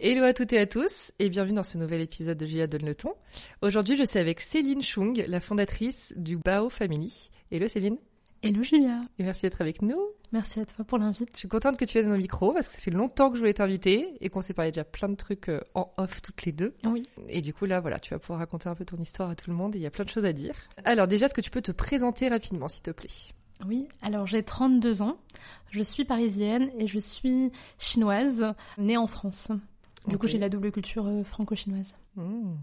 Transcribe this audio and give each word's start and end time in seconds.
Hello 0.00 0.22
à 0.22 0.32
toutes 0.32 0.52
et 0.52 0.60
à 0.60 0.66
tous 0.66 1.10
et 1.18 1.28
bienvenue 1.28 1.56
dans 1.56 1.64
ce 1.64 1.76
nouvel 1.76 2.00
épisode 2.00 2.38
de 2.38 2.46
Julia 2.46 2.68
Donne 2.68 2.86
le 2.86 2.94
ton. 2.94 3.14
Aujourd'hui, 3.62 3.96
je 3.96 4.04
suis 4.04 4.20
avec 4.20 4.40
Céline 4.40 4.80
Chung, 4.80 5.24
la 5.26 5.40
fondatrice 5.40 6.14
du 6.16 6.36
Bao 6.36 6.68
Family. 6.68 7.30
Hello 7.50 7.66
Céline. 7.66 7.98
Hello 8.40 8.62
Julia. 8.62 9.00
Et 9.18 9.24
merci 9.24 9.42
d'être 9.42 9.60
avec 9.60 9.82
nous. 9.82 10.00
Merci 10.30 10.60
à 10.60 10.66
toi 10.66 10.84
pour 10.84 10.98
l'invite. 10.98 11.30
Je 11.32 11.38
suis 11.38 11.48
contente 11.48 11.76
que 11.76 11.84
tu 11.84 11.98
aies 11.98 12.04
dans 12.04 12.10
nos 12.10 12.16
micros 12.16 12.52
parce 12.52 12.68
que 12.68 12.74
ça 12.74 12.80
fait 12.80 12.92
longtemps 12.92 13.28
que 13.28 13.34
je 13.34 13.40
voulais 13.40 13.54
t'inviter 13.54 14.14
et 14.20 14.28
qu'on 14.28 14.40
s'est 14.40 14.54
parlé 14.54 14.70
déjà 14.70 14.84
plein 14.84 15.08
de 15.08 15.16
trucs 15.16 15.48
euh, 15.48 15.60
en 15.74 15.90
off 15.96 16.22
toutes 16.22 16.44
les 16.44 16.52
deux. 16.52 16.74
Oui. 16.84 17.02
Et 17.28 17.40
du 17.40 17.52
coup 17.52 17.64
là 17.64 17.80
voilà, 17.80 17.98
tu 17.98 18.10
vas 18.14 18.20
pouvoir 18.20 18.38
raconter 18.38 18.68
un 18.68 18.76
peu 18.76 18.84
ton 18.84 18.98
histoire 18.98 19.30
à 19.30 19.34
tout 19.34 19.50
le 19.50 19.56
monde 19.56 19.74
et 19.74 19.78
il 19.80 19.82
y 19.82 19.86
a 19.86 19.90
plein 19.90 20.04
de 20.04 20.10
choses 20.10 20.26
à 20.26 20.32
dire. 20.32 20.54
Alors 20.84 21.08
déjà, 21.08 21.26
est-ce 21.26 21.34
que 21.34 21.40
tu 21.40 21.50
peux 21.50 21.62
te 21.62 21.72
présenter 21.72 22.28
rapidement 22.28 22.68
s'il 22.68 22.82
te 22.82 22.92
plaît? 22.92 23.08
Oui, 23.66 23.88
alors 24.00 24.28
j'ai 24.28 24.44
32 24.44 25.02
ans, 25.02 25.18
je 25.72 25.82
suis 25.82 26.04
parisienne 26.04 26.70
et 26.78 26.86
je 26.86 27.00
suis 27.00 27.50
chinoise, 27.80 28.54
née 28.78 28.96
en 28.96 29.08
France. 29.08 29.50
Du 30.08 30.18
coup, 30.18 30.26
j'ai 30.26 30.38
la 30.38 30.48
double 30.48 30.72
culture 30.72 31.06
euh, 31.06 31.22
franco-chinoise. 31.24 31.94
Mmh. 32.16 32.54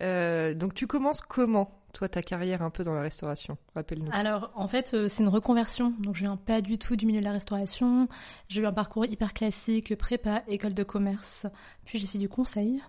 Euh, 0.00 0.54
Donc 0.54 0.74
tu 0.74 0.86
commences 0.86 1.20
comment 1.20 1.70
toi 1.92 2.08
ta 2.08 2.22
carrière 2.22 2.62
un 2.62 2.70
peu 2.70 2.84
dans 2.84 2.94
la 2.94 3.00
restauration? 3.00 3.56
Rappelle-nous. 3.74 4.10
Alors, 4.12 4.52
en 4.54 4.68
fait, 4.68 4.92
euh, 4.94 5.08
c'est 5.08 5.22
une 5.22 5.28
reconversion. 5.28 5.94
Donc, 6.00 6.14
je 6.14 6.20
viens 6.20 6.36
pas 6.36 6.60
du 6.60 6.78
tout 6.78 6.96
du 6.96 7.06
milieu 7.06 7.20
de 7.20 7.24
la 7.24 7.32
restauration. 7.32 8.08
J'ai 8.48 8.62
eu 8.62 8.66
un 8.66 8.72
parcours 8.72 9.06
hyper 9.06 9.32
classique, 9.32 9.96
prépa, 9.96 10.42
école 10.48 10.74
de 10.74 10.82
commerce. 10.84 11.46
Puis, 11.84 11.98
j'ai 11.98 12.06
fait 12.06 12.18
du 12.18 12.28
conseil. 12.28 12.80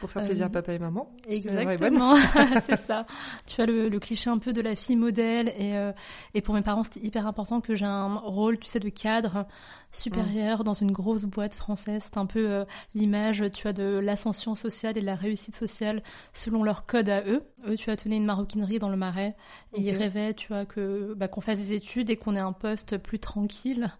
Pour 0.00 0.10
faire 0.10 0.22
euh, 0.22 0.26
plaisir 0.26 0.46
à 0.46 0.48
papa 0.48 0.72
et 0.72 0.78
maman. 0.78 1.10
Exactement, 1.28 2.16
c'est 2.66 2.80
ça. 2.84 3.04
Tu 3.46 3.60
as 3.60 3.66
le, 3.66 3.88
le 3.88 3.98
cliché 3.98 4.30
un 4.30 4.38
peu 4.38 4.52
de 4.52 4.60
la 4.60 4.76
fille 4.76 4.96
modèle 4.96 5.48
et, 5.48 5.76
euh, 5.76 5.92
et 6.34 6.40
pour 6.40 6.54
mes 6.54 6.62
parents 6.62 6.84
c'était 6.84 7.04
hyper 7.04 7.26
important 7.26 7.60
que 7.60 7.74
j'ai 7.74 7.84
un 7.84 8.16
rôle, 8.16 8.58
tu 8.58 8.68
sais, 8.68 8.80
de 8.80 8.88
cadre 8.88 9.46
supérieur 9.90 10.64
dans 10.64 10.74
une 10.74 10.92
grosse 10.92 11.24
boîte 11.24 11.54
française. 11.54 12.02
C'est 12.04 12.18
un 12.18 12.26
peu 12.26 12.50
euh, 12.50 12.64
l'image, 12.94 13.44
tu 13.52 13.66
as 13.66 13.72
de 13.72 13.98
l'ascension 13.98 14.54
sociale 14.54 14.96
et 14.98 15.00
de 15.00 15.06
la 15.06 15.14
réussite 15.14 15.56
sociale 15.56 16.02
selon 16.32 16.62
leur 16.62 16.86
code 16.86 17.08
à 17.08 17.22
eux. 17.22 17.42
Eux, 17.66 17.76
tu 17.76 17.90
as 17.90 17.96
tenu 17.96 18.16
une 18.16 18.24
maroquinerie 18.24 18.78
dans 18.78 18.90
le 18.90 18.96
Marais 18.96 19.34
et 19.74 19.80
ils 19.80 19.96
rêvaient, 19.96 20.34
tu 20.34 20.48
vois, 20.48 20.66
que 20.66 21.14
bah, 21.14 21.28
qu'on 21.28 21.40
fasse 21.40 21.58
des 21.58 21.72
études 21.72 22.10
et 22.10 22.16
qu'on 22.16 22.36
ait 22.36 22.40
un 22.40 22.52
poste 22.52 22.98
plus 22.98 23.18
tranquille 23.18 23.90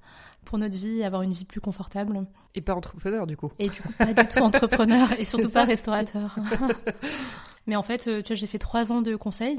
pour 0.48 0.59
notre 0.59 0.76
vie, 0.76 1.03
avoir 1.04 1.22
une 1.22 1.32
vie 1.32 1.44
plus 1.44 1.60
confortable. 1.60 2.26
Et 2.54 2.60
pas 2.62 2.75
entrepreneur 2.75 3.26
du 3.26 3.36
coup. 3.36 3.53
Et 3.59 3.69
du 3.69 3.81
coup, 3.82 3.92
pas 3.92 4.12
du 4.14 4.26
tout 4.28 4.38
entrepreneur 4.38 5.12
et 5.19 5.25
surtout 5.26 5.50
pas 5.50 5.64
restaurateur. 5.64 6.34
Mais 7.66 7.76
en 7.76 7.82
fait, 7.82 8.09
euh, 8.09 8.22
tu 8.22 8.28
vois, 8.28 8.36
j'ai 8.36 8.47
fait 8.47 8.56
trois 8.58 8.92
ans 8.92 9.03
de 9.03 9.14
conseil 9.14 9.58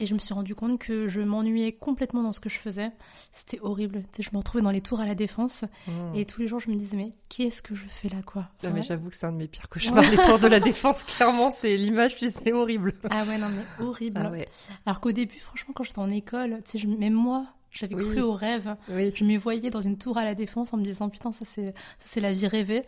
et 0.00 0.06
je 0.06 0.14
me 0.14 0.18
suis 0.18 0.32
rendu 0.32 0.54
compte 0.54 0.80
que 0.80 1.08
je 1.08 1.20
m'ennuyais 1.20 1.72
complètement 1.72 2.22
dans 2.22 2.32
ce 2.32 2.40
que 2.40 2.48
je 2.48 2.58
faisais. 2.58 2.90
C'était 3.34 3.60
horrible. 3.60 4.04
Tu 4.14 4.22
sais, 4.22 4.22
je 4.22 4.30
me 4.32 4.38
retrouvais 4.38 4.62
dans 4.62 4.70
les 4.70 4.80
tours 4.80 5.00
à 5.00 5.04
la 5.06 5.14
défense 5.14 5.64
Mmh. 5.86 6.14
et 6.14 6.24
tous 6.24 6.40
les 6.40 6.48
jours, 6.48 6.58
je 6.60 6.70
me 6.70 6.74
disais, 6.76 6.96
mais 6.96 7.12
qu'est-ce 7.28 7.60
que 7.60 7.74
je 7.74 7.84
fais 7.86 8.08
là, 8.08 8.22
quoi? 8.24 8.48
Ah, 8.64 8.70
mais 8.70 8.82
j'avoue 8.82 9.10
que 9.10 9.14
c'est 9.14 9.26
un 9.26 9.32
de 9.32 9.36
mes 9.36 9.46
pires 9.46 9.68
cauchemars, 9.68 10.10
les 10.10 10.16
tours 10.16 10.38
de 10.38 10.48
la 10.48 10.58
défense, 10.70 11.04
clairement, 11.04 11.50
c'est 11.50 11.76
l'image, 11.76 12.16
puis 12.16 12.30
c'est 12.30 12.52
horrible. 12.54 12.94
Ah 13.10 13.24
ouais, 13.24 13.36
non, 13.36 13.48
mais 13.50 13.84
horrible. 13.84 14.22
Ah 14.24 14.30
ouais. 14.30 14.48
Alors 14.86 15.00
qu'au 15.00 15.12
début, 15.12 15.38
franchement, 15.38 15.74
quand 15.76 15.84
j'étais 15.84 15.98
en 15.98 16.08
école, 16.10 16.62
tu 16.64 16.72
sais, 16.72 16.78
je- 16.78 16.86
même 16.88 17.12
moi, 17.12 17.46
j'avais 17.74 17.94
Oui. 17.94 18.04
cru 18.04 18.20
au 18.22 18.32
rêve. 18.32 18.76
Oui. 18.88 19.12
Je 19.14 19.24
me 19.24 19.36
voyais 19.36 19.68
dans 19.70 19.80
une 19.82 19.98
tour 19.98 20.16
à 20.16 20.24
la 20.24 20.34
défense 20.34 20.72
en 20.72 20.78
me 20.78 20.82
disant, 20.84 21.08
putain, 21.10 21.32
ça 21.32 21.44
c'est, 21.44 21.72
ça, 21.98 22.06
c'est 22.06 22.20
la 22.20 22.32
vie 22.32 22.46
rêvée. 22.46 22.82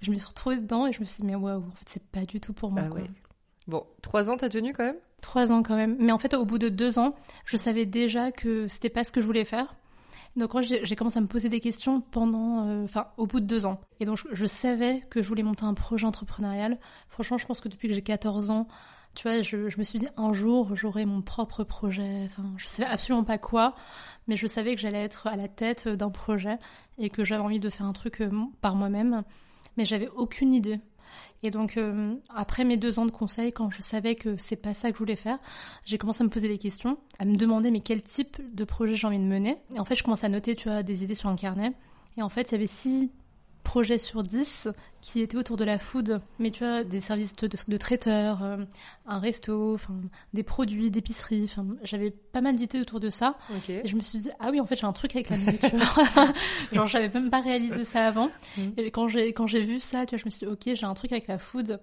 Je 0.00 0.10
me 0.10 0.14
suis 0.16 0.24
retrouvée 0.26 0.56
dedans 0.56 0.86
et 0.86 0.92
je 0.92 1.00
me 1.00 1.04
suis 1.04 1.20
dit, 1.22 1.26
mais 1.26 1.34
waouh, 1.34 1.58
en 1.66 1.70
fait, 1.72 1.84
c'est 1.88 2.02
pas 2.06 2.22
du 2.24 2.40
tout 2.40 2.52
pour 2.54 2.70
moi. 2.70 2.82
Ah 2.86 2.88
quoi. 2.88 3.00
ouais. 3.00 3.10
Bon, 3.68 3.84
trois 4.02 4.30
ans 4.30 4.36
t'as 4.38 4.48
tenu 4.48 4.72
quand 4.72 4.84
même? 4.84 4.96
Trois 5.20 5.52
ans 5.52 5.62
quand 5.62 5.76
même. 5.76 5.96
Mais 5.98 6.12
en 6.12 6.18
fait, 6.18 6.32
au 6.32 6.46
bout 6.46 6.58
de 6.58 6.70
deux 6.70 6.98
ans, 6.98 7.14
je 7.44 7.56
savais 7.58 7.84
déjà 7.84 8.32
que 8.32 8.66
c'était 8.68 8.88
pas 8.88 9.04
ce 9.04 9.12
que 9.12 9.20
je 9.20 9.26
voulais 9.26 9.44
faire. 9.44 9.74
Donc 10.36 10.54
moi, 10.54 10.62
j'ai 10.62 10.84
j'ai 10.86 10.96
commencé 10.96 11.18
à 11.18 11.20
me 11.20 11.26
poser 11.26 11.48
des 11.48 11.60
questions 11.60 12.00
pendant, 12.00 12.66
euh, 12.66 12.84
enfin, 12.84 13.08
au 13.18 13.26
bout 13.26 13.40
de 13.40 13.46
deux 13.46 13.66
ans. 13.66 13.80
Et 13.98 14.04
donc, 14.06 14.16
je, 14.16 14.24
je 14.32 14.46
savais 14.46 15.02
que 15.10 15.22
je 15.22 15.28
voulais 15.28 15.42
monter 15.42 15.64
un 15.64 15.74
projet 15.74 16.06
entrepreneurial. 16.06 16.78
Franchement, 17.08 17.36
je 17.36 17.46
pense 17.46 17.60
que 17.60 17.68
depuis 17.68 17.88
que 17.88 17.94
j'ai 17.94 18.02
14 18.02 18.50
ans, 18.50 18.66
tu 19.14 19.28
vois, 19.28 19.42
je, 19.42 19.68
je 19.68 19.78
me 19.78 19.84
suis 19.84 19.98
dit 19.98 20.08
un 20.16 20.32
jour, 20.32 20.74
j'aurai 20.76 21.04
mon 21.04 21.22
propre 21.22 21.64
projet. 21.64 22.22
Enfin, 22.26 22.52
je 22.56 22.66
savais 22.66 22.88
absolument 22.88 23.24
pas 23.24 23.38
quoi, 23.38 23.74
mais 24.28 24.36
je 24.36 24.46
savais 24.46 24.74
que 24.74 24.80
j'allais 24.80 25.02
être 25.02 25.26
à 25.26 25.36
la 25.36 25.48
tête 25.48 25.88
d'un 25.88 26.10
projet 26.10 26.58
et 26.98 27.10
que 27.10 27.24
j'avais 27.24 27.42
envie 27.42 27.60
de 27.60 27.70
faire 27.70 27.86
un 27.86 27.92
truc 27.92 28.20
euh, 28.20 28.30
par 28.60 28.74
moi-même. 28.76 29.24
Mais 29.76 29.84
j'avais 29.84 30.08
aucune 30.08 30.54
idée. 30.54 30.80
Et 31.42 31.50
donc, 31.50 31.76
euh, 31.76 32.14
après 32.28 32.64
mes 32.64 32.76
deux 32.76 32.98
ans 32.98 33.06
de 33.06 33.10
conseil, 33.10 33.52
quand 33.52 33.70
je 33.70 33.82
savais 33.82 34.14
que 34.14 34.36
c'est 34.36 34.56
pas 34.56 34.74
ça 34.74 34.90
que 34.90 34.94
je 34.94 34.98
voulais 34.98 35.16
faire, 35.16 35.38
j'ai 35.84 35.98
commencé 35.98 36.22
à 36.22 36.24
me 36.24 36.30
poser 36.30 36.48
des 36.48 36.58
questions, 36.58 36.98
à 37.18 37.24
me 37.24 37.34
demander 37.34 37.70
mais 37.70 37.80
quel 37.80 38.02
type 38.02 38.40
de 38.54 38.64
projet 38.64 38.94
j'ai 38.94 39.06
envie 39.06 39.18
de 39.18 39.24
mener? 39.24 39.58
Et 39.74 39.80
en 39.80 39.84
fait, 39.84 39.96
je 39.96 40.04
commençais 40.04 40.26
à 40.26 40.28
noter, 40.28 40.54
tu 40.54 40.68
vois, 40.68 40.82
des 40.82 41.02
idées 41.02 41.14
sur 41.14 41.28
un 41.28 41.36
carnet. 41.36 41.72
Et 42.16 42.22
en 42.22 42.28
fait, 42.28 42.50
il 42.50 42.52
y 42.52 42.54
avait 42.56 42.66
six 42.66 43.10
projets 43.70 43.98
sur 43.98 44.24
10 44.24 44.66
qui 45.00 45.20
étaient 45.20 45.36
autour 45.36 45.56
de 45.56 45.62
la 45.62 45.78
food, 45.78 46.20
mais 46.40 46.50
tu 46.50 46.64
vois, 46.64 46.82
des 46.82 47.00
services 47.00 47.34
de, 47.36 47.46
de, 47.46 47.76
traiteurs, 47.76 48.42
euh, 48.42 48.56
un 49.06 49.18
resto, 49.20 49.76
des 50.34 50.42
produits, 50.42 50.90
d'épicerie. 50.90 51.48
J'avais 51.84 52.10
pas 52.10 52.40
mal 52.40 52.56
d'idées 52.56 52.80
autour 52.80 52.98
de 52.98 53.10
ça. 53.10 53.38
Et 53.68 53.86
je 53.86 53.94
me 53.94 54.02
suis 54.02 54.18
dit, 54.18 54.30
ah 54.40 54.48
oui, 54.50 54.58
en 54.60 54.66
fait, 54.66 54.74
j'ai 54.74 54.86
un 54.86 54.92
truc 54.92 55.14
avec 55.14 55.30
la 55.30 55.36
nourriture. 55.36 55.78
Genre, 56.72 56.88
j'avais 56.88 57.08
même 57.10 57.30
pas 57.30 57.40
réalisé 57.40 57.84
ça 57.84 58.08
avant. 58.08 58.30
Mhm. 58.56 58.72
Et 58.76 58.90
quand 58.90 59.06
j'ai, 59.06 59.32
quand 59.32 59.46
j'ai 59.46 59.60
vu 59.62 59.78
ça, 59.78 60.04
tu 60.04 60.16
vois, 60.16 60.18
je 60.18 60.24
me 60.24 60.30
suis 60.30 60.46
dit, 60.48 60.52
ok, 60.52 60.74
j'ai 60.74 60.86
un 60.86 60.94
truc 60.94 61.12
avec 61.12 61.28
la 61.28 61.38
food. 61.38 61.78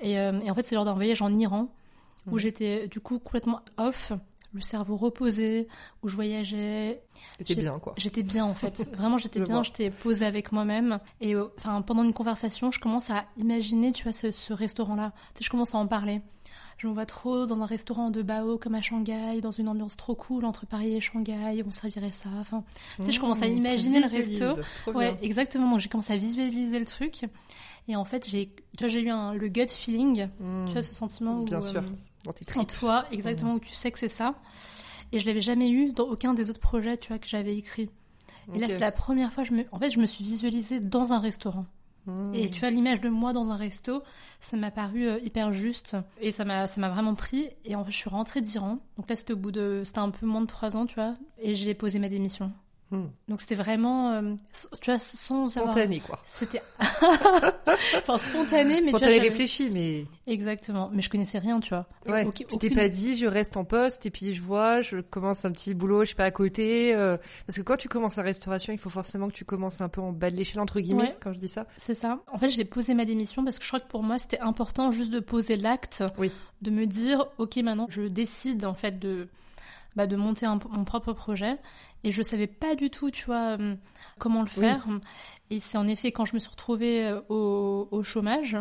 Et, 0.00 0.18
euh, 0.18 0.40
et 0.40 0.50
en 0.50 0.54
fait, 0.54 0.64
c'est 0.64 0.76
lors 0.76 0.86
d'un 0.86 0.94
voyage 0.94 1.20
en 1.20 1.34
Iran 1.34 1.68
où 2.26 2.36
Mhm. 2.36 2.38
j'étais, 2.38 2.88
du 2.88 3.00
coup, 3.00 3.18
complètement 3.18 3.60
off, 3.76 4.12
le 4.54 4.60
cerveau 4.60 4.96
reposé, 4.96 5.66
où 6.02 6.08
je 6.08 6.14
voyageais. 6.14 7.02
J'ai- 7.44 7.54
bien 7.56 7.78
quoi. 7.78 7.94
J'étais 7.96 8.22
bien, 8.22 8.44
en 8.44 8.54
fait. 8.54 8.82
Vraiment, 8.96 9.18
j'étais 9.18 9.40
bien, 9.40 9.62
j'étais 9.62 9.90
posée 9.90 10.24
avec 10.24 10.52
moi-même. 10.52 11.00
Et 11.20 11.34
euh, 11.34 11.48
enfin, 11.58 11.82
pendant 11.82 12.02
une 12.02 12.14
conversation, 12.14 12.70
je 12.70 12.80
commence 12.80 13.10
à 13.10 13.26
imaginer, 13.36 13.92
tu 13.92 14.04
vois, 14.04 14.12
ce, 14.12 14.30
ce 14.30 14.52
restaurant-là. 14.52 15.12
Tu 15.34 15.38
sais, 15.38 15.44
je 15.44 15.50
commence 15.50 15.74
à 15.74 15.78
en 15.78 15.86
parler. 15.86 16.22
Je 16.78 16.86
me 16.86 16.92
vois 16.92 17.06
trop 17.06 17.44
dans 17.44 17.60
un 17.60 17.66
restaurant 17.66 18.10
de 18.10 18.22
Bao 18.22 18.56
comme 18.56 18.76
à 18.76 18.80
Shanghai, 18.80 19.40
dans 19.42 19.50
une 19.50 19.68
ambiance 19.68 19.96
trop 19.96 20.14
cool 20.14 20.44
entre 20.44 20.64
Paris 20.64 20.94
et 20.94 21.00
Shanghai, 21.00 21.60
on 21.66 21.72
servirait 21.72 22.12
ça. 22.12 22.28
Enfin, 22.40 22.62
tu 22.98 23.04
sais, 23.06 23.10
je 23.12 23.18
commence 23.20 23.42
à 23.42 23.48
Mmh, 23.48 23.56
imaginer 23.56 24.00
le 24.00 24.06
resto. 24.08 24.62
Trop 24.82 24.92
Ouais, 24.92 25.12
bien. 25.14 25.18
exactement. 25.22 25.68
Donc 25.72 25.80
j'ai 25.80 25.88
commencé 25.88 26.12
à 26.12 26.16
visualiser 26.16 26.78
le 26.78 26.86
truc. 26.86 27.26
Et 27.88 27.96
en 27.96 28.04
fait, 28.04 28.28
j'ai, 28.28 28.46
tu 28.76 28.84
vois, 28.84 28.86
j'ai 28.88 29.00
eu 29.00 29.10
un, 29.10 29.34
le 29.34 29.48
gut 29.48 29.66
feeling. 29.68 30.28
Mmh. 30.38 30.66
Tu 30.66 30.72
vois, 30.74 30.82
ce 30.82 30.94
sentiment 30.94 31.40
où, 31.40 31.44
Bien 31.46 31.60
sûr. 31.60 31.80
euh, 31.82 31.86
Dans 32.28 32.34
tes 32.34 32.44
en 32.58 32.64
tripes. 32.64 32.78
toi, 32.78 33.06
exactement, 33.10 33.54
où 33.54 33.58
tu 33.58 33.72
sais 33.72 33.90
que 33.90 33.98
c'est 33.98 34.08
ça. 34.08 34.34
Et 35.12 35.18
je 35.18 35.26
l'avais 35.26 35.40
jamais 35.40 35.70
eu 35.70 35.92
dans 35.92 36.04
aucun 36.04 36.34
des 36.34 36.50
autres 36.50 36.60
projets, 36.60 36.98
tu 36.98 37.08
vois, 37.08 37.18
que 37.18 37.26
j'avais 37.26 37.56
écrit. 37.56 37.88
Et 38.54 38.58
là, 38.58 38.66
c'est 38.66 38.78
la 38.78 38.92
première 38.92 39.32
fois, 39.32 39.44
je 39.44 39.52
me, 39.54 39.64
en 39.72 39.78
fait, 39.78 39.90
je 39.90 39.98
me 39.98 40.06
suis 40.06 40.24
visualisée 40.24 40.78
dans 40.78 41.12
un 41.12 41.18
restaurant. 41.18 41.64
Mmh. 42.06 42.34
Et 42.34 42.48
tu 42.50 42.60
vois, 42.60 42.70
l'image 42.70 43.00
de 43.00 43.08
moi 43.08 43.32
dans 43.32 43.50
un 43.50 43.56
resto, 43.56 44.02
ça 44.40 44.56
m'a 44.56 44.70
paru 44.70 45.06
euh, 45.06 45.18
hyper 45.20 45.52
juste. 45.52 45.96
Et 46.20 46.32
ça 46.32 46.44
m'a, 46.44 46.66
ça 46.66 46.80
m'a 46.80 46.88
vraiment 46.88 47.14
pris. 47.14 47.48
Et 47.64 47.76
en 47.76 47.84
fait, 47.84 47.90
je 47.90 47.96
suis 47.96 48.10
rentrée 48.10 48.40
d'Iran. 48.40 48.78
Donc 48.96 49.08
là, 49.08 49.16
c'était 49.16 49.32
au 49.32 49.36
bout 49.36 49.52
de, 49.52 49.82
c'était 49.84 49.98
un 49.98 50.10
peu 50.10 50.26
moins 50.26 50.42
de 50.42 50.46
trois 50.46 50.76
ans, 50.76 50.86
tu 50.86 50.94
vois. 50.96 51.16
Et 51.38 51.54
j'ai 51.54 51.74
posé 51.74 51.98
ma 51.98 52.08
démission. 52.08 52.52
Hmm. 52.90 53.04
Donc 53.28 53.40
c'était 53.42 53.54
vraiment, 53.54 54.12
euh, 54.12 54.34
tu 54.80 54.90
vois, 54.90 54.98
sans 54.98 55.48
savoir. 55.48 55.72
Spontané, 55.74 56.00
quoi. 56.00 56.18
C'était, 56.34 56.62
enfin 57.96 58.18
spontané, 58.18 58.80
mais 58.80 58.92
tu 58.92 58.98
vois, 58.98 59.06
réfléchi, 59.08 59.70
mais 59.70 60.06
Exactement. 60.26 60.90
Mais 60.92 61.02
je 61.02 61.10
connaissais 61.10 61.38
rien, 61.38 61.60
tu 61.60 61.70
vois. 61.70 61.86
ouais. 62.06 62.24
Tu 62.32 62.44
t'es 62.44 62.54
aucune- 62.54 62.74
pas 62.74 62.88
dit, 62.88 63.14
je 63.14 63.26
reste 63.26 63.56
en 63.56 63.64
poste 63.64 64.06
et 64.06 64.10
puis 64.10 64.34
je 64.34 64.42
vois, 64.42 64.80
je 64.80 64.98
commence 65.00 65.44
un 65.44 65.52
petit 65.52 65.74
boulot, 65.74 66.04
je 66.04 66.10
sais 66.10 66.14
pas 66.14 66.24
à 66.24 66.30
côté. 66.30 66.94
euh, 66.94 67.16
Parce 67.46 67.58
que 67.58 67.62
quand 67.62 67.76
tu 67.76 67.88
commences 67.88 68.16
la 68.16 68.22
restauration, 68.22 68.72
il 68.72 68.78
faut 68.78 68.90
forcément 68.90 69.28
que 69.28 69.34
tu 69.34 69.44
commences 69.44 69.80
un 69.80 69.88
peu 69.88 70.00
en 70.00 70.12
bas 70.12 70.30
de 70.30 70.36
l'échelle 70.36 70.60
entre 70.60 70.80
guillemets, 70.80 71.02
Ouais. 71.02 71.16
quand 71.20 71.32
je 71.32 71.38
dis 71.38 71.48
ça. 71.48 71.66
C'est 71.76 71.94
ça. 71.94 72.20
En 72.32 72.38
fait, 72.38 72.48
j'ai 72.48 72.64
posé 72.64 72.94
ma 72.94 73.04
démission 73.04 73.44
parce 73.44 73.58
que 73.58 73.64
je 73.64 73.68
crois 73.68 73.80
que 73.80 73.88
pour 73.88 74.02
moi, 74.02 74.18
c'était 74.18 74.40
important 74.40 74.90
juste 74.90 75.10
de 75.12 75.20
poser 75.20 75.56
l'acte, 75.56 76.02
Oui. 76.18 76.32
de 76.62 76.70
me 76.70 76.86
dire, 76.86 77.26
ok, 77.38 77.56
maintenant, 77.58 77.86
je 77.90 78.02
décide 78.02 78.64
en 78.64 78.74
fait 78.74 78.98
de, 78.98 79.28
bah, 79.96 80.06
de 80.06 80.16
monter 80.16 80.46
un- 80.46 80.58
mon 80.70 80.84
propre 80.84 81.12
projet. 81.12 81.56
Et 82.04 82.10
je 82.10 82.22
savais 82.22 82.46
pas 82.46 82.74
du 82.74 82.90
tout, 82.90 83.10
tu 83.10 83.24
vois, 83.26 83.56
euh, 83.58 83.74
comment 84.18 84.42
le 84.42 84.48
Oui. 84.56 84.60
faire. 84.64 84.86
Et 85.50 85.60
c'est 85.60 85.78
en 85.78 85.86
effet 85.88 86.12
quand 86.12 86.24
je 86.24 86.34
me 86.34 86.38
suis 86.40 86.50
retrouvée 86.50 87.06
euh, 87.06 87.20
au, 87.28 87.88
au 87.90 88.02
chômage 88.02 88.56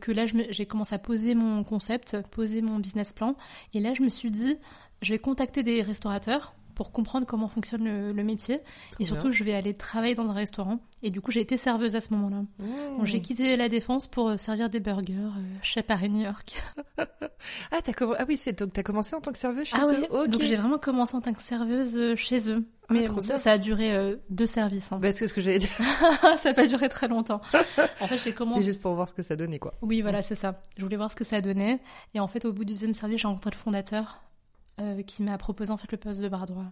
que 0.00 0.10
là, 0.12 0.24
j'ai 0.26 0.66
commencé 0.66 0.94
à 0.94 0.98
poser 0.98 1.34
mon 1.34 1.62
concept, 1.64 2.16
poser 2.30 2.60
mon 2.62 2.78
business 2.78 3.12
plan. 3.12 3.36
Et 3.72 3.80
là, 3.80 3.94
je 3.94 4.02
me 4.02 4.10
suis 4.10 4.30
dit, 4.30 4.56
je 5.02 5.12
vais 5.14 5.18
contacter 5.18 5.62
des 5.62 5.82
restaurateurs 5.82 6.54
pour 6.74 6.92
comprendre 6.92 7.26
comment 7.26 7.48
fonctionne 7.48 7.84
le, 7.84 8.12
le 8.12 8.24
métier. 8.24 8.60
et 9.00 9.04
surtout, 9.04 9.30
je 9.30 9.44
vais 9.44 9.54
aller 9.54 9.74
travailler 9.74 10.14
dans 10.14 10.28
un 10.28 10.32
restaurant. 10.34 10.78
Et 11.02 11.10
du 11.10 11.20
coup, 11.20 11.30
j'ai 11.30 11.40
été 11.40 11.56
serveuse 11.56 11.96
à 11.96 12.00
ce 12.00 12.12
moment-là. 12.14 12.42
Mmh. 12.58 12.96
Donc, 12.98 13.06
j'ai 13.06 13.20
quitté 13.20 13.56
la 13.56 13.68
défense 13.68 14.06
pour 14.06 14.28
euh, 14.30 14.36
servir 14.36 14.68
des 14.70 14.80
burgers 14.80 15.14
euh, 15.14 15.30
chez 15.62 15.82
Paris 15.82 16.10
New 16.10 16.22
York. 16.22 16.62
Ah, 17.70 17.78
t'as 17.84 17.92
comm- 17.92 18.16
ah 18.18 18.24
oui, 18.26 18.38
c'est 18.38 18.58
donc 18.58 18.72
t'as 18.72 18.82
commencé 18.82 19.14
en 19.14 19.20
tant 19.20 19.30
que 19.30 19.36
serveuse 19.38 19.66
chez 19.66 19.76
Ah 19.78 19.84
eux? 19.86 20.00
ouais. 20.00 20.08
Ok. 20.10 20.28
Donc 20.28 20.40
j'ai 20.42 20.56
vraiment 20.56 20.78
commencé 20.78 21.14
en 21.14 21.20
tant 21.20 21.32
que 21.34 21.42
serveuse 21.42 21.98
euh, 21.98 22.16
chez 22.16 22.50
eux. 22.50 22.64
Ah, 22.88 22.94
Mais 22.94 23.04
trop 23.04 23.20
ça, 23.20 23.38
ça 23.38 23.52
a 23.52 23.58
duré 23.58 23.94
euh, 23.94 24.16
deux 24.30 24.46
services. 24.46 24.90
hein. 24.92 24.98
Bah, 24.98 25.12
c'est 25.12 25.26
ce 25.26 25.34
que 25.34 25.42
j'allais 25.42 25.58
dire. 25.58 25.68
ça 26.38 26.48
n'a 26.50 26.54
pas 26.54 26.66
duré 26.66 26.88
très 26.88 27.06
longtemps. 27.08 27.40
En 28.00 28.06
fait, 28.06 28.14
j'ai 28.16 28.18
C'était 28.18 28.32
commencé. 28.36 28.62
juste 28.62 28.80
pour 28.80 28.94
voir 28.94 29.08
ce 29.08 29.14
que 29.14 29.22
ça 29.22 29.36
donnait, 29.36 29.58
quoi. 29.58 29.74
Oui, 29.82 30.00
voilà, 30.00 30.22
c'est 30.22 30.34
ça. 30.34 30.60
Je 30.78 30.82
voulais 30.82 30.96
voir 30.96 31.10
ce 31.10 31.16
que 31.16 31.24
ça 31.24 31.40
donnait. 31.42 31.80
Et 32.14 32.20
en 32.20 32.28
fait, 32.28 32.44
au 32.46 32.52
bout 32.52 32.64
du 32.64 32.72
deuxième 32.72 32.94
service, 32.94 33.20
j'ai 33.20 33.28
rencontré 33.28 33.50
le 33.50 33.56
fondateur 33.56 34.22
euh, 34.80 35.02
qui 35.02 35.22
m'a 35.22 35.36
proposé 35.38 35.70
en 35.70 35.76
fait 35.76 35.90
le 35.92 35.98
poste 35.98 36.20
de 36.20 36.28
bras 36.28 36.46
droit. 36.46 36.66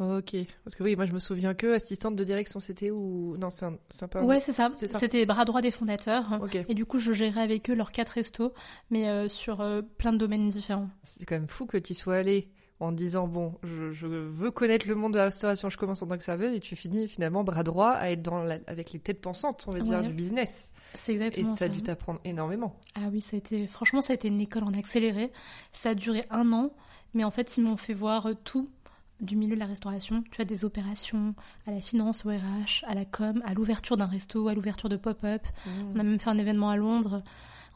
Ok. 0.00 0.34
Parce 0.64 0.74
que 0.74 0.82
oui, 0.82 0.96
moi 0.96 1.06
je 1.06 1.12
me 1.12 1.20
souviens 1.20 1.54
que 1.54 1.74
assistante 1.74 2.16
de 2.16 2.24
direction, 2.24 2.58
c'était 2.58 2.90
ou 2.90 3.36
non, 3.36 3.50
c'est 3.50 3.64
un, 3.64 3.76
un 4.02 4.08
peu. 4.08 4.20
Ouais, 4.22 4.40
c'est 4.40 4.52
ça. 4.52 4.72
C'était 4.74 5.24
bras 5.24 5.44
droit 5.44 5.60
des 5.60 5.70
fondateurs. 5.70 6.40
Et 6.68 6.74
du 6.74 6.84
coup, 6.84 6.98
je 6.98 7.12
gérais 7.12 7.42
avec 7.42 7.70
eux 7.70 7.74
leurs 7.74 7.92
quatre 7.92 8.08
restos, 8.10 8.52
mais 8.90 9.08
euh, 9.08 9.28
sur 9.28 9.60
euh, 9.60 9.82
plein 9.82 10.12
de 10.12 10.18
domaines 10.18 10.48
différents. 10.48 10.88
C'est 11.04 11.24
quand 11.24 11.36
même 11.36 11.46
fou 11.48 11.66
que 11.66 11.78
tu 11.78 11.94
sois 11.94 12.16
allé 12.16 12.50
en 12.80 12.90
disant 12.90 13.28
bon, 13.28 13.54
je, 13.62 13.92
je 13.92 14.08
veux 14.08 14.50
connaître 14.50 14.88
le 14.88 14.96
monde 14.96 15.12
de 15.12 15.18
la 15.18 15.26
restauration, 15.26 15.68
je 15.70 15.78
commence 15.78 16.02
en 16.02 16.08
tant 16.08 16.18
que 16.18 16.24
serveuse 16.24 16.52
et 16.56 16.60
tu 16.60 16.74
finis 16.74 17.06
finalement 17.06 17.44
bras 17.44 17.62
droit 17.62 17.90
à 17.92 18.10
être 18.10 18.20
dans 18.20 18.42
la- 18.42 18.58
avec 18.66 18.92
les 18.92 18.98
têtes 18.98 19.20
pensantes, 19.20 19.64
on 19.68 19.70
va 19.70 19.78
dire, 19.78 20.02
du 20.02 20.08
business. 20.12 20.72
C'est 20.94 21.12
Et 21.12 21.14
exactement 21.14 21.54
ça 21.54 21.66
a 21.66 21.68
dû 21.68 21.82
t'apprendre 21.82 22.18
énormément. 22.24 22.74
Ah 22.96 23.02
oui, 23.12 23.20
ça 23.20 23.36
a 23.36 23.38
été, 23.38 23.68
franchement, 23.68 24.02
ça 24.02 24.12
a 24.12 24.14
été 24.14 24.26
une 24.26 24.40
école 24.40 24.64
en 24.64 24.72
accéléré. 24.72 25.30
Ça 25.72 25.90
a 25.90 25.94
duré 25.94 26.26
un 26.30 26.52
an, 26.52 26.72
mais 27.14 27.24
en 27.24 27.30
fait, 27.30 27.56
ils 27.56 27.64
m'ont 27.64 27.76
fait 27.76 27.94
voir 27.94 28.26
euh, 28.26 28.34
tout 28.44 28.68
du 29.20 29.36
milieu 29.36 29.54
de 29.54 29.60
la 29.60 29.66
restauration. 29.66 30.24
Tu 30.30 30.40
as 30.42 30.44
des 30.44 30.64
opérations, 30.64 31.34
à 31.66 31.70
la 31.70 31.80
finance, 31.80 32.26
au 32.26 32.30
RH, 32.30 32.84
à 32.86 32.94
la 32.94 33.04
com, 33.04 33.42
à 33.46 33.54
l'ouverture 33.54 33.96
d'un 33.96 34.06
resto, 34.06 34.48
à 34.48 34.54
l'ouverture 34.54 34.88
de 34.88 34.96
pop-up. 34.96 35.42
On 35.94 35.98
a 35.98 36.02
même 36.02 36.18
fait 36.18 36.30
un 36.30 36.38
événement 36.38 36.68
à 36.70 36.76
Londres. 36.76 37.22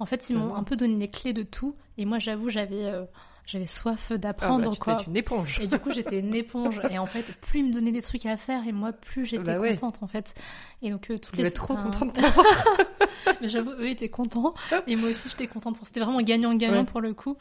En 0.00 0.06
fait, 0.06 0.28
ils 0.30 0.36
m'ont 0.36 0.54
un 0.54 0.62
peu 0.64 0.76
donné 0.76 0.96
les 0.96 1.10
clés 1.10 1.32
de 1.32 1.42
tout. 1.42 1.74
Et 1.96 2.04
moi, 2.04 2.18
j'avoue, 2.18 2.50
j'avais, 2.50 2.84
euh, 2.84 3.04
j'avais 3.46 3.66
soif 3.68 4.08
Ah 4.10 4.14
bah, 4.14 4.18
d'apprendre, 4.18 4.72
tu 4.72 4.78
peux 4.78 4.84
quoi. 4.84 5.02
une 5.06 5.16
éponge. 5.16 5.60
Et 5.60 5.68
du 5.68 5.78
coup, 5.78 5.90
j'étais 5.92 6.18
une 6.20 6.34
éponge. 6.34 6.80
Et 6.90 6.98
en 6.98 7.06
fait, 7.06 7.32
plus 7.40 7.60
ils 7.60 7.66
me 7.68 7.72
donnaient 7.72 7.92
des 7.92 8.02
trucs 8.02 8.26
à 8.26 8.36
faire, 8.36 8.66
et 8.66 8.72
moi, 8.72 8.92
plus 8.92 9.24
j'étais 9.24 9.42
Bah 9.44 9.58
ouais. 9.58 9.74
contente, 9.76 10.02
en 10.02 10.06
fait. 10.08 10.34
Et 10.82 10.90
donc, 10.90 11.08
euh, 11.10 11.18
toutes 11.18 11.36
les 11.36 11.50
trop 11.52 11.74
enfin, 11.74 11.84
contente 11.84 12.18
mais 13.40 13.48
j'avoue, 13.48 13.70
eux 13.72 13.88
étaient 13.88 14.08
contents. 14.08 14.54
Et 14.86 14.96
moi 14.96 15.08
aussi, 15.10 15.28
j'étais 15.30 15.46
contente. 15.46 15.76
C'était 15.84 16.00
vraiment 16.00 16.20
gagnant-gagnant 16.20 16.80
Ouais. 16.80 16.84
pour 16.84 17.00
le 17.00 17.14
coup. 17.14 17.36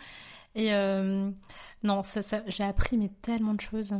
Et 0.57 0.73
euh, 0.73 1.29
non, 1.83 2.03
ça, 2.03 2.21
ça, 2.21 2.41
j'ai 2.47 2.63
appris 2.63 2.97
mais 2.97 3.09
tellement 3.21 3.53
de 3.53 3.61
choses. 3.61 3.93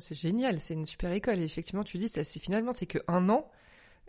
C'est 0.00 0.14
génial, 0.16 0.60
c'est 0.60 0.74
une 0.74 0.84
super 0.84 1.12
école. 1.12 1.38
Et 1.38 1.44
effectivement, 1.44 1.84
tu 1.84 1.98
dis, 1.98 2.08
ça, 2.08 2.24
c'est 2.24 2.40
finalement, 2.40 2.72
c'est 2.72 2.86
que 2.86 2.98
un 3.08 3.28
an 3.28 3.48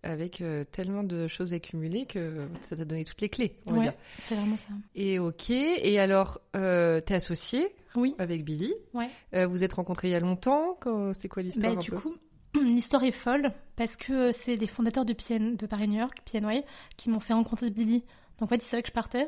avec 0.01 0.39
euh, 0.41 0.63
tellement 0.63 1.03
de 1.03 1.27
choses 1.27 1.51
accumulées 1.53 2.05
que 2.05 2.47
ça 2.61 2.75
t'a 2.77 2.85
donné 2.85 3.03
toutes 3.03 3.19
les 3.21 3.27
clés, 3.29 3.57
on 3.67 3.77
Ouais, 3.79 3.91
c'est 4.19 4.35
vraiment 4.35 4.55
ça. 4.57 4.69
Et 4.95 5.19
ok. 5.19 5.49
Et 5.49 5.99
alors, 5.99 6.39
euh, 6.55 7.01
t'es 7.01 7.15
associé 7.15 7.67
Oui. 7.95 8.15
avec 8.17 8.45
Billy. 8.45 8.73
Ouais. 8.93 9.09
Euh, 9.33 9.45
vous 9.45 9.63
êtes 9.63 9.73
rencontrés 9.73 10.07
il 10.07 10.11
y 10.11 10.15
a 10.15 10.21
longtemps. 10.21 10.77
Quand- 10.79 11.13
C'est 11.13 11.27
quoi 11.27 11.43
l'histoire 11.43 11.75
Bah, 11.75 11.81
du 11.81 11.91
peu 11.91 11.97
coup, 11.97 12.15
l'histoire 12.61 13.03
est 13.03 13.11
folle 13.11 13.51
parce 13.75 13.97
que 13.97 14.31
c'est 14.31 14.55
les 14.55 14.67
fondateurs 14.67 15.03
de, 15.05 15.11
PN, 15.13 15.55
de 15.57 15.65
Paris 15.65 15.87
New 15.89 15.99
York, 15.99 16.17
PNY, 16.29 16.63
qui 16.95 17.09
m'ont 17.09 17.19
fait 17.19 17.33
rencontrer 17.33 17.69
Billy. 17.69 18.05
Donc 18.39 18.43
en 18.43 18.47
fait, 18.47 18.55
ils 18.63 18.67
savaient 18.67 18.83
que 18.83 18.87
je 18.89 18.93
partais. 18.93 19.27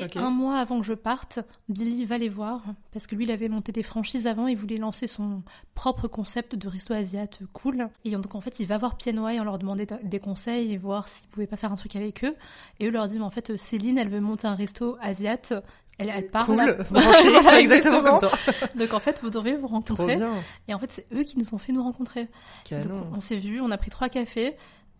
Et 0.00 0.16
un 0.16 0.30
mois 0.30 0.58
avant 0.58 0.78
que 0.78 0.86
je 0.86 0.92
parte, 0.94 1.40
Billy 1.68 2.04
va 2.04 2.18
les 2.18 2.28
voir 2.28 2.62
parce 2.92 3.08
que 3.08 3.16
lui, 3.16 3.24
il 3.24 3.30
avait 3.32 3.48
monté 3.48 3.72
des 3.72 3.82
franchises 3.82 4.28
avant. 4.28 4.46
Il 4.46 4.56
voulait 4.56 4.76
lancer 4.76 5.08
son 5.08 5.42
propre 5.74 6.06
concept 6.06 6.54
de 6.54 6.68
resto 6.68 6.94
asiate 6.94 7.40
cool. 7.52 7.88
Et 8.04 8.12
donc 8.12 8.34
en 8.36 8.40
fait, 8.40 8.60
il 8.60 8.66
va 8.66 8.78
voir 8.78 8.96
PNY 8.96 9.40
en 9.40 9.44
leur 9.44 9.58
demandant 9.58 9.84
des 10.02 10.20
conseils 10.20 10.72
et 10.72 10.76
voir 10.76 11.08
s'ils 11.08 11.28
pouvaient 11.28 11.48
pas 11.48 11.56
faire 11.56 11.72
un 11.72 11.76
truc 11.76 11.96
avec 11.96 12.24
eux. 12.24 12.36
Et 12.78 12.86
eux 12.86 12.90
leur 12.92 13.08
disent, 13.08 13.18
mais 13.18 13.24
en 13.24 13.30
fait, 13.30 13.56
Céline, 13.56 13.98
elle 13.98 14.08
veut 14.08 14.20
monter 14.20 14.46
un 14.46 14.54
resto 14.54 14.96
asiate. 15.00 15.52
Elle, 15.98 16.10
elle 16.14 16.28
parle. 16.30 16.46
Cool, 16.46 16.86
Voilà, 16.90 17.60
exactement 17.60 18.02
comme 18.02 18.18
toi. 18.20 18.30
Donc 18.76 18.94
en 18.94 19.00
fait, 19.00 19.20
vous 19.20 19.30
devriez 19.30 19.56
vous 19.56 19.66
Trop 19.66 19.74
rencontrer. 19.74 20.14
bien. 20.14 20.44
Et 20.68 20.74
en 20.74 20.78
fait, 20.78 20.92
c'est 20.92 21.06
eux 21.12 21.24
qui 21.24 21.36
nous 21.38 21.52
ont 21.54 21.58
fait 21.58 21.72
nous 21.72 21.82
rencontrer. 21.82 22.28
Donc 22.70 22.82
on, 23.12 23.16
on 23.16 23.20
s'est 23.20 23.36
vus, 23.36 23.60
on 23.60 23.72
a 23.72 23.78
pris 23.78 23.90
trois 23.90 24.08
cafés. 24.08 24.54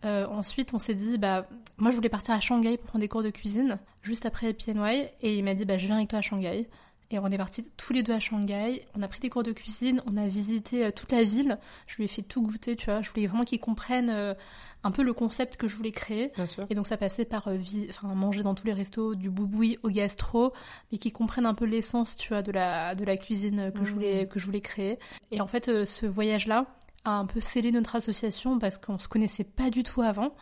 Euh, 0.05 0.25
ensuite, 0.27 0.73
on 0.73 0.79
s'est 0.79 0.95
dit, 0.95 1.17
bah, 1.17 1.47
moi 1.77 1.91
je 1.91 1.95
voulais 1.95 2.09
partir 2.09 2.33
à 2.33 2.39
Shanghai 2.39 2.77
pour 2.77 2.87
prendre 2.87 3.01
des 3.01 3.09
cours 3.09 3.23
de 3.23 3.29
cuisine, 3.29 3.79
juste 4.01 4.25
après 4.25 4.53
PNY, 4.53 5.07
et 5.21 5.37
il 5.37 5.43
m'a 5.43 5.53
dit, 5.53 5.65
bah, 5.65 5.77
je 5.77 5.85
viens 5.87 5.97
avec 5.97 6.09
toi 6.09 6.19
à 6.19 6.21
Shanghai. 6.21 6.67
Et 7.11 7.17
on 7.17 7.25
est 7.25 7.37
partis 7.39 7.67
tous 7.75 7.91
les 7.91 8.03
deux 8.03 8.13
à 8.13 8.19
Shanghai. 8.19 8.85
On 8.95 9.01
a 9.01 9.07
pris 9.07 9.19
des 9.19 9.31
cours 9.31 9.41
de 9.41 9.51
cuisine, 9.51 9.99
on 10.05 10.15
a 10.15 10.27
visité 10.27 10.85
euh, 10.85 10.91
toute 10.91 11.11
la 11.11 11.23
ville. 11.23 11.57
Je 11.87 11.95
lui 11.97 12.03
ai 12.03 12.07
fait 12.07 12.21
tout 12.21 12.43
goûter, 12.43 12.75
tu 12.75 12.85
vois. 12.85 13.01
Je 13.01 13.09
voulais 13.09 13.25
vraiment 13.25 13.45
qu'il 13.45 13.59
comprenne 13.59 14.11
euh, 14.11 14.35
un 14.83 14.91
peu 14.91 15.01
le 15.01 15.13
concept 15.13 15.57
que 15.57 15.67
je 15.67 15.75
voulais 15.75 15.91
créer. 15.91 16.31
Bien 16.35 16.45
sûr. 16.45 16.67
Et 16.69 16.75
donc 16.75 16.85
ça 16.85 16.97
passait 16.97 17.25
par 17.25 17.47
euh, 17.47 17.57
manger 18.03 18.43
dans 18.43 18.53
tous 18.53 18.67
les 18.67 18.73
restos, 18.73 19.15
du 19.15 19.31
bouboui 19.31 19.79
au 19.81 19.89
gastro, 19.89 20.53
mais 20.91 20.99
qui 20.99 21.11
comprennent 21.11 21.47
un 21.47 21.55
peu 21.55 21.65
l'essence, 21.65 22.15
tu 22.15 22.29
vois, 22.29 22.43
de 22.43 22.51
la, 22.51 22.93
de 22.93 23.03
la 23.03 23.17
cuisine 23.17 23.71
que, 23.71 23.79
je 23.83 23.89
Mhm. 23.89 23.93
voulais, 23.95 24.27
que 24.27 24.37
je 24.37 24.45
voulais 24.45 24.61
créer. 24.61 24.99
Et 25.31 25.41
en 25.41 25.47
fait, 25.47 25.67
euh, 25.67 25.87
ce 25.87 26.05
voyage-là 26.05 26.67
a 27.09 27.19
un 27.19 27.25
peu 27.25 27.39
scellé 27.39 27.71
notre 27.71 27.95
association 27.95 28.59
parce 28.59 28.77
qu'on 28.77 28.97
se 28.97 29.07
connaissait 29.07 29.43
pas 29.43 29.69
du 29.69 29.83
tout 29.83 30.01
avant. 30.01 30.33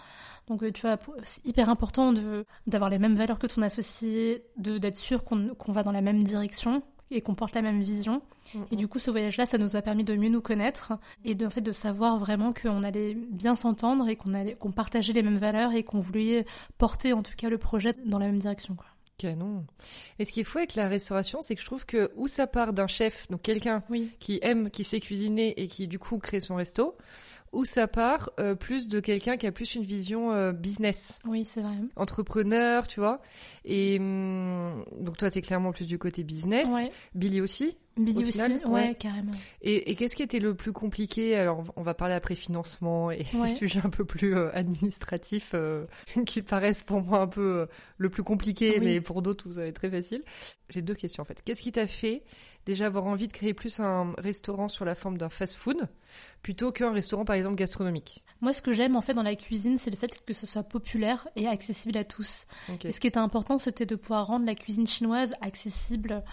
Donc 0.48 0.64
euh, 0.64 0.72
tu 0.72 0.81
vois, 0.81 0.98
c'est 1.24 1.46
hyper 1.46 1.69
important 1.69 2.14
de 2.14 2.46
d'avoir 2.68 2.90
les 2.90 3.00
mêmes 3.00 3.16
valeurs 3.16 3.40
que 3.40 3.48
ton 3.48 3.62
associé, 3.62 4.44
de 4.58 4.78
d'être 4.78 4.98
sûr 4.98 5.24
qu'on 5.24 5.56
qu'on 5.56 5.72
va 5.72 5.84
dans 5.84 5.92
la 5.92 6.02
même 6.02 6.24
direction 6.24 6.84
et 7.12 7.22
qu'on 7.22 7.36
porte 7.36 7.56
la 7.56 7.62
même 7.62 7.81
vision. 7.81 8.22
Et 8.72 8.75
du 8.75 8.88
coup, 8.88 9.00
ce 9.00 9.12
voyage-là, 9.12 9.46
ça 9.46 9.58
nous 9.58 9.75
a 9.75 9.81
permis 9.81 10.04
de 10.04 10.16
mieux 10.16 10.30
nous 10.30 10.42
connaître 10.42 10.94
et 11.24 11.36
de, 11.36 11.46
en 11.46 11.50
fait, 11.50 11.62
de 11.62 11.72
savoir 11.72 12.18
vraiment 12.18 12.54
qu'on 12.54 12.84
allait 12.84 13.13
bien 13.13 13.56
s'entendre 13.56 14.08
et 14.10 14.16
qu'on 14.16 14.34
allait, 14.34 14.56
qu'on 14.56 14.72
partageait 14.72 15.13
les 15.13 15.24
mêmes 15.24 15.38
valeurs 15.38 15.74
et 15.74 15.84
qu'on 15.84 16.00
voulait 16.00 16.46
porter, 16.78 17.13
en 17.13 17.24
tout 17.24 17.34
cas, 17.38 17.50
le 17.50 17.58
projet 17.58 17.94
dans 18.06 18.20
la 18.20 18.25
même 18.25 18.40
direction. 18.40 18.75
Quoi. 18.75 18.88
Canon. 19.18 19.66
Et 20.19 20.25
ce 20.25 20.31
qui 20.31 20.42
est 20.42 20.44
fou 20.44 20.60
avec 20.60 20.75
la 20.75 20.88
restauration, 20.88 21.42
c'est 21.42 21.56
que 21.56 21.62
je 21.62 21.66
trouve 21.66 21.86
que 21.86 22.12
où 22.15 22.27
ça 22.27 22.48
part 22.48 22.74
d'un 22.74 22.88
chef, 22.88 23.27
donc 23.30 23.41
quelqu'un 23.41 23.84
Oui. 23.89 24.10
qui 24.20 24.39
aime, 24.41 24.70
qui 24.70 24.84
sait 24.84 25.00
cuisiner 25.00 25.60
et 25.62 25.68
qui 25.68 25.88
du 25.88 25.98
coup 26.00 26.18
crée 26.20 26.39
son 26.39 26.56
resto, 26.56 26.96
ou 27.53 27.65
ça 27.65 27.88
part 27.88 28.30
euh, 28.39 28.56
plus 28.56 28.88
de 28.88 29.00
quelqu'un 29.00 29.38
qui 29.38 29.48
a 29.48 29.51
plus 29.51 29.75
une 29.75 29.84
vision 29.84 30.32
euh, 30.34 30.51
business, 30.51 31.20
Oui, 31.25 31.46
c'est 31.46 31.62
vrai. 31.62 31.75
entrepreneur, 31.96 32.88
tu 32.88 33.00
vois. 33.00 33.22
Et 33.65 33.98
hum, 34.00 34.84
donc 35.00 35.18
toi, 35.18 35.32
t'es 35.32 35.41
clairement 35.41 35.72
plus 35.72 35.86
du 35.88 35.98
côté 35.98 36.24
business. 36.24 36.68
Ouais. 36.70 36.91
Billy 37.15 37.41
aussi. 37.41 37.77
Billy 37.98 38.24
Au 38.24 38.27
aussi, 38.27 38.32
final, 38.34 38.62
ouais, 38.66 38.72
ouais. 38.89 38.96
carrément. 38.96 39.32
Et, 39.62 39.92
et 39.92 39.96
qu'est-ce 39.96 40.16
qui 40.16 40.24
était 40.24 40.39
le 40.39 40.54
plus 40.54 40.72
compliqué 40.74 41.36
Alors, 41.36 41.63
on 41.75 41.82
va 41.82 41.94
parler 41.94 42.13
après 42.13 42.36
financement 42.36 43.12
et 43.12 43.25
Ouais. 43.34 43.50
sujets 43.50 43.82
un 43.84 43.89
peu 43.89 44.06
plus 44.06 44.36
euh, 44.36 44.50
administratifs 44.56 45.51
euh, 45.54 45.86
qui 46.25 46.42
paraissent 46.42 46.84
pour 46.84 47.01
moi 47.01 47.20
un 47.22 47.27
peu 47.27 47.42
euh, 47.62 47.66
le 47.98 48.10
plus 48.10 48.24
compliqué, 48.24 48.77
Oui. 48.80 48.86
mais 48.86 49.01
pour 49.01 49.22
d'autres, 49.22 49.48
vous 49.48 49.60
avez 49.60 49.74
très 49.74 49.89
facile. 49.89 50.24
J'ai 50.70 50.82
deux 50.82 50.96
questions 50.96 51.22
en 51.22 51.25
fait. 51.25 51.42
Qu'est-ce 51.44 51.62
qui 51.62 51.72
t'a 51.72 51.88
fait 51.88 52.24
déjà 52.66 52.88
avoir 52.88 53.06
envie 53.06 53.27
de 53.27 53.34
créer 53.34 53.54
plus 53.54 53.80
un 53.80 54.13
restaurant 54.18 54.68
sur 54.68 54.84
la 54.84 54.96
forme 54.96 55.18
d'un 55.18 55.30
fast-food 55.30 55.88
plutôt 56.44 56.72
qu'un 56.74 56.92
restaurant 56.92 57.24
par 57.25 57.36
exemple 57.38 57.56
gastronomique? 57.56 58.24
Moi, 58.42 58.51
ce 58.54 58.62
que 58.62 58.74
j'aime 58.74 58.96
en 58.98 59.01
fait 59.01 59.13
dans 59.13 59.24
la 59.24 59.36
cuisine, 59.36 59.77
c'est 59.77 59.89
le 59.92 59.96
fait 59.98 60.24
que 60.25 60.34
ce 60.34 60.46
soit 60.46 60.63
populaire 60.63 61.27
et 61.38 61.48
accessible 61.48 61.98
à 61.98 62.04
tous. 62.04 62.46
Et 62.84 62.92
ce 62.92 63.00
qui 63.00 63.08
était 63.08 63.18
important, 63.18 63.58
c'était 63.58 63.86
de 63.86 63.96
pouvoir 63.96 64.27
rendre 64.27 64.46
la 64.46 64.56
cuisine 64.56 64.86
chinoise 64.88 65.34
accessible 65.42 66.24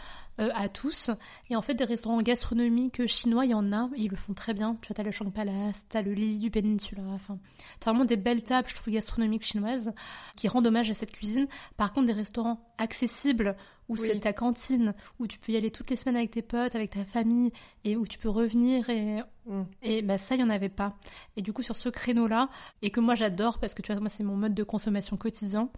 euh, 0.41 0.51
à 0.55 0.69
tous. 0.69 1.11
Et 1.51 1.57
en 1.57 1.63
fait, 1.63 1.75
des 1.75 1.85
restaurants 1.85 2.21
gastronomiques 2.21 3.07
chinois, 3.07 3.45
il 3.45 3.53
y 3.53 3.55
en 3.55 3.73
a, 3.73 3.89
ils 3.97 4.11
le 4.11 4.17
font 4.17 4.35
très 4.35 4.55
bien. 4.55 4.77
Tu 4.83 4.89
vois, 4.89 4.95
t'as 4.95 5.03
le 5.03 5.11
Shang 5.11 5.31
Palace, 5.33 5.87
t'as 5.89 6.03
le 6.03 6.13
Lily 6.13 6.39
du 6.39 6.51
Peninsula, 6.51 7.03
enfin, 7.09 7.39
t'as 7.81 7.91
vraiment 7.91 8.05
des 8.05 8.17
belles 8.17 8.43
tables, 8.43 8.69
je 8.69 8.75
trouve, 8.75 8.93
gastronomiques 8.93 9.45
chinoises 9.45 9.93
qui 10.37 10.49
rendent 10.49 10.67
hommage 10.67 10.91
à 10.91 10.95
cette 10.95 11.13
cuisine. 11.13 11.47
Par 11.77 11.93
contre, 11.93 12.07
des 12.07 12.13
restaurants 12.13 12.61
accessibles 12.79 13.57
où 13.89 13.97
c'est 13.97 14.19
ta 14.21 14.33
cantine, 14.33 14.95
où 15.19 15.27
tu 15.27 15.39
peux 15.39 15.53
y 15.53 15.57
aller 15.57 15.71
toutes 15.71 15.91
les 15.91 15.97
semaines 15.97 16.17
avec 16.17 16.31
tes 16.31 16.43
potes, 16.43 16.75
avec 16.75 16.91
ta 16.91 17.05
famille, 17.05 17.53
et 17.85 17.97
où 17.97 18.07
tu 18.07 18.19
peux 18.19 18.31
revenir 18.31 18.89
et, 18.89 19.23
mm. 19.47 19.63
et 19.83 20.03
bah, 20.03 20.19
ça, 20.19 20.35
il 20.35 20.39
n'y 20.39 20.45
en 20.45 20.51
avait 20.51 20.69
pas. 20.69 20.97
Et 21.37 21.43
du 21.43 21.53
coup, 21.53 21.63
sur 21.63 21.77
ce 21.77 21.89
créneau-là, 21.89 22.49
et 22.83 22.91
que 22.91 23.01
moi 23.01 23.15
j'adore 23.15 23.59
parce 23.59 23.75
que 23.75 23.83
tu 23.83 23.93
vois, 23.93 24.01
moi 24.01 24.09
c'est 24.09 24.25
mon 24.25 24.37
mode 24.37 24.55
de 24.55 24.63
consommation 24.63 25.17
quotidien, 25.17 25.71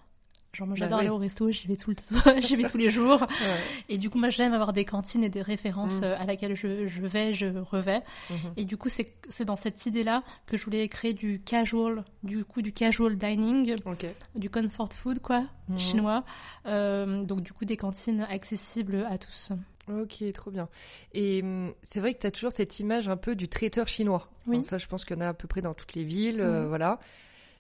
Genre, 0.57 0.67
moi, 0.67 0.75
bah 0.75 0.79
j'adore 0.87 1.01
aller 1.01 1.11
au 1.11 1.19
resto, 1.19 1.51
j'y 1.51 1.69
vais 1.69 1.77
tout 1.77 1.91
le 1.91 1.97
temps, 1.97 2.41
j'y 2.41 2.57
vais 2.57 2.67
tous 2.67 2.79
les 2.79 2.91
jours. 2.91 3.27
Et 3.91 3.99
du 3.99 4.09
coup, 4.09 4.19
moi, 4.19 4.31
j'aime 4.31 4.55
avoir 4.55 4.73
des 4.73 4.87
cantines 4.87 5.23
et 5.23 5.29
des 5.29 5.43
références 5.43 6.01
mm. 6.01 6.05
euh, 6.05 6.19
à 6.19 6.25
laquelle 6.25 6.57
je, 6.57 6.87
je 6.87 7.03
vais, 7.03 7.35
je 7.35 7.47
revais. 7.59 7.99
Mm-hmm. 8.31 8.53
Et 8.57 8.65
du 8.65 8.79
coup, 8.79 8.89
c'est, 8.89 9.13
c'est 9.29 9.45
dans 9.45 9.57
cette 9.57 9.85
idée-là 9.85 10.23
que 10.47 10.57
je 10.57 10.65
voulais 10.65 10.89
créer 10.89 11.13
du 11.13 11.43
casual, 11.43 12.05
du 12.23 12.45
coup, 12.45 12.63
du 12.63 12.73
casual 12.73 13.17
dining, 13.17 13.77
du 14.35 14.49
comfort 14.49 14.95
food, 14.95 15.21
quoi, 15.21 15.45
mm-hmm. 15.71 15.79
chinois. 15.79 16.25
Euh, 16.65 17.23
donc, 17.25 17.43
du 17.43 17.53
coup, 17.53 17.67
des 17.67 17.77
cantines 17.77 18.23
accessibles 18.23 19.07
à 19.11 19.19
tous. 19.19 19.53
Ok, 19.89 20.25
trop 20.33 20.51
bien. 20.51 20.69
Et 21.13 21.43
hum, 21.43 21.73
c'est 21.83 22.01
vrai 22.01 22.15
que 22.15 22.21
tu 22.21 22.27
as 22.27 22.31
toujours 22.31 22.53
cette 22.53 22.81
image 22.81 23.09
un 23.09 23.17
peu 23.17 23.37
du 23.37 23.49
traiteur 23.49 23.89
chinois. 23.89 24.29
Oui. 24.47 24.65
ça, 24.65 24.79
je 24.79 24.87
pense 24.87 25.05
qu'il 25.05 25.17
y 25.17 25.19
en 25.19 25.23
a 25.23 25.29
à 25.29 25.35
peu 25.35 25.49
près 25.49 25.61
dans 25.61 25.75
toutes 25.75 25.95
les 25.95 26.05
villes, 26.05 26.41
euh, 26.41 26.67
voilà. 26.67 26.99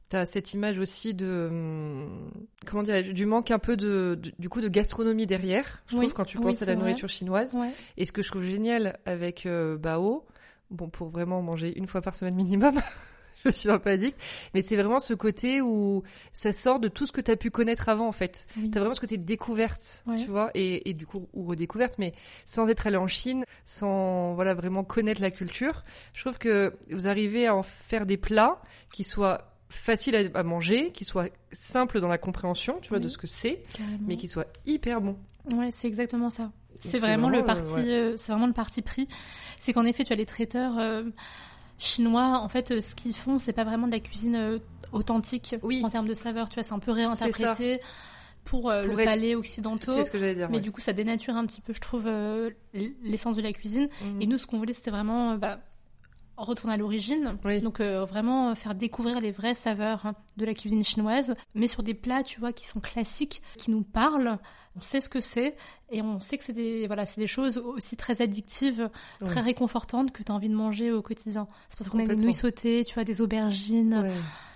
T'as 0.08 0.25
cette 0.25 0.54
image 0.54 0.78
aussi 0.78 1.14
de 1.14 1.48
hum, 1.50 2.30
comment 2.64 2.84
dire 2.84 3.12
du 3.12 3.26
manque 3.26 3.50
un 3.50 3.58
peu 3.58 3.76
de, 3.76 4.18
du 4.38 4.48
coup 4.48 4.60
de 4.60 4.68
gastronomie 4.68 5.26
derrière. 5.26 5.82
Je 5.88 5.96
trouve 5.96 6.12
quand 6.14 6.25
tu 6.25 6.38
penses 6.38 6.62
à 6.62 6.64
la 6.64 6.76
nourriture 6.76 7.08
chinoise. 7.08 7.58
Et 7.96 8.06
ce 8.06 8.12
que 8.12 8.22
je 8.22 8.28
trouve 8.28 8.42
génial 8.42 8.98
avec 9.04 9.46
euh, 9.46 9.76
Bao, 9.76 10.25
bon 10.70 10.88
pour 10.88 11.08
vraiment 11.08 11.42
manger 11.42 11.76
une 11.76 11.86
fois 11.86 12.02
par 12.02 12.14
semaine 12.14 12.36
minimum. 12.36 12.80
je 13.46 13.50
suis 13.50 13.70
un 13.70 13.78
peu 13.78 13.90
addict, 13.90 14.16
mais 14.54 14.62
c'est 14.62 14.76
vraiment 14.76 14.98
ce 14.98 15.14
côté 15.14 15.60
où 15.60 16.02
ça 16.32 16.52
sort 16.52 16.80
de 16.80 16.88
tout 16.88 17.06
ce 17.06 17.12
que 17.12 17.20
tu 17.20 17.30
as 17.30 17.36
pu 17.36 17.50
connaître 17.50 17.88
avant 17.88 18.08
en 18.08 18.12
fait. 18.12 18.46
Tu 18.54 18.76
as 18.76 18.80
vraiment 18.80 18.94
ce 18.94 19.00
côté 19.00 19.18
de 19.18 19.25
découverte, 19.25 20.04
tu 20.18 20.26
vois, 20.26 20.50
et, 20.54 20.88
et, 20.88 20.94
du 20.94 21.06
coup 21.06 21.28
ou 21.32 21.44
redécouverte, 21.46 21.98
mais 21.98 22.12
sans 22.44 22.68
être 22.68 22.86
allé 22.86 22.96
en 22.96 23.06
Chine, 23.06 23.44
sans 23.64 24.34
voilà 24.34 24.54
vraiment 24.54 24.84
connaître 24.84 25.20
la 25.20 25.30
culture. 25.30 25.84
Je 26.12 26.20
trouve 26.20 26.38
que 26.38 26.75
vous 26.90 27.06
arrivez 27.08 27.46
à 27.46 27.54
en 27.54 27.62
faire 27.62 28.06
des 28.06 28.16
plats 28.16 28.60
qui 28.92 29.04
soient 29.04 29.55
facile 29.68 30.30
à, 30.35 30.42
manger, 30.42 30.90
qui 30.92 31.04
soit 31.04 31.28
simple 31.52 32.00
dans 32.00 32.08
la 32.08 32.18
compréhension, 32.18 32.78
tu 32.80 32.90
vois, 32.90 32.99
de 32.99 33.08
ce 33.08 33.18
que 33.18 33.26
c'est, 33.26 33.62
mais 34.00 34.16
qui 34.16 34.28
soit 34.28 34.46
hyper 34.64 35.00
bon. 35.00 35.16
Ouais, 35.54 35.70
c'est 35.73 35.88
exactement 35.88 36.30
ça. 36.30 36.50
C'est 36.80 36.99
vraiment, 36.99 37.28
le 37.28 37.44
parti, 37.44 37.80
euh, 37.80 38.16
c'est 38.16 38.32
vraiment 38.32 38.46
le 38.46 38.52
parti 38.52 38.82
pris. 38.82 39.08
C'est 39.58 39.73
qu'en 39.73 39.85
effet, 39.85 40.04
tu 40.04 40.12
as 40.12 40.16
les 40.16 40.26
traiteurs 40.26 40.78
euh, 40.78 41.04
chinois. 41.78 42.40
En 42.42 42.49
fait, 42.49 42.70
euh, 42.70 42.80
ce 42.80 42.94
qu'ils 42.94 43.14
font, 43.14 43.38
c'est 43.38 43.52
pas 43.52 43.64
vraiment 43.64 43.87
de 43.87 43.92
la 43.92 44.00
cuisine 44.00 44.61
authentique 44.92 45.56
oui. 45.62 45.82
en 45.85 45.90
termes 45.90 46.08
de 46.08 46.14
saveur. 46.14 46.49
Tu 46.49 46.56
vois, 46.56 46.62
c'est 46.62 46.75
un 46.75 46.78
peu 46.78 46.92
réinterprété. 46.92 47.80
Pour, 48.44 48.70
le 48.70 48.94
palais 48.94 49.35
occidentaux. 49.35 49.90
C'est 49.90 50.04
ce 50.04 50.11
que 50.12 50.18
j'allais 50.18 50.37
dire. 50.37 50.49
Mais 50.49 50.61
du 50.61 50.70
coup, 50.70 50.80
ça 50.80 50.92
dénature 50.92 51.37
un 51.37 51.46
petit 51.46 51.61
peu, 51.61 51.73
je 51.73 51.80
trouve, 51.80 52.08
l'essence 53.02 53.35
de 53.35 53.42
la 53.42 53.52
cuisine. 53.52 53.88
Mhm. 54.00 54.23
Et 54.23 54.26
nous, 54.26 54.38
ce 54.38 54.46
qu'on 54.46 54.58
voulait, 54.58 54.73
c'était 54.73 54.92
vraiment 54.92 55.35
bah, 55.35 55.58
retourner 56.37 56.75
à 56.75 56.76
l'origine. 56.76 57.37
Donc 57.62 57.81
euh, 57.81 58.05
vraiment 58.05 58.55
faire 58.55 58.75
découvrir 58.75 59.21
les 59.21 59.31
vraies 59.31 59.55
saveurs 59.55 60.07
hein, 60.07 60.14
de 60.37 60.45
la 60.45 60.55
cuisine 60.55 60.85
chinoise, 60.85 61.35
mais 61.55 61.69
sur 61.69 61.83
des 61.83 61.95
plats, 61.95 62.23
tu 62.23 62.40
vois, 62.40 62.52
qui 62.52 62.66
sont 62.66 62.81
classiques, 62.81 63.43
qui 63.57 63.71
nous 63.71 63.83
parlent. 63.83 64.38
On 64.76 64.83
sait 64.83 65.00
ce 65.00 65.09
que 65.09 65.21
c'est 65.21 65.57
et 65.90 66.02
on 66.02 66.21
sait 66.21 66.37
que 66.37 66.45
c'est 66.45 66.52
des 66.52 66.87
voilà, 66.87 67.07
c'est 67.07 67.21
des 67.21 67.26
choses 67.26 67.57
aussi 67.57 67.97
très 67.97 68.21
addictives, 68.21 68.90
très 69.25 69.40
réconfortantes 69.40 70.12
que 70.12 70.23
tu 70.23 70.31
as 70.31 70.35
envie 70.35 70.50
de 70.50 70.55
manger 70.55 70.93
au 70.93 71.00
quotidien. 71.00 71.49
C'est 71.71 71.85
ça 71.85 71.90
qu'on 71.90 71.99
a 71.99 72.07
des 72.07 72.16
nouilles 72.16 72.35
sautées, 72.35 72.85
tu 72.85 72.95
vois, 72.95 73.05
des 73.05 73.23
aubergines. 73.23 74.12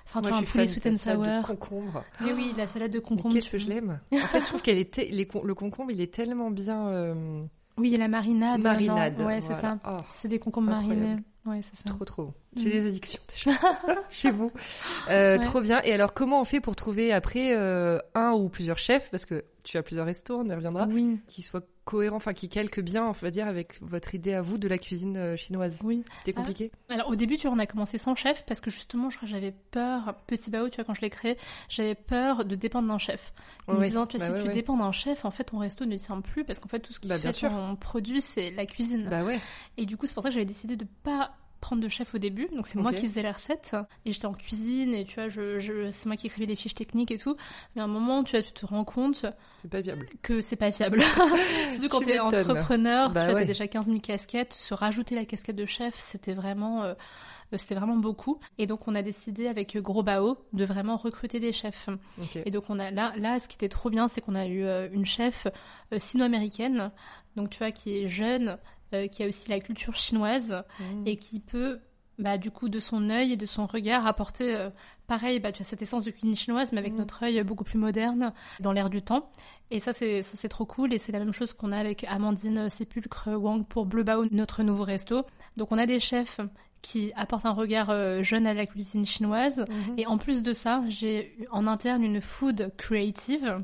Enfin, 0.07 0.23
tu 0.23 0.33
as 0.33 0.37
un 0.37 0.43
poulet 0.43 0.67
sweet 0.67 0.87
and 0.87 0.95
sour. 0.95 1.25
De 1.25 1.47
concombre. 1.47 2.05
Mais 2.21 2.33
oui, 2.33 2.53
la 2.57 2.67
salade 2.67 2.93
de 2.93 2.99
concombre. 2.99 3.33
Qu'est-ce 3.33 3.51
que 3.51 3.59
je 3.59 3.69
l'aime. 3.69 4.01
En 4.13 4.17
fait, 4.17 4.41
je 4.41 4.47
trouve 4.47 4.61
qu'elle 4.61 4.79
est 4.79 4.99
le 4.99 5.55
concombre, 5.55 5.91
il 5.93 6.01
est 6.01 6.13
tellement 6.13 6.51
bien. 6.51 6.89
Euh, 6.89 7.45
oui, 7.79 7.95
et 7.95 7.97
la 7.97 8.09
marinade. 8.09 8.61
Marinade. 8.61 9.21
Ouais, 9.21 9.41
c'est 9.41 9.55
ça. 9.55 9.79
Oh, 9.89 9.97
c'est 10.17 10.29
des 10.29 10.39
concombres 10.39 10.71
marinés. 10.71 11.17
Trop, 11.87 12.04
trop. 12.04 12.35
J'ai 12.57 12.69
mm. 12.69 12.73
des 12.73 12.87
addictions 12.88 13.23
déjà 13.28 13.59
chez 14.11 14.30
vous. 14.30 14.50
Euh, 15.09 15.38
Trop 15.38 15.61
bien. 15.61 15.80
Et 15.83 15.92
alors, 15.92 16.12
comment 16.12 16.40
on 16.40 16.45
fait 16.45 16.61
pour 16.61 16.75
trouver 16.75 17.12
après 17.12 17.54
euh, 17.57 17.99
un 18.14 18.33
ou 18.33 18.49
plusieurs 18.49 18.78
chefs? 18.78 19.11
Parce 19.11 19.25
que 19.25 19.45
tu 19.62 19.76
as 19.76 19.83
plusieurs 19.83 20.07
restos, 20.07 20.38
on 20.40 20.45
y 20.45 20.54
reviendra. 20.54 20.87
Oui. 20.87 21.21
Qui 21.28 21.42
soient 21.42 21.62
cohérents, 21.85 22.16
enfin 22.16 22.33
qui 22.33 22.49
calquent 22.49 22.80
bien, 22.80 23.07
on 23.07 23.12
va 23.12 23.30
dire, 23.30 23.47
avec 23.47 23.80
votre 23.80 24.14
idée 24.14 24.33
à 24.33 24.42
vous 24.42 24.59
de 24.59 24.66
la 24.66 24.78
cuisine 24.78 25.16
euh, 25.16 25.37
chinoise. 25.37 25.76
Oui. 25.85 26.04
C'était 26.19 26.33
compliqué 26.33 26.73
ah, 26.88 26.95
Alors, 26.95 27.09
au 27.09 27.14
début, 27.14 27.37
tu 27.37 27.47
vois, 27.47 27.57
on 27.57 27.59
a 27.61 27.66
commencé 27.66 27.99
sans 27.99 28.16
chef 28.16 28.45
parce 28.47 28.61
que 28.61 28.71
justement, 28.71 29.11
je 29.11 29.16
crois 29.16 29.28
que 29.28 29.35
j'avais 29.35 29.54
peur, 29.71 30.16
petit 30.26 30.50
bao, 30.50 30.69
tu 30.69 30.76
vois, 30.76 30.85
quand 30.85 30.95
je 30.95 31.02
l'ai 31.02 31.11
créé, 31.11 31.37
j'avais 31.69 31.95
peur 31.95 32.45
de 32.45 32.57
dépendre 32.57 32.88
d'un 32.88 32.99
chef. 32.99 33.33
En 33.69 33.75
me 33.75 33.87
disant, 33.87 34.07
tu 34.07 34.19
vois, 34.19 34.28
bah 34.28 34.40
si 34.40 34.47
tu 34.47 34.52
dépends 34.52 34.76
d'un 34.76 34.92
chef, 34.92 35.25
en 35.25 35.30
fait, 35.30 35.45
ton 35.45 35.59
resto 35.59 35.85
ne 35.85 35.97
tient 35.97 36.21
plus 36.21 36.45
parce 36.45 36.59
qu'en 36.59 36.69
fait, 36.69 36.80
tout 36.80 36.92
ce 36.92 36.99
qui 36.99 37.09
bah, 37.09 37.19
fait 37.19 37.33
ton 37.33 37.76
produit, 37.76 38.21
c'est 38.21 38.50
la 38.50 38.66
cuisine. 38.66 39.09
Bah 39.09 39.23
ouais. 39.23 39.38
Et 39.76 39.87
du 39.87 39.97
coup, 39.97 40.07
c'est 40.07 40.14
pour 40.14 40.23
ça 40.23 40.30
que 40.30 40.35
j'avais 40.35 40.47
décidé 40.47 40.76
de 40.76 40.87
pas 41.04 41.33
prendre 41.61 41.83
de 41.83 41.88
chef 41.88 42.14
au 42.14 42.19
début, 42.19 42.49
donc 42.55 42.67
c'est 42.67 42.79
moi 42.79 42.93
qui 42.93 43.07
faisais 43.07 43.23
la 43.23 43.33
recette 43.33 43.76
et 44.05 44.12
j'étais 44.12 44.26
en 44.26 44.33
cuisine 44.33 44.95
et 44.95 45.05
tu 45.05 45.17
vois, 45.17 45.29
je, 45.29 45.90
c'est 45.93 46.07
moi 46.07 46.17
qui 46.17 46.26
écrivais 46.26 46.47
les 46.47 46.57
fiches 46.57 46.75
techniques 46.75 47.11
et 47.11 47.19
tout. 47.19 47.37
Mais 47.75 47.83
à 47.83 47.85
un 47.85 47.88
moment, 47.88 48.25
tu 48.25 48.37
vois, 48.37 48.43
tu 48.43 48.52
te 48.52 48.67
rends 48.67 48.85
compte 48.85 49.26
c'est 49.59 49.71
pas 49.71 49.81
viable. 49.81 50.09
Que 50.23 50.40
c'est 50.40 50.57
pas 50.57 50.71
viable. 50.71 51.02
Surtout 51.71 51.88
quand 51.88 52.00
tu 52.00 52.11
es 52.11 52.19
entrepreneur, 52.19 53.11
bah 53.11 53.26
tu 53.26 53.37
as 53.37 53.45
déjà 53.45 53.67
15 53.67 53.87
000 53.87 53.99
casquettes, 54.00 54.55
se 54.55 54.75
rajouter 54.75 55.14
la 55.14 55.25
casquette 55.25 55.57
de 55.57 55.67
chef, 55.67 55.95
c'était 55.97 56.35
vraiment 56.35 56.83
euh, 56.83 56.95
c'était 57.59 57.75
vraiment 57.75 57.97
beaucoup. 57.97 58.38
Et 58.59 58.67
donc 58.67 58.87
on 58.88 58.95
a 58.95 59.02
décidé 59.02 59.49
avec 59.49 59.76
Gros 59.76 60.02
Bao 60.02 60.38
de 60.52 60.64
vraiment 60.64 60.97
recruter 60.97 61.40
des 61.40 61.52
chefs. 61.52 61.88
Et 62.45 62.50
donc 62.50 62.64
on 62.69 62.79
a 62.79 62.90
là, 62.90 63.12
là, 63.17 63.38
ce 63.38 63.49
qui 63.49 63.57
était 63.57 63.69
trop 63.69 63.90
bien, 63.90 64.09
c'est 64.09 64.21
qu'on 64.21 64.35
a 64.35 64.47
eu 64.47 64.64
euh, 64.64 64.88
une 64.93 65.05
chef 65.05 65.47
euh, 65.93 65.99
sino-américaine, 65.99 66.90
donc 67.37 67.50
tu 67.50 67.59
vois, 67.59 67.73
qui 67.73 67.99
est 67.99 68.09
jeune, 68.09 68.59
euh, 68.94 69.06
qui 69.06 69.23
a 69.23 69.26
aussi 69.26 69.49
la 69.49 69.61
culture 69.61 69.94
chinoise 69.94 70.62
mmh. 70.78 71.06
et 71.06 71.16
qui 71.16 71.40
peut 71.40 71.80
bah, 72.20 72.37
du 72.37 72.50
coup, 72.50 72.68
de 72.68 72.80
son 72.80 73.09
œil 73.09 73.32
et 73.32 73.37
de 73.37 73.47
son 73.47 73.66
regard, 73.66 74.06
apporter 74.06 74.54
euh, 74.54 74.68
pareil, 75.06 75.40
bah, 75.40 75.52
tu 75.52 75.62
as 75.62 75.64
cette 75.64 75.80
essence 75.80 76.04
de 76.04 76.11
cuisine 76.11 76.37
chinoise, 76.37 76.70
mais 76.73 76.78
avec 76.78 76.92
mmh. 76.92 76.99
notre 76.99 77.23
œil 77.25 77.42
beaucoup 77.44 77.64
plus 77.64 77.78
moderne, 77.78 78.32
dans 78.61 78.73
l'air 78.73 78.90
du 78.90 79.00
temps. 79.00 79.30
Et 79.70 79.80
ça, 79.80 79.94
c'est, 79.94 80.20
ça, 80.20 80.32
c'est 80.35 80.50
trop 80.50 80.66
cool. 80.66 80.92
Et 80.92 80.99
c'est 80.99 81.12
la 81.12 81.18
même 81.18 81.32
chose 81.32 81.54
qu'on 81.54 81.73
a 81.73 81.78
avec 81.78 82.04
Amandine 82.04 82.68
Sépulcre 82.68 83.28
Wang 83.28 83.66
pour 83.66 83.87
Bleu 83.87 84.02
Bao, 84.02 84.26
notre 84.30 84.62
nouveau 84.62 84.85
resto. 84.85 85.25
Donc, 85.56 85.73
on 85.73 85.78
a 85.78 85.87
des 85.87 85.99
chefs 85.99 86.40
qui 86.82 87.12
apportent 87.14 87.47
un 87.47 87.52
regard 87.52 87.90
euh, 87.90 88.23
jeune 88.23 88.47
à 88.47 88.54
la 88.54 88.66
cuisine 88.66 89.06
chinoise. 89.06 89.61
Mmh. 89.61 89.99
Et 89.99 90.06
en 90.06 90.18
plus 90.18 90.42
de 90.42 90.52
ça, 90.52 90.82
j'ai 90.88 91.37
en 91.50 91.66
interne 91.66 92.04
une 92.04 92.20
food 92.20 92.73
creative 92.76 93.62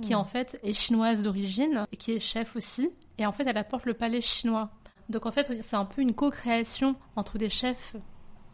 qui, 0.00 0.14
en 0.14 0.24
fait, 0.24 0.60
est 0.62 0.72
chinoise 0.72 1.22
d'origine, 1.22 1.86
et 1.90 1.96
qui 1.96 2.12
est 2.12 2.20
chef 2.20 2.54
aussi, 2.54 2.90
et 3.18 3.26
en 3.26 3.32
fait, 3.32 3.44
elle 3.46 3.58
apporte 3.58 3.86
le 3.86 3.94
palais 3.94 4.20
chinois. 4.20 4.70
Donc 5.08 5.26
en 5.26 5.30
fait, 5.30 5.62
c'est 5.62 5.76
un 5.76 5.84
peu 5.84 6.02
une 6.02 6.14
co-création 6.14 6.96
entre 7.14 7.38
des 7.38 7.50
chefs 7.50 7.96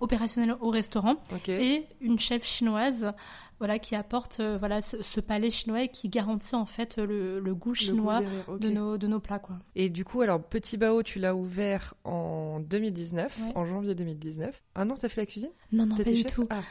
opérationnels 0.00 0.56
au 0.60 0.70
restaurant 0.70 1.16
et 1.46 1.86
une 2.00 2.18
chef 2.18 2.44
chinoise 2.44 3.14
voilà 3.62 3.78
qui 3.78 3.94
apporte 3.94 4.40
euh, 4.40 4.58
voilà 4.58 4.82
ce, 4.82 5.20
palais 5.20 5.52
chinois 5.52 5.84
et 5.84 5.88
qui 5.88 6.08
garantit 6.08 6.56
en 6.56 6.66
fait 6.66 6.96
le, 6.96 7.40
goût 7.54 7.74
chinois 7.74 8.20
de 8.58 8.68
nos 8.70 8.98
de 8.98 9.06
nos 9.06 9.20
plats 9.20 9.38
quoi. 9.38 9.54
Et 9.76 9.88
du 9.88 10.04
coup 10.04 10.20
alors 10.20 10.42
Petit 10.42 10.76
Bao 10.76 11.04
tu 11.04 11.20
l'as 11.20 11.36
ouvert 11.36 11.94
en 12.02 12.58
2019 12.58 13.38
en 13.54 13.64
janvier 13.64 13.94
2019. 13.94 14.60
Un 14.74 14.90
an 14.90 14.94
t'as 14.98 15.08
fait 15.08 15.20
la 15.20 15.26
cuisine? 15.26 15.50
Non 15.70 15.86
non 15.86 15.94
pas 15.94 16.02
du 16.02 16.24
tout. 16.24 16.48
Ah, 16.50 16.62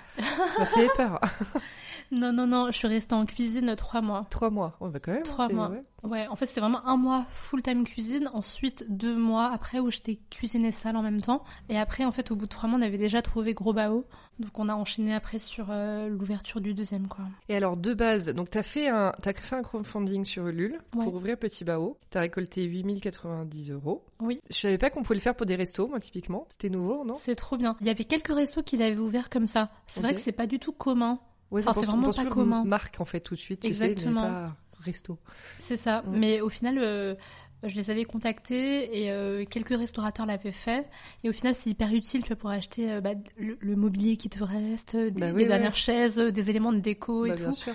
ça 0.58 0.66
fait 0.66 0.90
peur. 0.98 1.22
non 2.12 2.34
non 2.34 2.46
non 2.46 2.68
je 2.68 2.78
suis 2.78 2.90
restée 2.90 3.16
en 3.16 3.26
cuisine 3.26 3.74
trois 3.78 4.02
mois. 4.02 4.28
Trois 4.30 4.50
mois. 4.50 4.76
Ouais 4.82 4.90
bah 4.90 5.00
quand 5.00 5.14
même. 5.14 5.24
Trois 5.24 5.48
mois. 5.48 5.70
Ouais, 5.70 5.84
en 6.04 6.36
fait, 6.36 6.46
c'était 6.48 6.62
vraiment 6.62 6.86
un 6.86 6.98
mois 6.98 7.26
full-time 7.32 7.84
cuisine. 7.84 8.30
Ensuite, 8.34 8.86
deux 8.90 9.16
mois 9.16 9.52
après 9.52 9.80
où 9.80 9.90
j'étais 9.92 10.20
cuisine 10.30 10.72
salle 10.72 10.96
en 10.96 11.02
même 11.02 11.22
temps. 11.22 11.44
Et 11.70 11.78
après, 11.78 12.06
en 12.06 12.12
fait, 12.12 12.32
au 12.32 12.36
bout 12.36 12.46
de 12.46 12.50
trois 12.50 12.68
mois, 12.68 12.80
on 12.80 12.82
avait 12.82 12.98
déjà 12.98 13.22
trouvé 13.22 13.54
Gros 13.54 13.74
Bao. 13.74 14.06
Donc, 14.40 14.58
on 14.58 14.70
a 14.70 14.74
enchaîné 14.74 15.14
après 15.14 15.38
sur 15.38 15.68
euh, 15.70 16.08
l'ouverture 16.08 16.62
du 16.62 16.74
deuxième, 16.74 17.08
quoi. 17.08 17.26
Et 17.50 17.56
alors, 17.56 17.78
de 17.78 17.94
base, 17.94 18.30
donc, 18.30 18.50
t'as 18.50 18.64
fait 18.64 18.88
un, 18.88 19.14
as 19.24 19.34
fait 19.34 19.56
un 19.56 19.62
crowdfunding 19.62 20.26
sur 20.26 20.48
Ulule 20.48 20.80
pour 20.92 21.14
ouvrir 21.14 21.38
Petit 21.38 21.64
Bao. 21.64 21.98
T'as 22.10 22.22
récolté 22.22 22.64
8090 22.64 23.72
euros. 23.72 24.04
Oui. 24.20 24.40
Je 24.50 24.58
savais 24.58 24.78
pas 24.78 24.90
qu'on 24.90 25.04
pouvait 25.04 25.16
le 25.16 25.22
faire 25.22 25.36
pour 25.36 25.46
des 25.46 25.56
restos, 25.56 25.88
moi, 25.88 26.00
typiquement. 26.00 26.48
C'était 26.50 26.70
nouveau, 26.70 27.06
non? 27.06 27.16
C'est 27.20 27.36
trop 27.36 27.58
bien. 27.58 27.76
Il 27.82 27.88
y 27.88 27.92
avait 27.92 28.06
quelques 28.06 28.34
restos 28.34 28.64
qui 28.64 28.78
l'avaient 28.78 28.98
ouvert 28.98 29.30
comme 29.30 29.48
ça. 29.48 29.70
C'est 29.88 30.02
vrai 30.02 30.16
que 30.16 30.22
c'est 30.22 30.32
pas 30.32 30.48
du 30.48 30.58
tout 30.60 30.72
commun. 30.72 31.20
Ouais, 31.52 31.62
c'est 31.62 31.72
vraiment 31.72 32.12
pas 32.12 32.26
commun. 32.26 32.64
Marque, 32.64 33.00
en 33.02 33.06
fait, 33.06 33.20
tout 33.20 33.36
de 33.36 33.40
suite. 33.40 33.66
Exactement 33.66 34.50
resto. 34.82 35.18
C'est 35.60 35.78
ça. 35.78 36.02
Mm. 36.02 36.18
Mais 36.18 36.42
au 36.42 36.50
final, 36.50 36.78
euh, 36.80 37.16
je 37.64 37.76
les 37.76 37.90
avais 37.90 38.06
contactés 38.06 39.04
et 39.04 39.12
euh, 39.12 39.46
quelques 39.46 39.78
restaurateurs 39.78 40.26
l'avaient 40.26 40.52
fait. 40.52 40.88
Et 41.24 41.30
au 41.30 41.34
final, 41.34 41.56
c'est 41.56 41.70
hyper 41.70 41.94
utile 41.94 42.22
tu 42.22 42.28
vois, 42.28 42.36
pour 42.36 42.50
acheter 42.50 42.92
euh, 42.92 43.02
bah, 43.02 43.12
le, 43.38 43.76
mobilier 43.76 44.18
qui 44.18 44.30
te 44.30 44.44
reste, 44.44 44.96
des, 44.96 45.12
bah 45.12 45.32
dernières 45.32 45.76
chaises, 45.76 46.18
des 46.18 46.50
éléments 46.50 46.74
de 46.74 46.80
déco 46.80 47.26
et 47.26 47.30
bah, 47.30 47.36
tout. 47.36 47.72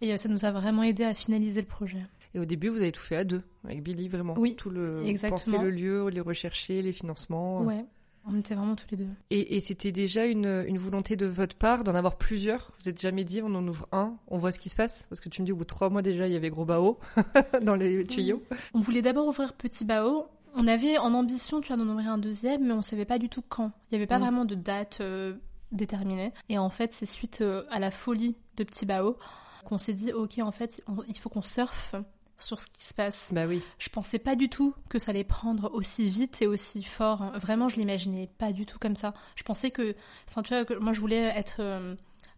Et 0.00 0.16
ça 0.18 0.28
nous 0.28 0.44
a 0.44 0.50
vraiment 0.50 0.82
aidé 0.82 1.04
à 1.04 1.14
finaliser 1.14 1.60
le 1.60 1.66
projet. 1.66 2.04
Et 2.34 2.40
au 2.40 2.44
début, 2.44 2.68
vous 2.68 2.80
avez 2.80 2.92
tout 2.92 3.02
fait 3.02 3.16
à 3.16 3.24
deux, 3.24 3.42
avec 3.64 3.82
Billy, 3.82 4.08
vraiment. 4.08 4.34
Oui, 4.38 4.56
tout 4.56 4.70
le 4.70 5.02
exactement. 5.04 5.38
penser 5.38 5.58
le 5.58 5.70
lieu, 5.70 6.08
les 6.08 6.20
rechercher, 6.20 6.82
les 6.82 6.92
financements. 6.92 7.60
Ouais, 7.62 7.84
on 8.26 8.38
était 8.38 8.54
vraiment 8.54 8.76
tous 8.76 8.86
les 8.90 8.96
deux. 8.98 9.08
Et, 9.30 9.56
et 9.56 9.60
c'était 9.60 9.92
déjà 9.92 10.24
une, 10.26 10.64
une 10.68 10.78
volonté 10.78 11.16
de 11.16 11.26
votre 11.26 11.56
part 11.56 11.84
d'en 11.84 11.94
avoir 11.94 12.16
plusieurs? 12.16 12.72
Vous 12.78 12.88
êtes 12.88 13.00
jamais 13.00 13.24
dit, 13.24 13.42
on 13.42 13.54
en 13.54 13.66
ouvre 13.66 13.88
un, 13.92 14.16
on 14.28 14.38
voit 14.38 14.52
ce 14.52 14.58
qui 14.58 14.68
se 14.68 14.76
passe? 14.76 15.06
Parce 15.08 15.20
que 15.20 15.28
tu 15.28 15.40
me 15.42 15.46
dis, 15.46 15.52
au 15.52 15.56
bout 15.56 15.64
de 15.64 15.68
trois 15.68 15.90
mois 15.90 16.02
déjà, 16.02 16.26
il 16.26 16.32
y 16.32 16.36
avait 16.36 16.50
gros 16.50 16.64
bao 16.64 16.98
dans 17.62 17.74
les 17.74 18.04
tuyaux. 18.06 18.42
On 18.74 18.80
voulait 18.80 19.02
d'abord 19.02 19.26
ouvrir 19.28 19.52
Petit 19.54 19.84
Bao. 19.84 20.26
On 20.54 20.68
avait 20.68 20.98
en 20.98 21.14
ambition, 21.14 21.60
tu 21.60 21.68
vois, 21.72 21.82
d'en 21.82 21.90
ouvrir 21.90 22.10
un 22.10 22.18
deuxième, 22.18 22.66
mais 22.66 22.72
on 22.74 22.82
savait 22.82 23.06
pas 23.06 23.18
du 23.18 23.28
tout 23.28 23.42
quand. 23.48 23.72
Il 23.90 23.94
n'y 23.94 23.96
avait 23.96 24.06
pas 24.06 24.18
Mm. 24.18 24.22
vraiment 24.22 24.44
de 24.44 24.54
date 24.54 24.98
euh, 25.00 25.34
déterminée. 25.72 26.32
Et 26.48 26.58
en 26.58 26.68
fait, 26.70 26.92
c'est 26.92 27.06
suite 27.06 27.40
euh, 27.40 27.64
à 27.70 27.78
la 27.80 27.90
folie 27.90 28.36
de 28.56 28.64
Petit 28.64 28.84
Bao 28.86 29.16
qu'on 29.64 29.78
s'est 29.78 29.94
dit, 29.94 30.12
ok, 30.12 30.38
en 30.42 30.52
fait, 30.52 30.82
on- 30.86 31.02
il 31.08 31.16
faut 31.18 31.28
qu'on 31.30 31.40
surfe 31.42 31.94
sur 32.42 32.60
ce 32.60 32.66
qui 32.68 32.84
se 32.84 32.94
passe. 32.94 33.30
Bah 33.32 33.46
oui. 33.46 33.62
Je 33.78 33.88
pensais 33.88 34.18
pas 34.18 34.36
du 34.36 34.48
tout 34.48 34.74
que 34.88 34.98
ça 34.98 35.10
allait 35.10 35.24
prendre 35.24 35.70
aussi 35.72 36.08
vite 36.08 36.42
et 36.42 36.46
aussi 36.46 36.82
fort. 36.82 37.32
Vraiment, 37.38 37.68
je 37.68 37.76
l'imaginais 37.76 38.28
pas 38.38 38.52
du 38.52 38.66
tout 38.66 38.78
comme 38.78 38.96
ça. 38.96 39.14
Je 39.36 39.42
pensais 39.42 39.70
que, 39.70 39.94
enfin, 40.28 40.42
tu 40.42 40.54
vois, 40.54 40.64
que 40.64 40.74
moi, 40.74 40.92
je 40.92 41.00
voulais 41.00 41.32
être 41.36 41.60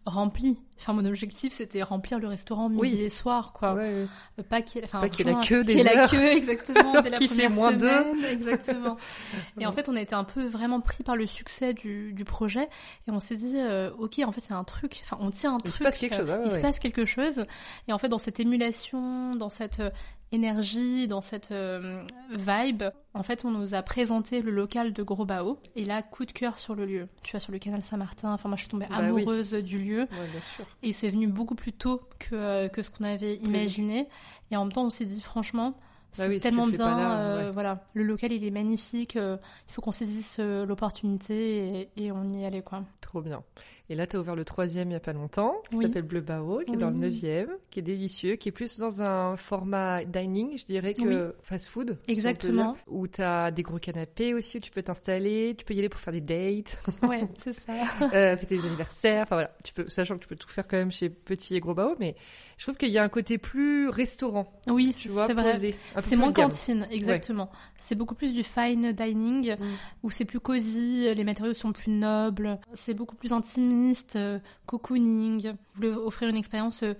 remplie. 0.05 0.59
Enfin, 0.77 0.93
mon 0.93 1.05
objectif, 1.05 1.53
c'était 1.53 1.81
remplir 1.81 2.19
le 2.19 2.27
restaurant 2.27 2.69
midi 2.69 2.81
Oui. 2.81 3.01
et 3.01 3.09
soir, 3.09 3.53
quoi. 3.53 3.73
Ouais. 3.73 4.05
Euh, 4.39 4.43
Pas 4.49 4.61
qu'il 4.61 4.81
y 4.81 4.83
ait, 4.83 4.85
enfin, 4.87 4.99
Pas 4.99 5.09
qu'il 5.09 5.25
y 5.25 5.29
ait 5.29 5.33
la 5.33 5.39
queue 5.39 5.63
des 5.63 5.73
qu'il 5.75 5.83
y 5.85 5.87
ait 5.87 5.95
la 5.95 6.07
queue, 6.07 6.27
exactement, 6.35 7.01
dès 7.01 7.09
la 7.09 7.17
qu'il 7.17 7.29
fait 7.29 7.47
moins 7.49 7.71
deux. 7.71 7.87
semaine, 7.89 8.23
exactement. 8.25 8.97
et 9.59 9.65
en 9.65 9.71
fait, 9.71 9.87
on 9.89 9.95
a 9.95 10.01
été 10.01 10.13
un 10.15 10.23
peu 10.25 10.45
vraiment 10.45 10.81
pris 10.81 11.03
par 11.03 11.15
le 11.15 11.25
succès 11.25 11.73
du, 11.73 12.13
du 12.13 12.23
projet 12.25 12.67
et 13.07 13.11
on 13.11 13.19
s'est 13.19 13.35
dit, 13.37 13.55
euh, 13.57 13.89
ok, 13.97 14.19
en 14.25 14.31
fait, 14.31 14.41
c'est 14.41 14.53
un 14.53 14.63
truc. 14.65 14.99
Enfin, 15.03 15.17
on 15.21 15.29
tient 15.31 15.55
un 15.55 15.59
Il 15.63 15.67
se 15.69 15.73
truc. 15.75 15.83
passe 15.87 15.97
quelque 15.97 16.13
euh, 16.13 16.17
chose, 16.19 16.29
ah 16.29 16.37
ouais, 16.39 16.43
il 16.45 16.51
se 16.51 16.59
passe 16.59 16.79
quelque 16.79 17.05
chose. 17.05 17.45
Et 17.87 17.93
en 17.93 17.97
fait, 17.97 18.09
dans 18.09 18.17
cette 18.19 18.39
émulation, 18.39 19.35
dans 19.35 19.49
cette 19.49 19.79
euh, 19.79 19.89
énergie, 20.35 21.07
dans 21.07 21.21
cette 21.21 21.51
euh, 21.51 22.03
vibe, 22.29 22.83
en 23.13 23.23
fait, 23.23 23.43
on 23.45 23.51
nous 23.51 23.73
a 23.73 23.81
présenté 23.81 24.41
le 24.41 24.51
local 24.51 24.93
de 24.93 25.01
Gros 25.03 25.25
Bao. 25.25 25.57
Et 25.75 25.85
là, 25.85 26.01
coup 26.03 26.25
de 26.25 26.31
cœur 26.31 26.59
sur 26.59 26.75
le 26.75 26.85
lieu. 26.85 27.07
Tu 27.23 27.31
vois, 27.31 27.39
sur 27.39 27.51
le 27.51 27.59
canal 27.59 27.81
Saint-Martin. 27.81 28.33
Enfin, 28.33 28.49
moi, 28.49 28.55
je 28.57 28.61
suis 28.63 28.69
tombée 28.69 28.85
Bah 28.89 28.97
oui. 28.99 29.05
amoureuse 29.21 29.53
du 29.53 29.79
lieu. 29.79 30.01
Ouais, 30.01 30.27
bien 30.31 30.41
sûr. 30.55 30.65
Et 30.83 30.93
c'est 30.93 31.09
venu 31.09 31.27
beaucoup 31.27 31.55
plus 31.55 31.73
tôt 31.73 32.01
que, 32.19 32.35
euh, 32.35 32.67
que 32.67 32.83
ce 32.83 32.89
qu'on 32.91 33.03
avait 33.05 33.37
imaginé. 33.37 34.07
Et 34.51 34.57
en 34.57 34.65
même 34.65 34.71
temps, 34.73 34.85
on 34.85 34.89
s'est 34.91 35.05
dit, 35.05 35.21
franchement, 35.21 35.75
Bah 36.17 36.25
oui, 36.29 36.39
tellement 36.39 36.67
bien. 36.67 36.77
là, 36.97 37.19
euh, 37.19 37.45
ouais. 37.47 37.51
Voilà, 37.51 37.83
le 37.93 38.03
local, 38.03 38.31
il 38.31 38.43
est 38.45 38.51
magnifique. 38.51 39.15
euh, 39.15 39.37
il 39.67 39.73
faut 39.73 39.81
qu'on 39.81 39.91
saisisse 39.91 40.37
euh, 40.39 40.65
l'opportunité 40.65 41.89
et, 41.97 42.05
et 42.05 42.11
on 42.11 42.27
y 42.29 42.45
allait, 42.45 42.61
quoi. 42.61 42.83
Trop 43.01 43.21
bien. 43.21 43.43
Et 43.89 43.95
là, 43.95 44.07
tu 44.07 44.15
as 44.15 44.19
ouvert 44.19 44.35
le 44.35 44.45
troisième 44.45 44.87
il 44.87 44.91
n'y 44.91 44.95
a 44.95 44.99
pas 44.99 45.13
longtemps, 45.13 45.55
qui 45.69 45.75
Oui. 45.77 45.85
s'appelle 45.85 46.03
Bleu 46.03 46.21
Bao, 46.21 46.59
qui 46.65 46.73
est 46.73 46.77
dans 46.77 46.89
le 46.89 46.95
neuvième, 46.97 47.49
qui 47.69 47.79
est 47.79 47.83
délicieux, 47.83 48.35
qui 48.35 48.49
est 48.49 48.51
plus 48.51 48.77
dans 48.79 49.01
un 49.01 49.35
format 49.37 50.03
dining, 50.05 50.57
je 50.57 50.65
dirais, 50.65 50.93
que 50.93 51.01
on 51.01 51.05
peut 51.05 51.97
Exactement. 52.07 52.75
Où 52.87 53.07
tu 53.07 53.21
as 53.21 53.51
des 53.51 53.61
gros 53.63 53.77
canapés 53.77 54.33
aussi, 54.33 54.57
où 54.57 54.59
tu 54.59 54.71
peux 54.71 54.81
t'installer, 54.83 55.55
tu 55.57 55.65
peux 55.65 55.73
y 55.73 55.79
aller 55.79 55.89
pour 55.89 55.99
faire 55.99 56.13
des 56.13 56.21
dates, 56.21 56.79
Ouais, 57.03 57.27
c'est 57.43 57.53
ça. 57.53 57.73
fêter 58.37 58.57
des 58.57 58.65
anniversaires, 58.65 59.23
enfin 59.23 59.35
voilà, 59.35 59.51
tu 59.63 59.73
peux, 59.73 59.87
sachant 59.89 60.15
que 60.15 60.21
tu 60.21 60.27
peux 60.27 60.35
tout 60.35 60.49
faire 60.49 60.67
quand 60.67 60.77
même 60.77 60.91
chez 60.91 61.09
Petit 61.09 61.55
et 61.55 61.59
Gros 61.59 61.73
Bao, 61.75 61.95
mais 61.99 62.15
je 62.57 62.63
trouve 62.65 62.77
qu'il 62.77 62.89
y 62.89 62.97
a 62.97 63.03
un 63.03 63.09
côté 63.09 63.37
plus 63.37 63.89
restaurant, 63.89 64.51
Oui, 64.67 64.95
tu 64.97 65.09
vois, 65.09 65.27
c'est 65.27 65.33
vrai. 65.33 65.73
un 65.95 66.01
C'est 66.07 66.15
moins 66.15 66.31
cantine, 66.33 66.87
exactement. 66.91 67.49
C'est 67.77 67.95
beaucoup 67.95 68.15
plus 68.15 68.31
du 68.33 68.43
fine 68.43 68.91
dining, 68.93 69.55
Mm. 69.59 69.63
où 70.03 70.09
c'est 70.11 70.25
plus 70.25 70.39
cosy, 70.39 71.13
les 71.13 71.23
matériaux 71.23 71.53
sont 71.53 71.71
plus 71.71 71.91
nobles, 71.91 72.59
c'est 72.73 72.93
beaucoup 72.93 73.15
plus 73.15 73.31
intimiste, 73.33 74.15
euh, 74.15 74.39
cocooning. 74.65 75.41
Je 75.43 75.75
voulais 75.75 75.89
offrir 75.91 76.29
une 76.29 76.35
expérience 76.35 76.83
euh, 76.83 76.93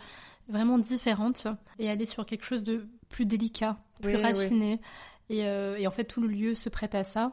vraiment 0.50 0.77
différente 0.77 1.47
et 1.79 1.89
aller 1.89 2.05
sur 2.05 2.25
quelque 2.25 2.43
chose 2.45 2.63
de 2.63 2.88
plus 3.09 3.25
délicat, 3.25 3.77
plus 4.01 4.15
Oui, 4.15 4.21
oui. 4.24 4.31
raffiné. 4.33 4.81
Et, 5.29 5.45
euh, 5.45 5.77
et 5.77 5.88
en 5.88 5.91
fait, 5.91 6.03
tout 6.05 6.21
le 6.21 6.27
lieu 6.27 6.55
se 6.55 6.69
prête 6.69 6.93
à 6.95 7.03
ça. 7.03 7.31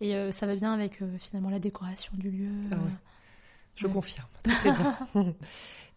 Et 0.00 0.14
ça 0.32 0.46
va 0.46 0.54
bien 0.54 0.72
avec 0.72 1.00
finalement 1.18 1.50
la 1.50 1.58
décoration 1.58 2.12
du 2.16 2.30
lieu. 2.30 2.50
Ah 2.70 2.76
ouais. 2.76 2.80
Je 3.74 3.86
confirme. 3.88 4.28
Très 4.44 4.70
bien. 5.14 5.34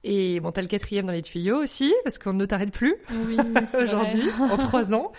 Et 0.03 0.39
bon, 0.39 0.51
t'as 0.51 0.61
le 0.63 0.67
quatrième 0.67 1.05
dans 1.05 1.11
les 1.13 1.21
tuyaux 1.21 1.57
aussi, 1.61 1.93
parce 2.03 2.17
qu'on 2.17 2.33
ne 2.33 2.45
t'arrête 2.45 2.71
plus. 2.71 2.95
Oui, 3.27 3.37
aujourd'hui, 3.79 4.23
en 4.39 4.57
trois 4.57 4.93
ans. 4.95 5.11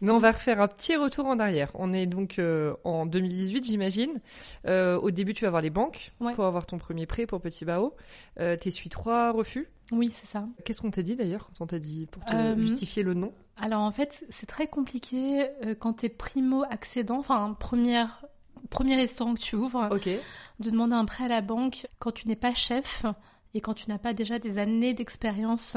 Mais 0.00 0.12
on 0.12 0.18
va 0.18 0.30
refaire 0.30 0.60
un 0.60 0.68
petit 0.68 0.94
retour 0.94 1.26
en 1.26 1.40
arrière. 1.40 1.70
On 1.74 1.92
est 1.92 2.06
donc 2.06 2.38
euh, 2.38 2.74
en 2.84 3.04
2018, 3.04 3.64
j'imagine. 3.64 4.20
Euh, 4.66 4.96
au 5.00 5.10
début, 5.10 5.34
tu 5.34 5.44
vas 5.44 5.50
voir 5.50 5.60
les 5.62 5.70
banques 5.70 6.12
Ouais. 6.20 6.34
pour 6.34 6.44
avoir 6.44 6.66
ton 6.66 6.78
premier 6.78 7.04
prêt 7.06 7.26
pour 7.26 7.40
Petit 7.40 7.64
Bao. 7.64 7.96
Euh, 8.38 8.54
T'essuies 8.56 8.90
trois 8.90 9.32
refus. 9.32 9.68
Oui, 9.90 10.12
c'est 10.14 10.26
ça. 10.26 10.44
Qu'est-ce 10.64 10.82
qu'on 10.82 10.90
t'a 10.92 11.02
dit 11.02 11.16
d'ailleurs 11.16 11.46
quand 11.48 11.64
on 11.64 11.66
t'a 11.66 11.78
dit 11.80 12.06
pour 12.12 12.24
te 12.24 12.32
Euh, 12.32 12.56
justifier 12.56 13.02
le 13.02 13.14
nom? 13.14 13.32
Alors 13.56 13.80
en 13.80 13.90
fait, 13.90 14.24
c'est 14.30 14.46
très 14.46 14.68
compliqué 14.68 15.48
euh, 15.64 15.74
quand 15.76 15.94
t'es 15.94 16.08
primo-accédant, 16.10 17.18
enfin 17.18 17.56
première, 17.58 18.24
premier 18.70 18.94
restaurant 18.96 19.34
que 19.34 19.40
tu 19.40 19.56
ouvres, 19.56 19.88
Ok. 19.90 20.08
de 20.60 20.70
demander 20.70 20.94
un 20.94 21.06
prêt 21.06 21.24
à 21.24 21.28
la 21.28 21.40
banque 21.40 21.88
quand 21.98 22.12
tu 22.12 22.28
n'es 22.28 22.36
pas 22.36 22.54
chef 22.54 23.04
et 23.54 23.60
quand 23.60 23.74
tu 23.74 23.88
n'as 23.88 23.98
pas 23.98 24.12
déjà 24.12 24.38
des 24.38 24.58
années 24.58 24.94
d'expérience 24.94 25.76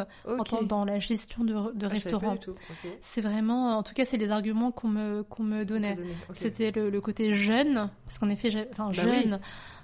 dans 0.67 0.83
la 0.85 0.99
gestion 0.99 1.43
de, 1.43 1.53
de 1.73 1.85
Ah, 1.85 1.89
restaurant. 1.89 2.35
C'est 3.01 3.21
vraiment, 3.21 3.77
en 3.77 3.83
tout 3.83 3.93
cas, 3.93 4.05
c'est 4.05 4.17
les 4.17 4.29
arguments 4.31 4.71
qu'on 4.71 4.89
me, 4.89 5.23
qu'on 5.23 5.43
donnait. 5.65 5.97
C'était 6.33 6.71
le, 6.71 6.89
le 6.89 7.01
côté 7.01 7.33
jeune, 7.33 7.89
parce 8.05 8.19
qu'en 8.19 8.29
effet, 8.29 8.49
enfin 8.71 8.87
Bah 8.87 8.91
jeune, 8.93 9.39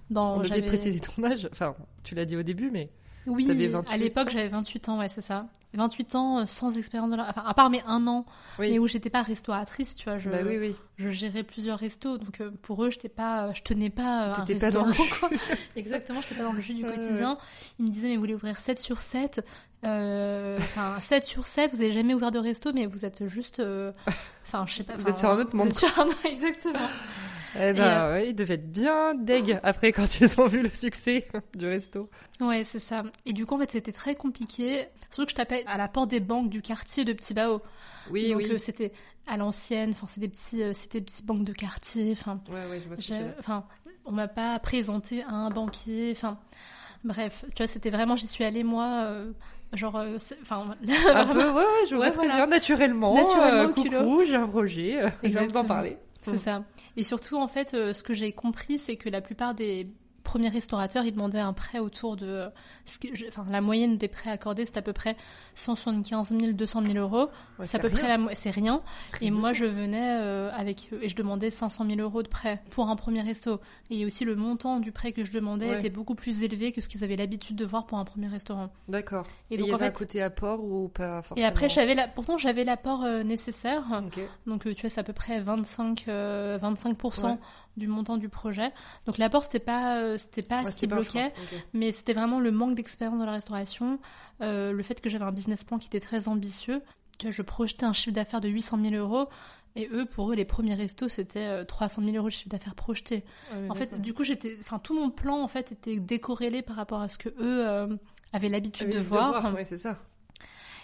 dans 0.10 0.38
On 0.38 0.40
a 0.40 0.44
j'avais- 0.44 0.62
oublié 0.62 0.62
de 0.62 0.68
préciser 0.68 1.00
ton 1.00 1.24
âge. 1.24 1.50
Enfin, 1.52 1.76
tu 2.04 2.16
l'as 2.16 2.26
dit 2.26 2.36
au 2.38 2.44
début, 2.44 2.72
mais 2.72 2.90
Oui, 3.28 3.46
T'avais 3.46 3.68
28 3.68 3.94
à 3.94 3.98
l'époque 3.98 4.30
j'avais 4.30 4.48
28 4.48 4.90
ans, 4.90 5.00
ouais, 5.00 5.10
c'est 5.10 5.22
ça. 5.22 5.46
28 5.74 6.16
ans 6.16 6.40
euh, 6.40 6.46
sans 6.46 6.76
expérience 6.78 7.12
de 7.12 7.18
la... 7.18 7.30
Enfin, 7.30 7.44
à 7.46 7.54
part 7.54 7.70
mes 7.70 7.84
un 7.86 8.08
an, 8.08 8.26
oui. 8.58 8.72
mais 8.72 8.80
où 8.80 8.88
j'étais 8.88 9.10
pas 9.12 9.22
restauratrice, 9.22 9.94
tu 9.96 10.06
vois, 10.06 10.18
je, 10.18 10.30
Bah 10.30 10.38
oui, 10.46 10.58
oui. 10.58 10.76
je 10.98 11.10
gérais 11.10 11.44
plusieurs 11.44 11.78
restos, 11.78 12.18
donc 12.18 12.42
euh, 12.42 12.50
pour 12.64 12.84
eux, 12.84 12.90
j'étais 12.90 13.10
pas, 13.10 13.54
je 13.54 13.62
tenais 13.62 13.90
pas 13.92 14.30
euh, 14.30 14.34
un 14.34 14.46
pas 14.60 14.72
dans 14.72 14.84
restaurant, 14.86 14.88
le 14.88 15.20
quoi. 15.20 15.30
Exactement, 15.76 16.22
j'étais 16.22 16.36
pas 16.36 16.44
dans 16.44 16.54
le 16.54 16.62
jus 16.62 16.74
du 16.74 16.84
quotidien. 16.86 17.38
Ils 17.80 17.86
me 17.86 17.92
disaient, 17.92 18.08
mais 18.08 18.16
vous 18.16 18.22
voulez 18.22 18.34
ouvrir 18.36 18.60
7 18.60 18.80
sur 18.80 19.00
7 19.00 19.46
euh, 19.86 20.58
Enfin, 20.60 20.96
7 21.02 21.24
sur 21.26 21.44
7, 21.44 21.72
vous 21.76 21.82
avez 21.82 21.92
jamais 21.92 22.14
ouvert 22.14 22.32
de 22.32 22.40
resto, 22.40 22.72
mais 22.74 22.86
vous 22.88 23.06
êtes 23.06 23.28
juste... 23.28 23.60
euh, 23.60 23.92
Enfin, 24.48 24.66
je 24.66 24.74
sais 24.76 24.84
pas. 24.84 24.96
Vous 24.96 25.08
êtes 25.08 25.18
sur 25.18 25.30
un 25.30 25.38
autre 25.40 25.52
vous 25.52 25.58
monde, 25.58 25.68
êtes 25.68 25.76
sur 25.76 26.00
un- 26.00 26.08
Exactement. 26.30 26.80
Eh 27.56 27.74
ben, 27.74 28.12
ouais, 28.12 28.30
ils 28.30 28.36
devaient 28.36 28.56
être 28.56 28.72
bien 28.72 29.16
deg 29.16 29.60
après 29.64 29.92
quand 29.92 30.20
ils 30.20 30.40
ont 30.42 30.48
vu 30.48 30.62
le 30.62 30.70
succès 30.70 31.28
du 31.56 31.68
resto. 31.68 32.10
Ouais, 32.42 32.64
c'est 32.64 32.80
ça. 32.80 33.04
Et 33.26 33.34
du 33.34 33.46
coup, 33.46 33.56
en 33.56 33.60
fait, 33.60 33.72
c'était 33.72 33.92
très 33.92 34.16
compliqué. 34.16 34.86
Surtout 35.12 35.26
que 35.26 35.32
je 35.32 35.36
tapais 35.36 35.64
à 35.68 35.78
la 35.78 35.88
porte 35.88 36.10
des 36.10 36.20
banques 36.20 36.50
du 36.50 36.62
quartier 36.62 37.06
de 37.06 37.14
Petit 37.14 37.34
Bao. 37.34 37.62
Oui, 38.12 38.30
Donc 38.30 38.38
oui. 38.38 38.52
euh, 38.52 38.58
c'était 38.58 38.92
à 39.28 39.38
l'ancienne, 39.38 39.90
enfin 39.92 40.08
c'est 40.10 40.22
des 40.22 40.30
petits, 40.30 40.64
euh, 40.64 40.72
c'était 40.74 41.00
des 41.00 41.06
petits 41.06 41.24
banques 41.24 41.44
de 41.44 41.52
quartier. 41.54 42.12
Enfin, 42.14 42.40
Ouais, 42.50 42.66
ouais, 42.70 42.80
je 42.82 42.88
vois 42.88 42.96
ce 42.96 43.10
que 43.10 43.40
enfin, 43.40 43.66
on 44.06 44.12
m'a 44.12 44.28
pas 44.28 44.58
présenté 44.60 45.24
à 45.24 45.32
un 45.32 45.50
banquier. 45.50 46.14
Enfin, 46.16 46.38
bref, 47.04 47.44
tu 47.56 47.64
vois, 47.64 47.68
c'était 47.68 47.90
vraiment, 47.90 48.16
j'y 48.16 48.28
suis 48.28 48.44
allée 48.46 48.64
moi, 48.64 49.04
euh, 49.06 49.32
genre, 49.74 49.98
euh, 49.98 50.18
enfin, 50.42 50.76
Un 51.14 51.26
peu, 51.26 51.40
ouais, 51.50 51.54
ouais, 51.56 51.64
je 51.90 51.96
vois 51.96 52.06
Ouais, 52.06 52.12
très 52.12 52.26
voilà. 52.28 52.36
bien, 52.36 52.48
naturellement. 52.48 53.14
Naturellement, 53.16 53.64
euh, 53.64 53.74
coucou, 53.74 54.24
j'ai 54.26 54.36
un 54.36 54.48
projet, 54.48 55.02
euh, 55.02 55.10
j'ai 55.24 55.28
envie 55.28 55.34
d'en 55.34 55.42
Exactement. 55.44 55.64
parler. 55.66 55.98
C'est 56.24 56.34
Mm. 56.34 56.40
ça. 56.40 56.64
Et 56.96 57.04
surtout, 57.04 57.38
en 57.38 57.48
fait, 57.48 57.74
euh, 57.74 57.94
ce 57.94 58.04
que 58.04 58.14
j'ai 58.14 58.32
compris, 58.32 58.78
c'est 58.80 58.96
que 58.96 59.10
la 59.10 59.22
plupart 59.22 59.54
des 59.56 59.88
premiers 60.28 60.50
restaurateurs, 60.50 61.06
ils 61.06 61.12
demandaient 61.14 61.40
un 61.40 61.54
prêt 61.54 61.80
autour 61.80 62.16
de, 62.18 62.26
euh, 62.28 62.50
ce 62.86 63.00
que 63.00 63.08
je- 63.16 63.26
enfin, 63.28 63.46
la 63.50 63.62
moyenne 63.62 63.98
des 63.98 64.08
prêts 64.08 64.30
accordés, 64.30 64.66
c'est 64.66 64.78
à 64.78 64.82
peu 64.82 64.94
près 64.94 65.16
175 65.56 66.30
000, 66.30 66.54
200 66.54 66.82
000 66.84 66.98
euros. 66.98 67.30
Ouais, 67.60 67.66
c'est 67.66 67.78
à 67.78 67.80
peu 67.80 67.90
près 67.90 68.08
la, 68.08 68.36
c'est 68.36 68.50
rien. 68.50 68.82
Et 69.22 69.32
moi, 69.32 69.54
je 69.54 69.66
venais 69.66 70.18
euh, 70.22 70.52
avec 70.54 70.90
et 71.02 71.10
je 71.10 71.16
demandais 71.16 71.50
500 71.50 71.86
000 71.88 72.00
euros 72.00 72.22
de 72.24 72.28
prêt 72.28 72.62
pour 72.70 72.90
un 72.90 72.96
premier 72.96 73.22
resto. 73.22 73.60
Et 73.90 74.06
aussi 74.06 74.26
le 74.26 74.36
montant 74.36 74.80
du 74.80 74.92
prêt 74.92 75.12
que 75.12 75.24
je 75.26 75.32
demandais 75.32 75.70
Ouais. 75.70 75.80
était 75.80 75.90
beaucoup 75.90 76.16
plus 76.16 76.44
élevé 76.44 76.72
que 76.72 76.82
ce 76.82 76.88
qu'ils 76.90 77.04
avaient 77.04 77.16
l'habitude 77.16 77.56
de 77.56 77.66
voir 77.66 77.86
pour 77.86 77.98
un 77.98 78.06
premier 78.06 78.28
restaurant. 78.28 78.70
D'accord. 78.88 79.26
Et 79.50 79.56
Et, 79.56 79.58
donc 79.58 79.68
il 79.68 79.70
y 79.70 79.74
en 79.74 79.76
avait 79.78 79.86
un 79.88 79.92
côté 79.92 80.22
apport 80.22 80.64
ou 80.64 80.88
pas 80.90 81.22
forcément 81.24 81.46
et 81.46 81.50
après 81.50 81.70
j'avais 81.70 81.96
la, 81.96 82.08
pourtant 82.08 82.38
j'avais 82.38 82.64
l'apport 82.64 83.04
euh, 83.04 83.24
nécessaire. 83.24 83.84
Donc 84.46 84.68
euh, 84.68 84.74
tu 84.74 84.82
vois, 84.82 84.90
c'est 84.90 85.00
à 85.00 85.04
peu 85.04 85.14
près 85.14 85.40
25 85.40 86.06
euh, 86.08 86.58
25% 86.60 87.26
Ouais. 87.26 87.38
Du 87.78 87.88
montant 87.88 88.18
du 88.18 88.30
projet. 88.30 88.72
Donc 89.06 89.18
l'apport 89.18 89.44
c'était 89.44 89.60
pas 89.60 90.00
euh, 90.02 90.18
c'était 90.18 90.42
pas 90.42 90.64
Ouais, 90.64 90.72
ce 90.72 90.78
qui 90.78 90.88
bloquait. 90.88 91.34
Mais 91.74 91.92
c'était 91.92 92.14
vraiment 92.14 92.40
le 92.40 92.52
manque 92.52 92.76
d'expérience 92.76 93.20
dans 93.20 93.26
la 93.26 93.34
restauration, 93.34 94.00
euh, 94.42 94.72
le 94.72 94.84
fait 94.84 95.00
que 95.02 95.10
j'avais 95.10 95.26
un 95.26 95.32
business 95.32 95.64
plan 95.64 95.78
qui 95.78 95.88
était 95.88 96.00
très 96.00 96.28
ambitieux. 96.28 96.82
Tu 97.18 97.26
vois, 97.26 97.32
je 97.32 97.42
projetais 97.42 97.86
un 97.86 97.94
chiffre 97.94 98.14
d'affaires 98.14 98.42
de 98.42 98.48
800 98.50 98.80
000 98.80 98.96
euros, 98.96 99.28
et 99.78 99.88
eux, 99.92 100.06
pour 100.06 100.32
eux, 100.32 100.36
les 100.36 100.44
premiers 100.44 100.74
restos, 100.74 101.08
c'était 101.08 101.46
euh, 101.46 101.64
300 101.64 102.02
000 102.04 102.18
euros 102.18 102.28
de 102.28 102.32
chiffre 102.32 102.50
d'affaires 102.50 102.74
projeté. 102.74 103.24
Ouais, 103.54 103.70
En 103.70 103.76
fait, 103.76 104.02
du 104.02 104.16
coup, 104.16 104.24
j'étais, 104.24 104.58
enfin, 104.60 104.80
tout 104.80 104.96
mon 104.96 105.12
plan, 105.12 105.40
en 105.42 105.48
fait, 105.48 105.72
était 105.72 106.00
décorrélé 106.00 106.64
par 106.64 106.76
rapport 106.76 107.00
à 107.00 107.10
ce 107.10 107.18
que 107.20 107.30
eux 107.30 107.68
euh, 107.68 107.96
avaient 108.34 108.50
l'habitude 108.50 108.90
de 108.90 108.98
voir. 109.00 109.56
c'est 109.66 109.78
ça. 109.78 110.00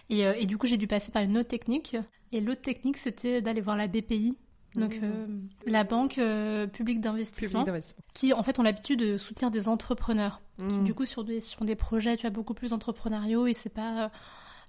Et, 0.10 0.28
euh, 0.28 0.34
et 0.38 0.46
du 0.46 0.60
coup, 0.60 0.68
j'ai 0.68 0.78
dû 0.78 0.86
passer 0.86 1.12
par 1.12 1.24
une 1.24 1.38
autre 1.40 1.50
technique. 1.50 1.98
Et 2.32 2.40
l'autre 2.40 2.62
technique, 2.62 2.98
c'était 2.98 3.42
d'aller 3.42 3.62
voir 3.62 3.78
la 3.78 3.88
BPI. 3.88 4.38
Donc, 4.76 4.96
Mmh. 4.96 5.04
euh, 5.04 5.28
la 5.68 5.84
banque 5.84 6.18
euh, 6.18 6.66
publique 6.68 6.98
Public 6.98 7.02
d'investissement, 7.02 7.64
qui 8.14 8.34
en 8.34 8.42
fait 8.44 8.58
ont 8.60 8.64
l'habitude 8.64 9.00
de 9.00 9.18
soutenir 9.18 9.52
des 9.52 9.68
entrepreneurs 9.70 10.42
qui 10.70 10.80
Mm. 10.80 10.84
du 10.84 10.94
coup 10.94 11.06
sur 11.06 11.24
des 11.24 11.40
sur 11.42 11.66
des 11.66 11.76
projets 11.76 12.16
tu 12.16 12.28
as 12.28 12.30
beaucoup 12.30 12.54
plus 12.54 12.74
entrepreneuriaux 12.74 13.48
et 13.48 13.54
c'est 13.54 13.70
pas 13.74 14.04
euh, 14.06 14.10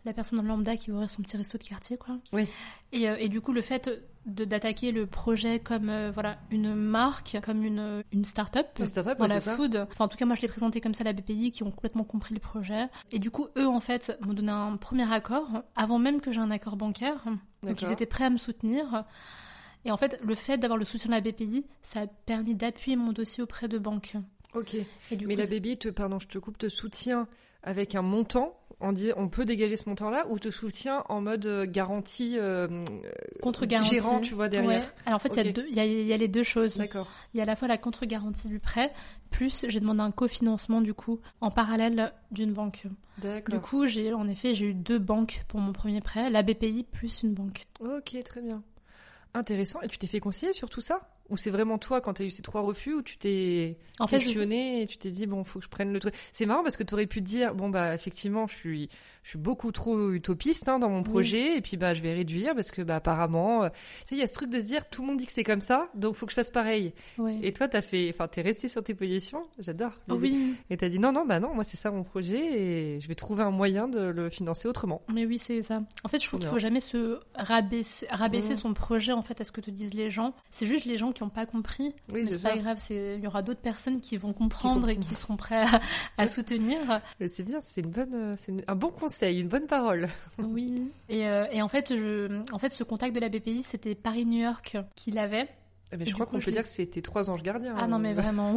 la 0.06 0.12
personne 0.12 0.40
lambda 0.46 0.76
qui 0.76 0.90
ouvrir 0.92 1.08
son 1.10 1.22
petit 1.22 1.36
resto 1.36 1.56
de 1.58 1.62
quartier, 1.64 1.96
quoi. 1.96 2.18
Oui. 2.32 2.46
Et, 2.92 3.08
euh, 3.08 3.16
et 3.18 3.28
du 3.30 3.40
coup, 3.40 3.52
le 3.54 3.62
fait 3.62 3.90
d'attaquer 4.26 4.92
le 4.92 5.06
projet 5.06 5.60
comme 5.60 5.88
euh, 5.88 6.10
voilà 6.12 6.38
une 6.50 6.74
marque, 6.74 7.38
comme 7.42 7.64
une 7.64 8.02
une 8.12 8.24
start-up 8.26 8.66
Une 8.78 8.84
start-up, 8.86 9.18
dans 9.18 9.24
ouais, 9.26 9.32
la 9.34 9.40
ça. 9.40 9.56
food. 9.56 9.86
Enfin, 9.90 10.04
en 10.04 10.08
tout 10.08 10.16
cas, 10.18 10.26
moi, 10.26 10.36
je 10.36 10.42
l'ai 10.42 10.48
présenté 10.48 10.80
comme 10.82 10.92
ça 10.94 11.00
à 11.02 11.04
la 11.04 11.12
BPI, 11.14 11.52
qui 11.52 11.62
ont 11.62 11.70
complètement 11.70 12.04
compris 12.04 12.34
le 12.34 12.40
projet. 12.40 12.88
Et 13.12 13.18
du 13.18 13.30
coup, 13.30 13.48
eux, 13.56 13.66
en 13.66 13.80
fait, 13.80 14.16
m'ont 14.20 14.34
donné 14.34 14.52
un 14.52 14.76
premier 14.76 15.10
accord 15.10 15.48
avant 15.74 15.98
même 15.98 16.20
que 16.20 16.32
j'ai 16.32 16.40
un 16.40 16.50
accord 16.50 16.76
bancaire. 16.76 17.24
Donc, 17.62 17.80
ils 17.82 17.90
étaient 17.90 18.04
prêts 18.06 18.24
à 18.24 18.30
me 18.30 18.38
soutenir. 18.38 19.04
Et 19.84 19.90
en 19.90 19.96
fait, 19.96 20.18
le 20.22 20.34
fait 20.34 20.56
d'avoir 20.58 20.78
le 20.78 20.84
soutien 20.84 21.10
de 21.10 21.14
la 21.14 21.20
BPI, 21.20 21.64
ça 21.82 22.02
a 22.02 22.06
permis 22.06 22.54
d'appuyer 22.54 22.96
mon 22.96 23.12
dossier 23.12 23.42
auprès 23.42 23.68
de 23.68 23.78
banques. 23.78 24.14
Ok. 24.54 24.74
Et 25.10 25.16
du 25.16 25.26
Mais 25.26 25.34
coup, 25.34 25.42
la 25.42 25.76
te, 25.76 25.88
pardon, 25.88 26.18
je 26.18 26.26
te 26.28 26.38
coupe, 26.38 26.58
te 26.58 26.68
soutient 26.68 27.26
avec 27.62 27.94
un 27.94 28.02
montant. 28.02 28.56
On, 28.80 28.92
dit, 28.92 29.12
on 29.16 29.28
peut 29.28 29.44
dégager 29.44 29.76
ce 29.76 29.88
montant-là 29.88 30.26
ou 30.28 30.38
te 30.38 30.50
soutient 30.50 31.04
en 31.08 31.20
mode 31.20 31.46
euh, 31.46 31.64
garantie, 31.66 32.36
euh, 32.38 32.84
contre-garantie. 33.40 33.94
gérant, 33.94 34.20
tu 34.20 34.34
vois, 34.34 34.48
derrière. 34.48 34.82
Ouais. 34.82 34.90
Alors 35.06 35.16
en 35.16 35.18
fait, 35.20 35.36
il 35.36 35.70
y 35.70 35.74
y, 35.74 35.80
a, 35.80 35.86
il 35.86 36.06
y 36.06 36.12
a 36.12 36.16
les 36.16 36.28
deux 36.28 36.42
choses. 36.42 36.76
D'accord. 36.76 37.08
Il 37.32 37.38
y 37.38 37.40
a 37.40 37.44
à 37.44 37.46
la 37.46 37.56
fois 37.56 37.68
la 37.68 37.78
contre-garantie 37.78 38.48
du 38.48 38.58
prêt, 38.58 38.92
plus 39.30 39.64
j'ai 39.68 39.80
demandé 39.80 40.00
un 40.00 40.10
cofinancement 40.10 40.80
du 40.80 40.92
coup 40.92 41.20
en 41.40 41.50
parallèle 41.50 42.12
d'une 42.30 42.52
banque. 42.52 42.82
Du 42.84 43.22
D'accord. 43.22 43.62
coup, 43.62 43.86
j'ai 43.86 44.12
en 44.12 44.26
effet 44.28 44.54
j'ai 44.54 44.66
eu 44.66 44.74
deux 44.74 44.98
banques 44.98 45.44
pour 45.48 45.60
mon 45.60 45.72
premier 45.72 46.00
prêt, 46.00 46.28
la 46.28 46.42
BPI 46.42 46.84
plus 46.84 47.22
une 47.22 47.32
banque. 47.32 47.66
Ok, 47.80 48.16
très 48.24 48.42
bien. 48.42 48.62
Intéressant. 49.34 49.80
Et 49.82 49.88
tu 49.88 49.98
t'es 49.98 50.06
fait 50.06 50.20
conseiller 50.20 50.52
sur 50.52 50.70
tout 50.70 50.80
ça? 50.80 51.08
Ou 51.30 51.36
c'est 51.38 51.50
vraiment 51.50 51.78
toi, 51.78 52.00
quand 52.02 52.14
tu 52.14 52.22
as 52.22 52.26
eu 52.26 52.30
ces 52.30 52.42
trois 52.42 52.60
refus, 52.60 52.92
où 52.94 53.02
tu 53.02 53.16
t'es 53.16 53.78
En 53.98 54.06
fait, 54.06 54.18
questionné 54.18 54.82
et 54.82 54.86
tu 54.86 54.98
t'es 54.98 55.10
dit, 55.10 55.26
bon, 55.26 55.42
faut 55.42 55.58
que 55.58 55.64
je 55.64 55.70
prenne 55.70 55.90
le 55.92 55.98
truc 55.98 56.14
C'est 56.32 56.44
marrant 56.44 56.62
parce 56.62 56.76
que 56.76 56.82
tu 56.82 56.92
aurais 56.92 57.06
pu 57.06 57.20
te 57.22 57.26
dire, 57.26 57.54
bon, 57.54 57.70
bah, 57.70 57.94
effectivement, 57.94 58.46
je 58.46 58.54
suis, 58.54 58.88
je 59.22 59.30
suis 59.30 59.38
beaucoup 59.38 59.72
trop 59.72 60.12
utopiste 60.12 60.68
hein, 60.68 60.78
dans 60.78 60.90
mon 60.90 61.02
projet, 61.02 61.56
et 61.56 61.62
puis, 61.62 61.78
bah, 61.78 61.94
je 61.94 62.02
vais 62.02 62.12
réduire 62.12 62.54
parce 62.54 62.70
que, 62.70 62.82
bah, 62.82 62.96
apparemment, 62.96 63.64
euh, 63.64 63.68
tu 63.70 63.76
sais, 64.10 64.14
il 64.16 64.18
y 64.18 64.22
a 64.22 64.26
ce 64.26 64.34
truc 64.34 64.50
de 64.50 64.60
se 64.60 64.66
dire, 64.66 64.86
tout 64.90 65.00
le 65.00 65.08
monde 65.08 65.16
dit 65.16 65.24
que 65.24 65.32
c'est 65.32 65.44
comme 65.44 65.62
ça, 65.62 65.88
donc 65.94 66.14
faut 66.14 66.26
que 66.26 66.32
je 66.32 66.36
fasse 66.36 66.50
pareil. 66.50 66.92
Et 67.42 67.52
toi, 67.54 67.68
t'as 67.68 67.80
fait, 67.80 68.10
enfin, 68.12 68.28
t'es 68.28 68.42
resté 68.42 68.68
sur 68.68 68.82
tes 68.84 68.92
positions, 68.94 69.44
j'adore. 69.58 69.92
l'idée. 70.08 70.20
Oui, 70.36 70.54
Et 70.68 70.76
t'as 70.76 70.90
dit, 70.90 70.98
non, 70.98 71.10
non, 71.12 71.24
bah, 71.24 71.40
non, 71.40 71.54
moi, 71.54 71.64
c'est 71.64 71.78
ça 71.78 71.90
mon 71.90 72.02
projet, 72.04 72.36
et 72.96 73.00
je 73.00 73.08
vais 73.08 73.14
trouver 73.14 73.42
un 73.44 73.50
moyen 73.50 73.88
de 73.88 74.00
le 74.00 74.28
financer 74.28 74.68
autrement. 74.68 75.00
mais 75.10 75.24
oui, 75.24 75.38
c'est 75.38 75.62
ça. 75.62 75.80
En 76.04 76.08
fait, 76.08 76.22
je 76.22 76.28
trouve 76.28 76.40
qu'il 76.40 76.50
faut 76.50 76.58
jamais 76.58 76.80
se 76.80 77.18
rabaisser, 77.34 78.06
rabaisser 78.10 78.50
Mhm. 78.50 78.56
son 78.56 78.74
projet 78.74 79.12
en 79.12 79.22
fait 79.22 79.40
à 79.40 79.44
ce 79.44 79.52
que 79.52 79.60
te 79.62 79.70
disent 79.70 79.94
les 79.94 80.10
gens. 80.10 80.34
C'est 80.50 80.66
juste 80.66 80.84
les 80.84 80.96
gens 80.98 81.12
qui 81.14 81.22
n'ont 81.22 81.30
pas 81.30 81.46
compris. 81.46 81.94
Oui, 82.12 82.22
mais 82.22 82.24
c'est 82.26 82.32
c'est 82.32 82.38
ça. 82.40 82.50
pas 82.50 82.56
grave, 82.58 82.78
il 82.90 83.20
y 83.20 83.26
aura 83.26 83.42
d'autres 83.42 83.60
personnes 83.60 84.00
qui 84.00 84.16
vont 84.16 84.32
comprendre 84.32 84.88
et 84.88 84.96
qui 84.98 85.14
seront 85.14 85.36
prêts 85.36 85.62
à, 85.64 85.80
à 86.18 86.26
soutenir. 86.26 87.00
C'est 87.28 87.44
bien, 87.44 87.60
c'est 87.60 87.80
une 87.80 87.90
bonne, 87.90 88.14
euh, 88.14 88.34
c'est 88.36 88.52
un 88.68 88.74
bon 88.76 88.90
conseil, 88.90 89.40
une 89.40 89.48
bonne 89.48 89.66
parole. 89.66 90.08
Oui. 90.38 90.90
Et, 91.08 91.26
euh, 91.26 91.46
et 91.50 91.62
en 91.62 91.68
fait, 91.68 91.96
je, 91.96 92.42
en 92.52 92.58
fait, 92.58 92.72
ce 92.72 92.84
contact 92.84 93.14
de 93.14 93.20
la 93.20 93.28
BPI, 93.28 93.62
c'était 93.62 93.94
Paris-New 93.94 94.42
York 94.42 94.76
qu'il 94.96 95.18
avait. 95.18 95.48
Ben, 95.96 96.02
Et 96.02 96.10
je 96.10 96.14
crois 96.14 96.26
qu'on 96.26 96.38
peut 96.40 96.50
dire 96.50 96.62
que 96.62 96.68
c'était 96.68 97.02
trois 97.02 97.30
anges 97.30 97.42
gardiens. 97.42 97.74
Ah 97.78 97.86
non, 97.86 97.98
mais 97.98 98.10
euh, 98.10 98.14
vraiment. 98.20 98.56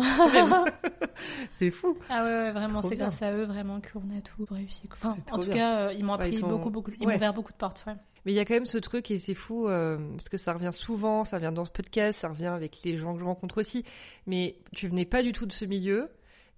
c'est 1.52 1.72
fou. 1.72 1.98
Ah 2.10 2.24
ouais, 2.24 2.30
ouais, 2.30 2.52
vraiment, 2.52 2.82
c'est 2.82 2.96
grâce 2.96 3.22
à 3.22 3.32
eux 3.34 3.46
vraiment 3.46 3.80
qu'on 3.82 4.00
a 4.18 4.22
tout 4.22 4.46
réussi. 4.50 4.88
Enfin, 4.94 5.16
en 5.32 5.40
tout 5.40 5.48
bien. 5.48 5.56
cas, 5.56 5.80
euh, 5.88 5.94
ils 5.94 6.04
m'ont 6.04 6.14
Ouais, 6.14 6.26
appris 6.26 6.36
ils 6.36 6.42
beaucoup, 6.42 6.70
beaucoup. 6.70 6.92
Ils 7.00 7.06
Ouais. 7.06 7.14
m'ont 7.14 7.18
ouvert 7.18 7.34
beaucoup 7.34 7.52
de 7.52 7.58
portes. 7.58 7.86
Mais 8.26 8.34
il 8.34 8.36
y 8.36 8.40
a 8.40 8.46
quand 8.46 8.56
même 8.56 8.66
ce 8.66 8.78
truc 8.78 9.10
et 9.12 9.18
c'est 9.20 9.36
fou 9.36 9.70
euh, 9.70 9.98
parce 10.16 10.28
que 10.28 10.36
ça 10.38 10.52
revient 10.54 10.72
souvent, 10.74 11.24
ça 11.24 11.38
revient 11.38 11.52
dans 11.54 11.64
ce 11.64 11.72
podcast, 11.72 12.20
ça 12.20 12.28
revient 12.28 12.48
avec 12.48 12.80
les 12.84 12.98
gens 12.98 13.14
que 13.14 13.20
je 13.20 13.26
rencontre 13.26 13.60
aussi. 13.60 13.84
Mais 14.26 14.58
tu 14.76 14.88
venais 14.90 15.06
pas 15.06 15.24
du 15.24 15.32
tout 15.32 15.46
de 15.46 15.52
ce 15.54 15.64
milieu. 15.64 16.10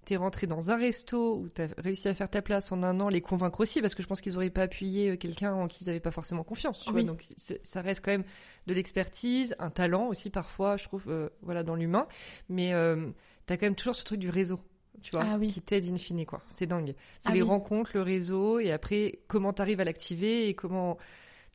T'es 0.06 0.16
rentré 0.16 0.46
dans 0.46 0.70
un 0.70 0.76
resto 0.76 1.36
où 1.36 1.48
t'as 1.50 1.68
réussi 1.76 2.08
à 2.08 2.14
faire 2.14 2.30
ta 2.30 2.40
place 2.42 2.72
en 2.72 2.82
un 2.82 2.98
an, 3.00 3.08
les 3.08 3.20
convaincre 3.20 3.60
aussi, 3.60 3.80
parce 3.82 3.94
que 3.94 4.02
je 4.02 4.08
pense 4.08 4.20
qu'ils 4.20 4.34
auraient 4.36 4.50
pas 4.50 4.62
appuyé 4.62 5.10
euh, 5.10 5.16
quelqu'un 5.16 5.52
en 5.54 5.68
qui 5.68 5.84
ils 5.84 5.90
avaient 5.90 6.00
pas 6.00 6.10
forcément 6.10 6.42
confiance. 6.42 6.80
Tu 6.84 6.88
Oui. 6.92 7.02
vois, 7.02 7.12
donc 7.12 7.24
ça 7.62 7.82
reste 7.82 8.02
quand 8.04 8.10
même 8.10 8.24
de 8.66 8.74
l'expertise, 8.74 9.54
un 9.58 9.70
talent 9.70 10.06
aussi 10.08 10.30
parfois, 10.30 10.76
je 10.78 10.84
trouve, 10.84 11.04
euh, 11.08 11.28
voilà, 11.42 11.62
dans 11.62 11.74
l'humain. 11.76 12.08
Mais 12.48 12.72
euh, 12.72 13.10
t'as 13.46 13.56
quand 13.58 13.66
même 13.66 13.74
toujours 13.76 13.94
ce 13.94 14.02
truc 14.04 14.18
du 14.18 14.30
réseau, 14.30 14.58
tu 15.02 15.10
vois, 15.12 15.24
Ah 15.28 15.36
oui. 15.38 15.48
qui 15.48 15.60
t'aide 15.60 15.84
in 15.92 15.96
fine, 15.98 16.24
quoi. 16.24 16.40
C'est 16.48 16.66
dingue. 16.66 16.94
C'est 17.18 17.28
Ah 17.30 17.34
les 17.34 17.42
oui. 17.42 17.48
rencontres, 17.48 17.90
le 17.94 18.02
réseau, 18.02 18.58
et 18.58 18.72
après 18.72 19.20
comment 19.28 19.52
t'arrives 19.52 19.80
à 19.80 19.84
l'activer 19.84 20.48
et 20.48 20.54
comment 20.54 20.96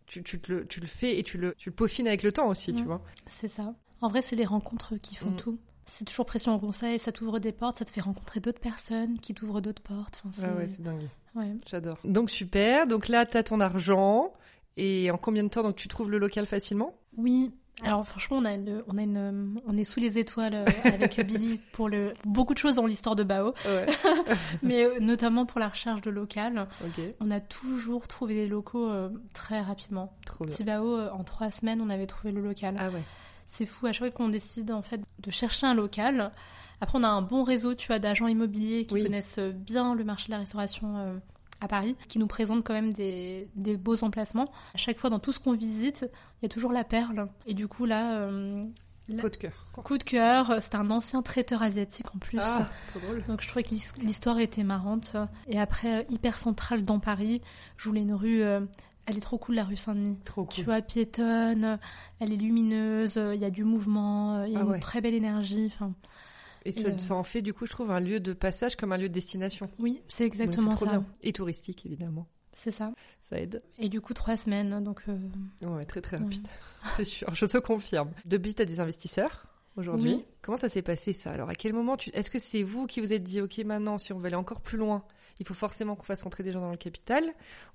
tu, 0.06 0.22
tu, 0.22 0.40
te 0.40 0.52
le, 0.52 0.68
tu 0.68 0.80
le 0.80 0.88
fais 0.88 1.18
et 1.18 1.24
tu 1.24 1.40
le, 1.40 1.56
tu 1.58 1.70
le 1.72 1.76
peaufines 1.76 2.08
avec 2.08 2.22
le 2.22 2.32
temps 2.32 2.48
aussi, 2.48 2.74
tu 2.76 2.84
Mm. 2.84 2.86
vois. 2.86 3.02
C'est 3.28 3.48
ça. 3.50 3.74
En 4.02 4.08
vrai, 4.10 4.22
c'est 4.22 4.36
les 4.36 4.46
rencontres 4.46 4.98
qui 4.98 5.16
font 5.16 5.32
Mm. 5.32 5.36
tout. 5.36 5.60
C'est 5.88 6.06
toujours 6.06 6.26
pression 6.26 6.56
au 6.56 6.60
conseil, 6.60 6.98
ça 7.00 7.12
t'ouvre 7.12 7.40
des 7.40 7.52
portes, 7.52 7.78
ça 7.78 7.86
te 7.86 7.92
fait 7.92 8.02
rencontrer 8.02 8.40
d'autres 8.40 8.60
personnes 8.60 9.20
qui 9.20 9.34
t'ouvrent 9.34 9.62
d'autres 9.62 9.82
portes. 9.84 10.22
Enfin, 10.26 10.42
c'est- 10.42 10.48
Ah 10.52 10.56
ouais, 10.58 10.68
c'est 10.68 10.82
dingue. 10.82 11.08
ouais. 11.36 11.54
J'adore. 11.70 11.98
Donc 12.04 12.30
super. 12.32 12.88
Donc 12.88 13.08
là, 13.08 13.26
t'as 13.26 13.44
ton 13.44 13.60
argent. 13.60 14.34
Et 14.78 15.10
en 15.12 15.18
combien 15.18 15.44
de 15.44 15.48
temps 15.50 15.64
donc 15.64 15.76
tu 15.78 15.88
trouves 15.88 16.12
le 16.12 16.18
local 16.18 16.46
facilement? 16.46 16.96
Oui. 17.18 17.54
Alors 17.84 18.06
franchement, 18.06 18.38
on 18.38 18.46
a 18.46 18.54
une, 18.54 18.84
on 18.88 18.98
a 18.98 19.02
une, 19.04 19.60
on 19.66 19.78
est 19.78 19.84
sous 19.84 20.00
les 20.00 20.18
étoiles 20.18 20.54
euh, 20.56 20.66
avec 20.86 21.20
Billy 21.28 21.60
pour 21.74 21.88
le 21.90 22.14
beaucoup 22.26 22.54
de 22.54 22.58
choses 22.58 22.76
dans 22.76 22.86
l'histoire 22.86 23.16
de 23.18 23.24
Bao, 23.24 23.54
Ouais. 23.66 23.86
mais 24.64 24.84
euh, 24.86 25.00
notamment 25.02 25.46
pour 25.46 25.60
la 25.60 25.68
recherche 25.70 26.02
de 26.02 26.10
local. 26.10 26.68
ok. 26.86 27.04
On 27.20 27.32
a 27.32 27.40
toujours 27.42 28.08
trouvé 28.08 28.34
des 28.34 28.48
locaux 28.48 28.90
euh, 28.90 29.10
très 29.34 29.62
rapidement. 29.62 30.14
Trop 30.26 30.46
bien. 30.46 30.54
Petit 30.54 30.64
Bao, 30.64 30.96
euh, 30.98 31.10
en 31.12 31.24
trois 31.26 31.52
semaines, 31.52 31.82
on 31.82 31.90
avait 31.90 32.08
trouvé 32.08 32.32
le 32.34 32.42
local. 32.42 32.76
Ah 32.80 32.90
ouais. 32.90 33.04
C'est 33.48 33.66
fou, 33.66 33.86
à 33.88 33.92
chaque 33.94 34.00
fois 34.00 34.12
qu'on 34.12 34.30
décide 34.30 34.72
en 34.72 34.82
fait 34.82 35.02
de 35.20 35.32
chercher 35.32 35.66
un 35.68 35.74
local. 35.74 36.32
Après, 36.82 36.98
on 37.00 37.04
a 37.04 37.08
un 37.08 37.22
bon 37.22 37.44
réseau, 37.44 37.74
tu 37.74 37.88
vois, 37.88 38.00
d'agents 38.00 38.28
immobiliers 38.28 38.86
qui 38.86 38.96
Oui. 38.96 39.04
connaissent 39.04 39.38
euh, 39.40 39.52
bien 39.52 39.96
le 39.96 40.04
marché 40.04 40.28
de 40.28 40.32
la 40.32 40.40
restauration 40.40 40.98
euh, 40.98 41.18
à 41.62 41.68
Paris, 41.70 41.96
qui 42.10 42.20
nous 42.20 42.28
présentent 42.28 42.66
quand 42.66 42.74
même 42.74 42.92
des, 42.92 43.48
des 43.56 43.78
beaux 43.78 44.04
emplacements. 44.04 44.52
À 44.74 44.78
chaque 44.78 45.00
fois, 45.00 45.10
dans 45.10 45.20
tout 45.20 45.32
ce 45.32 45.40
qu'on 45.40 45.54
visite, 45.54 46.06
il 46.42 46.44
y 46.44 46.48
a 46.48 46.50
toujours 46.50 46.74
la 46.74 46.84
perle. 46.84 47.28
Et 47.46 47.54
du 47.54 47.70
coup, 47.70 47.86
là, 47.86 48.18
euh, 48.18 48.66
là- 49.08 49.22
Coup 49.24 49.30
de 49.30 49.38
cœur. 49.38 49.66
quoi. 49.72 49.84
coup 49.86 49.98
de 49.98 50.04
cœur, 50.04 50.62
c'était 50.62 50.76
un 50.76 50.90
ancien 50.92 51.22
traiteur 51.22 51.62
asiatique 51.64 52.14
en 52.14 52.20
plus. 52.20 52.40
Ah, 52.42 52.68
trop 52.90 53.00
drôle. 53.00 53.24
Donc 53.28 53.42
je 53.42 53.48
trouvais 53.48 53.64
que 53.64 53.70
l'his- 53.70 53.94
l'histoire 54.02 54.40
était 54.40 54.64
marrante. 54.64 55.16
Et 55.48 55.58
après, 55.58 56.06
hyper 56.10 56.38
centrale 56.38 56.84
dans 56.84 57.00
Paris, 57.00 57.42
je 57.78 57.88
voulais 57.88 58.02
une 58.02 58.14
rue... 58.14 58.44
elle 59.06 59.18
est 59.18 59.22
trop 59.22 59.38
cool, 59.38 59.56
la 59.56 59.64
rue 59.64 59.78
Saint-Denis. 59.78 60.18
Trop 60.26 60.46
Tu 60.50 60.58
cool. 60.58 60.66
vois, 60.66 60.82
piétonne, 60.82 61.80
elle 62.20 62.34
est 62.34 62.38
lumineuse, 62.38 63.16
il 63.34 63.40
y 63.40 63.46
a 63.46 63.50
du 63.50 63.64
mouvement, 63.64 64.44
il 64.46 64.54
y 64.54 64.56
a 64.56 64.60
Ah 64.60 64.64
une 64.64 64.70
ouais. 64.72 64.80
très 64.80 65.02
belle 65.02 65.14
énergie. 65.14 65.72
Et 66.66 66.72
ça, 66.72 66.88
euh, 66.88 66.98
ça 66.98 67.16
en 67.16 67.24
fait 67.24 67.42
du 67.42 67.54
coup, 67.54 67.66
je 67.66 67.72
trouve, 67.72 67.92
un 67.92 68.00
lieu 68.00 68.20
de 68.20 68.34
passage 68.34 68.76
comme 68.76 68.92
un 68.92 68.98
lieu 68.98 69.10
de 69.10 69.14
destination. 69.14 69.70
oui, 69.80 70.02
c'est 70.08 70.26
exactement 70.26 70.76
ça. 70.76 70.86
bien. 70.88 71.06
Et 71.22 71.32
touristique 71.34 71.86
évidemment. 71.86 72.28
C'est 72.54 72.72
ça. 72.72 72.92
Ça 73.22 73.38
aide. 73.40 73.62
Et 73.80 73.90
du 73.90 74.00
coup, 74.02 74.14
trois 74.14 74.38
semaines, 74.38 74.82
donc 74.84 75.02
euh, 75.10 75.18
Ouais, 75.68 75.84
très 75.86 76.00
très 76.02 76.18
Ouais. 76.18 76.24
rapide. 76.24 76.48
C'est 76.96 77.04
sûr, 77.04 77.34
je 77.36 77.46
te 77.46 77.58
confirme. 77.58 78.12
Depuis, 78.24 78.54
t'as 78.56 78.64
des 78.66 78.80
investisseurs 78.80 79.48
aujourd'hui. 79.76 80.14
Oui. 80.16 80.26
Comment 80.42 80.56
ça 80.56 80.70
s'est 80.70 80.82
passé 80.82 81.12
ça? 81.12 81.32
Alors, 81.34 81.50
à 81.50 81.56
quel 81.56 81.74
moment 81.74 81.98
tu... 81.98 82.12
Est-ce 82.12 82.30
que 82.32 82.40
c'est 82.40 82.64
vous 82.64 82.86
qui 82.88 83.02
vous 83.02 83.12
êtes 83.12 83.24
dit, 83.24 83.42
ok, 83.42 83.58
maintenant, 83.66 83.98
si 83.98 84.14
on 84.14 84.18
veut 84.20 84.28
aller 84.28 84.36
encore 84.36 84.62
plus 84.62 84.78
loin, 84.78 85.04
il 85.40 85.46
faut 85.46 85.54
forcément 85.54 85.96
qu'on 85.96 86.04
fasse 86.04 86.24
rentrer 86.24 86.44
des 86.44 86.52
gens 86.52 86.62
dans 86.62 86.72
le 86.72 86.78
capital. 86.78 87.24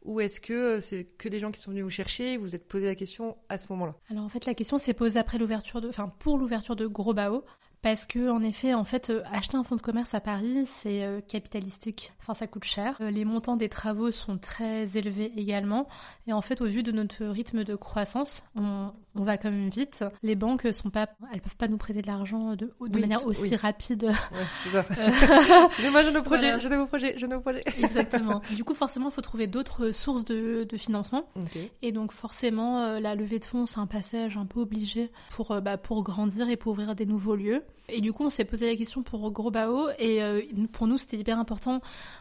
Ou 0.05 0.20
est-ce 0.20 0.40
que 0.40 0.53
euh, 0.53 0.81
c'est 0.81 1.05
que 1.18 1.29
des 1.29 1.38
gens 1.38 1.51
qui 1.51 1.61
sont 1.61 1.70
venus 1.70 1.85
vous 1.85 1.90
chercher 1.90 2.35
et 2.35 2.37
vous 2.37 2.44
vous 2.44 2.55
êtes 2.55 2.66
posé 2.66 2.87
la 2.87 2.94
question 2.94 3.37
à 3.49 3.59
ce 3.59 3.66
moment-là? 3.70 3.94
Alors 4.11 4.25
en 4.25 4.29
fait, 4.29 4.46
la 4.46 4.55
question 4.55 4.79
s'est 4.79 4.94
posée 4.94 5.18
après 5.18 5.38
l'ouverture 5.38 5.83
enfin 5.88 6.12
pour 6.18 6.38
l'ouverture 6.38 6.77
de 6.77 6.87
Gros 6.87 7.14
Bao, 7.14 7.44
parce 7.83 8.07
que 8.07 8.31
en 8.31 8.43
effet, 8.43 8.75
en 8.75 8.85
fait, 8.85 9.11
euh, 9.11 9.23
acheter 9.33 9.57
un 9.57 9.64
fonds 9.64 9.77
de 9.77 9.81
commerce 9.81 10.12
à 10.14 10.21
Paris, 10.21 10.64
c'est 10.66 11.03
euh, 11.05 11.21
capitalistique. 11.21 12.12
Enfin, 12.21 12.35
ça 12.35 12.47
coûte 12.47 12.64
cher. 12.64 12.97
Euh, 13.01 13.11
les 13.11 13.25
montants 13.25 13.57
des 13.57 13.69
travaux 13.69 14.11
sont 14.12 14.37
très 14.38 14.97
élevés 14.99 15.33
également, 15.37 15.88
et 16.27 16.33
en 16.33 16.43
fait, 16.43 16.61
au 16.61 16.66
vu 16.66 16.83
de 16.83 16.93
notre 16.93 17.25
rythme 17.27 17.64
de 17.64 17.75
croissance, 17.77 18.45
on, 18.55 18.93
on 19.14 19.25
va 19.25 19.38
quand 19.38 19.51
même 19.51 19.71
vite. 19.71 20.05
Les 20.23 20.37
banques 20.37 20.69
sont 20.73 20.90
pas, 20.90 21.09
elles 21.33 21.40
peuvent 21.40 21.57
pas 21.57 21.69
nous 21.69 21.79
prêter 21.79 22.03
de 22.03 22.07
l'argent 22.07 22.51
de, 22.55 22.66
de 22.66 22.73
Oui, 22.81 23.01
manière 23.01 23.27
aussi 23.27 23.43
oui. 23.51 23.57
rapide. 23.57 24.05
Ouais, 24.05 24.45
c'est 24.62 24.71
ça. 24.71 24.85
Euh, 24.99 25.64
Excusez-moi, 25.66 26.03
je 26.03 26.11
ne 26.11 26.21
projet, 26.21 26.40
Voilà. 26.40 26.59
je 26.59 26.69
ne 26.69 26.85
projet, 26.85 27.14
je 27.19 27.27
ne 27.27 27.37
projet. 27.38 27.62
Exactement. 27.79 28.43
Du 28.55 28.62
coup, 28.64 28.75
forcément, 28.75 29.09
il 29.09 29.12
faut 29.12 29.21
trouver 29.23 29.47
d'autres 29.47 29.93
sources 29.93 30.25
de, 30.25 30.64
de 30.64 30.77
financement. 30.77 31.25
Ok. 31.37 31.59
Et 31.83 31.93
donc 31.93 32.12
forcément, 32.12 32.99
la 32.99 33.14
levée 33.14 33.38
de 33.38 33.45
fonds, 33.45 33.66
c'est 33.66 33.81
un 33.81 33.87
passage 33.87 34.37
un 34.37 34.47
peu 34.47 34.61
obligé 34.61 35.11
pour, 35.31 35.61
bah, 35.62 35.77
pour 35.79 36.03
grandir 36.03 36.49
et 36.51 36.57
pour 36.57 36.73
ouvrir 36.73 36.95
des 36.95 37.07
nouveaux 37.07 37.35
lieux. 37.37 37.62
Et 37.88 38.00
du 38.00 38.12
coup, 38.12 38.24
on 38.24 38.30
s'est 38.30 38.44
posé 38.44 38.68
la 38.68 38.76
question 38.76 39.02
pour 39.02 39.30
Gros 39.30 39.50
Bao, 39.50 39.88
et 39.98 40.22
euh, 40.22 40.42
pour 40.72 40.87
nous, 40.87 40.98
c'était 40.98 41.16
hyper 41.16 41.38
important 41.38 41.80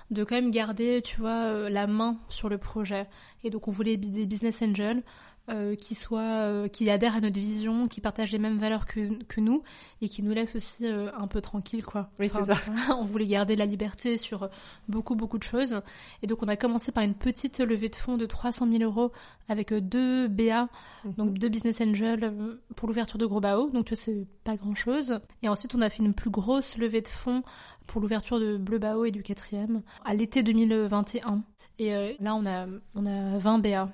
de 0.10 0.24
quand 0.24 0.36
même 0.36 0.52
garder, 0.52 1.02
tu 1.04 1.20
vois, 1.20 1.46
euh, 1.46 1.70
la 1.70 1.88
main 1.88 2.18
sur 2.30 2.50
le 2.50 2.58
projet. 2.58 3.08
Et 3.44 3.50
donc, 3.50 3.68
on 3.68 3.72
voulait 3.72 3.98
des 3.98 4.26
business 4.26 4.62
angels, 4.62 5.04
euh, 5.50 5.76
qui 5.76 5.96
soit, 5.96 6.20
euh, 6.22 6.68
qui 6.68 6.90
adhèrent 6.90 7.16
à 7.16 7.22
notre 7.22 7.40
vision, 7.40 7.88
qui 7.88 8.02
partagent 8.02 8.32
les 8.32 8.40
mêmes 8.40 8.58
valeurs 8.58 8.86
que, 8.86 9.24
que 9.26 9.42
nous 9.42 9.64
et 10.02 10.10
qui 10.10 10.24
nous 10.24 10.32
laissent 10.32 10.56
aussi 10.56 10.86
euh, 10.86 11.10
un 11.18 11.28
peu 11.28 11.42
tranquilles, 11.42 11.84
quoi. 11.84 12.10
Oui, 12.20 12.30
c'est 12.30 12.44
ça. 12.44 12.56
on 12.98 13.04
voulait 13.06 13.28
garder 13.28 13.56
la 13.56 13.66
liberté 13.66 14.18
sur 14.18 14.50
beaucoup, 14.88 15.16
beaucoup 15.16 15.38
de 15.38 15.44
choses. 15.44 15.82
Et 16.24 16.28
donc, 16.28 16.44
on 16.44 16.48
a 16.48 16.56
commencé 16.56 16.92
par 16.92 17.04
une 17.04 17.16
petite 17.16 17.60
levée 17.60 17.90
de 17.90 17.96
fonds 17.96 18.18
de 18.18 18.26
300 18.26 18.68
000 18.72 18.84
euros 18.84 19.12
avec 19.48 19.74
deux 19.74 20.28
BA, 20.28 20.68
Mhm. 21.06 21.14
donc 21.14 21.34
deux 21.38 21.50
business 21.50 21.80
angels 21.82 22.34
pour 22.76 22.88
l'ouverture 22.88 23.18
de 23.18 23.26
Gros 23.26 23.40
Bao. 23.42 23.70
Donc, 23.70 23.86
tu 23.86 23.94
vois, 23.94 24.02
c'est 24.04 24.28
pas 24.44 24.56
grand 24.58 24.76
chose. 24.76 25.20
Et 25.44 25.50
ensuite, 25.50 25.76
on 25.76 25.82
a 25.82 25.90
fait 25.90 26.04
une 26.04 26.14
plus 26.14 26.30
grosse 26.30 26.78
levée 26.78 27.02
de 27.02 27.08
fonds 27.08 27.44
pour 27.88 28.02
l'ouverture 28.02 28.40
de 28.40 28.58
Bleu 28.58 28.78
Bao 28.80 29.06
et 29.06 29.12
du 29.12 29.24
quatrième 29.24 29.82
à 30.06 30.14
l'été 30.14 30.44
2021. 30.44 31.42
Et 31.80 31.96
euh, 31.96 32.14
là, 32.20 32.36
on 32.36 32.46
a, 32.46 32.68
on 32.96 33.06
a 33.06 33.38
20 33.38 33.60
BA. 33.60 33.90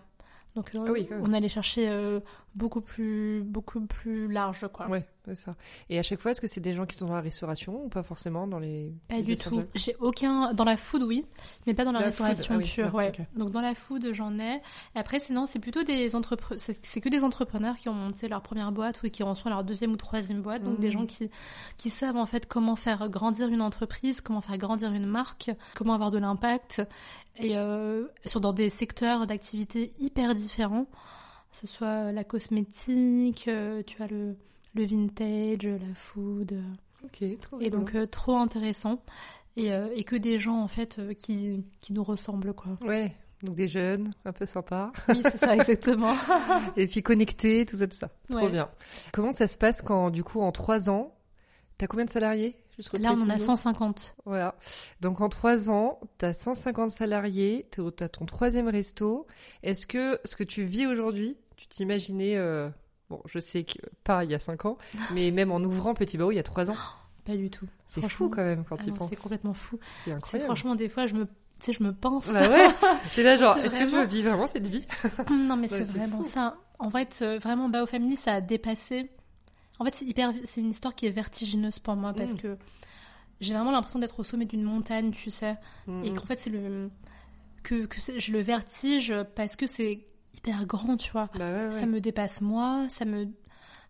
Donc, 0.56 0.74
euh, 0.74 0.86
Ah 0.88 0.92
oui, 0.92 1.08
on 1.22 1.34
allait 1.34 1.50
chercher 1.50 1.90
euh, 1.90 2.20
beaucoup 2.56 2.80
plus, 2.82 3.44
beaucoup 3.44 3.82
plus 3.86 4.32
large, 4.32 4.66
quoi. 4.72 4.88
Ouais, 4.88 5.06
c'est 5.26 5.36
ça. 5.36 5.56
Et 5.90 6.00
à 6.00 6.04
chaque 6.04 6.22
fois, 6.22 6.32
est-ce 6.32 6.40
que 6.40 6.48
c'est 6.48 6.62
des 6.62 6.72
gens 6.72 6.86
qui 6.86 6.96
sont 6.96 7.08
dans 7.08 7.14
la 7.16 7.20
restauration 7.22 7.84
ou 7.84 7.90
pas 7.90 8.04
forcément 8.04 8.48
dans 8.48 8.60
les. 8.60 8.94
Pas 9.10 9.16
les 9.18 9.24
du 9.24 9.36
tout. 9.36 9.64
J'ai 9.76 9.96
aucun 10.00 10.54
dans 10.54 10.64
la 10.64 10.78
food, 10.78 11.04
oui, 11.04 11.26
mais 11.68 11.74
pas 11.74 11.84
dans 11.84 11.92
la, 11.92 12.00
La 12.00 12.06
restauration 12.06 12.54
food, 12.56 12.64
ah 12.64 12.66
oui, 12.66 12.72
pure. 12.74 12.96
ouais. 12.96 13.12
Donc 13.36 13.52
dans 13.52 13.60
la 13.60 13.76
food, 13.76 14.14
j'en 14.14 14.40
ai. 14.40 14.62
Après, 14.96 15.20
sinon, 15.20 15.46
c'est 15.46 15.60
plutôt 15.60 15.84
des 15.84 16.16
entrepreneurs. 16.16 16.62
C'est 16.82 17.02
que 17.02 17.10
des 17.10 17.26
entrepreneurs 17.26 17.76
qui 17.76 17.90
ont 17.90 17.94
monté 17.94 18.30
leur 18.30 18.42
première 18.42 18.72
boîte 18.72 19.04
ou 19.04 19.10
qui 19.10 19.24
en 19.24 19.36
sont 19.36 19.48
à 19.48 19.50
leur 19.50 19.64
deuxième 19.66 19.92
ou 19.92 19.98
troisième 19.98 20.42
boîte. 20.42 20.64
Donc 20.64 20.80
des 20.80 20.88
Mhm. 20.88 20.94
gens 20.94 21.06
qui 21.06 21.30
qui 21.78 21.90
savent 21.90 22.16
en 22.18 22.26
fait 22.26 22.46
comment 22.48 22.78
faire 22.78 23.10
grandir 23.10 23.50
une 23.50 23.62
entreprise, 23.62 24.22
comment 24.22 24.40
faire 24.40 24.58
grandir 24.58 24.94
une 24.94 25.06
marque, 25.06 25.52
comment 25.76 25.94
avoir 25.96 26.12
de 26.12 26.18
l'impact 26.20 26.82
et 27.38 27.58
euh, 27.58 28.06
sur 28.26 28.40
dans 28.40 28.54
des 28.54 28.70
secteurs 28.70 29.28
d'activité 29.28 29.92
hyper 30.00 30.34
différents. 30.34 30.45
Que 31.52 31.58
ce 31.62 31.68
soit 31.68 32.12
la 32.12 32.24
cosmétique, 32.24 33.48
euh, 33.48 33.82
tu 33.86 34.02
as 34.04 34.08
le 34.08 34.36
le 34.74 34.86
vintage, 34.86 35.66
la 35.68 35.94
food. 35.96 36.52
euh, 37.22 37.36
trop 37.40 37.62
et 37.62 37.70
bien. 37.70 37.80
donc 37.80 37.96
euh, 37.96 38.06
trop 38.06 38.36
intéressant 38.36 39.02
et, 39.56 39.72
euh, 39.72 39.88
et 39.96 40.04
que 40.04 40.18
des 40.18 40.38
gens 40.38 40.58
en 40.60 40.68
fait 40.68 41.00
euh, 41.00 41.14
qui, 41.14 41.64
qui 41.80 41.94
nous 41.94 42.04
ressemblent 42.04 42.54
quoi. 42.54 42.78
Ouais, 42.82 43.16
donc 43.42 43.56
des 43.56 43.70
jeunes, 43.70 44.12
un 44.26 44.34
peu 44.34 44.46
sympas. 44.46 44.92
Oui 45.08 45.22
c'est 45.24 45.38
ça 45.38 45.56
exactement. 45.56 46.14
Et 46.76 46.88
puis 46.88 47.02
connectés, 47.04 47.66
tout 47.66 47.78
ça, 47.78 47.88
tout 47.88 47.98
ça. 47.98 48.10
Trop 48.30 48.40
Ouais. 48.40 48.52
bien. 48.52 48.70
Comment 49.14 49.32
ça 49.32 49.48
se 49.48 49.58
passe 49.58 49.82
quand, 49.82 50.10
du 50.10 50.24
coup, 50.26 50.42
en 50.42 50.52
trois 50.52 50.90
ans, 50.90 51.16
t'as 51.78 51.88
combien 51.88 52.04
de 52.06 52.10
salariés? 52.10 52.58
Juste 52.78 52.94
Là 53.00 53.12
on 53.12 53.14
en 53.14 53.18
a 53.30 53.34
reprécisons. 53.34 53.56
150. 53.56 54.16
Voilà. 54.26 54.56
Donc 55.02 55.22
en 55.22 55.30
trois 55.30 55.70
ans, 55.70 56.00
t'as 56.18 56.34
150 56.34 56.90
salariés, 56.92 57.68
t'es 57.72 57.80
au- 57.82 57.92
t'as 57.92 58.10
ton 58.10 58.26
troisième 58.26 58.68
resto. 58.68 59.28
Est-ce 59.64 59.88
que 59.88 60.20
ce 60.26 60.36
que 60.36 60.44
tu 60.44 60.64
vis 60.66 60.86
aujourd'hui, 60.86 61.38
tu 61.56 61.68
t'imaginais, 61.68 62.36
euh, 62.36 62.70
bon, 63.10 63.22
je 63.26 63.40
sais 63.40 63.64
que 63.64 63.80
pas 64.04 64.24
il 64.26 64.32
y 64.32 64.36
a 64.36 64.40
cinq 64.40 64.66
ans, 64.66 64.78
mais 65.14 65.32
même 65.32 65.52
en 65.52 65.60
ouvrant 65.64 65.94
Petit 65.94 66.18
Bao 66.18 66.32
il 66.32 66.36
y 66.36 66.40
a 66.40 66.44
trois 66.44 66.70
ans, 66.70 66.76
Pas 67.26 67.38
du 67.38 67.50
tout. 67.50 67.66
c'est 67.88 68.08
fou 68.10 68.30
quand 68.30 68.44
même 68.44 68.64
quand 68.66 68.76
Ah 68.80 68.84
tu 68.84 68.92
penses. 68.92 69.10
c'est 69.10 69.16
complètement 69.16 69.54
fou. 69.54 69.80
C'est 70.04 70.10
C'est 70.10 70.12
incroyable. 70.12 70.46
franchement 70.46 70.76
des 70.76 70.90
fois 70.90 71.08
je 71.08 71.16
me 71.16 71.26
tu 71.26 71.68
sais 71.68 71.72
je 71.74 71.82
me 71.82 71.94
pince. 71.94 72.28
Bah 72.28 72.42
ouais, 72.50 72.68
t'es 73.16 73.24
là 73.24 73.38
genre, 73.38 73.54
C'est 73.56 73.62
est-ce 73.68 73.78
que 73.80 73.86
je 73.86 73.92
vraiment- 73.92 74.06
vis 74.06 74.22
vraiment 74.22 74.48
cette 74.48 74.68
vie? 74.68 74.86
Non 75.32 75.56
mais 75.56 75.68
c'est 75.70 75.86
c'est 75.86 75.98
vraiment 75.98 76.22
fou. 76.22 76.30
ça. 76.30 76.58
En 76.78 76.90
fait 76.90 77.20
euh, 77.22 77.40
vraiment 77.40 77.70
Bao 77.70 77.86
Family 77.86 78.18
ça 78.18 78.34
a 78.34 78.42
dépassé. 78.42 79.10
En 79.80 79.86
fait 79.86 79.96
c'est 79.96 80.06
hyper 80.06 80.32
c'est 80.46 80.62
une 80.62 80.70
histoire 80.72 80.96
qui 80.96 81.06
est 81.06 81.12
vertigineuse 81.12 81.80
pour 81.80 81.96
moi 81.96 82.14
parce 82.14 82.34
Mm. 82.34 82.38
que 82.38 82.58
j'ai 83.42 83.54
vraiment 83.54 83.72
l'impression 83.72 84.00
d'être 84.00 84.20
au 84.20 84.24
sommet 84.24 84.46
d'une 84.46 84.64
montagne 84.64 85.12
tu 85.12 85.30
sais. 85.32 85.58
et 85.88 85.92
Mhm. 85.92 86.14
qu'en 86.16 86.26
fait 86.26 86.40
c'est 86.40 86.50
le 86.50 86.90
que, 87.64 87.86
que 87.86 87.98
j'ai 88.18 88.32
le 88.32 88.40
vertige 88.42 89.14
parce 89.36 89.56
que 89.56 89.68
c'est 89.68 90.06
hyper 90.38 90.66
grand 90.66 90.96
tu 90.98 91.12
vois 91.12 91.30
Bah 91.38 91.52
ouais, 91.52 91.66
ouais. 91.66 91.72
ça 91.72 91.86
me 91.86 92.00
dépasse 92.00 92.42
moi 92.42 92.86
ça 92.90 93.06
me 93.06 93.28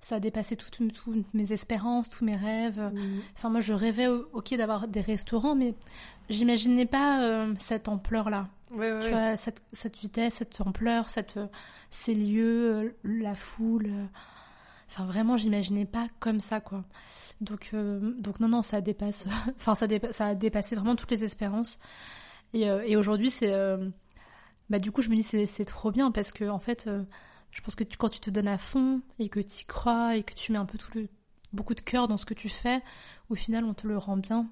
ça 0.02 0.16
a 0.16 0.20
dépassé 0.20 0.56
toutes, 0.56 0.94
toutes 0.94 1.34
mes 1.34 1.52
espérances 1.52 2.10
tous 2.10 2.24
mes 2.26 2.36
rêves 2.36 2.80
Mhm. 2.94 3.22
enfin 3.36 3.50
moi 3.50 3.60
je 3.60 3.74
rêvais 3.74 4.08
ok 4.08 4.56
d'avoir 4.56 4.88
des 4.88 5.02
restaurants 5.02 5.56
mais 5.56 5.76
j'imaginais 6.30 6.86
pas 6.86 7.22
euh, 7.24 7.54
cette 7.60 7.88
ampleur 7.88 8.30
là 8.30 8.48
Ouais, 8.72 8.92
ouais, 8.92 9.00
tu 9.00 9.10
vois 9.10 9.38
cette, 9.38 9.62
cette 9.74 9.96
vitesse 9.98 10.34
cette 10.36 10.60
ampleur 10.62 11.10
cette 11.10 11.38
euh, 11.38 11.48
ces 11.92 12.16
lieux 12.16 12.72
euh, 12.74 12.96
la 13.04 13.36
foule 13.36 13.90
enfin 14.90 15.06
vraiment 15.06 15.38
j'imaginais 15.38 15.86
pas 15.86 16.08
comme 16.20 16.40
ça 16.40 16.60
quoi 16.62 16.84
donc 17.42 17.70
euh, 17.74 18.14
donc 18.20 18.40
non 18.40 18.48
non 18.50 18.62
ça 18.62 18.82
dépasse 18.82 19.26
enfin 19.58 19.76
ça, 19.76 19.88
dépa- 19.88 20.14
ça 20.14 20.28
a 20.28 20.36
dépassé 20.36 20.76
vraiment 20.76 20.96
toutes 20.96 21.12
les 21.12 21.24
espérances 21.24 21.80
et, 22.54 22.70
euh, 22.70 22.84
et 22.86 22.96
aujourd'hui 22.98 23.30
c'est 23.30 23.52
euh, 23.52 23.90
bah 24.70 24.80
du 24.80 24.92
coup 24.92 25.02
je 25.02 25.10
me 25.10 25.16
dis 25.16 25.24
c'est 25.24 25.46
c'est 25.46 25.66
trop 25.66 25.92
bien 25.92 26.12
parce 26.12 26.32
que 26.32 26.46
en 26.50 26.60
fait 26.60 26.90
je 27.52 27.62
pense 27.62 27.76
que 27.76 27.84
tu, 27.84 27.98
quand 27.98 28.10
tu 28.10 28.20
te 28.20 28.30
donnes 28.30 28.48
à 28.48 28.58
fond 28.58 29.02
et 29.20 29.30
que 29.30 29.40
tu 29.40 29.62
y 29.62 29.66
crois 29.66 30.16
et 30.18 30.24
que 30.24 30.34
tu 30.34 30.52
mets 30.52 30.58
un 30.58 30.66
peu 30.66 30.78
tout 30.78 30.92
le 30.96 31.08
beaucoup 31.54 31.74
de 31.76 31.82
cœur 31.82 32.08
dans 32.10 32.18
ce 32.18 32.26
que 32.26 32.34
tu 32.34 32.50
fais 32.50 32.82
au 33.30 33.36
final 33.36 33.64
on 33.66 33.74
te 33.74 33.88
le 33.88 33.98
rend 33.98 34.18
bien 34.18 34.50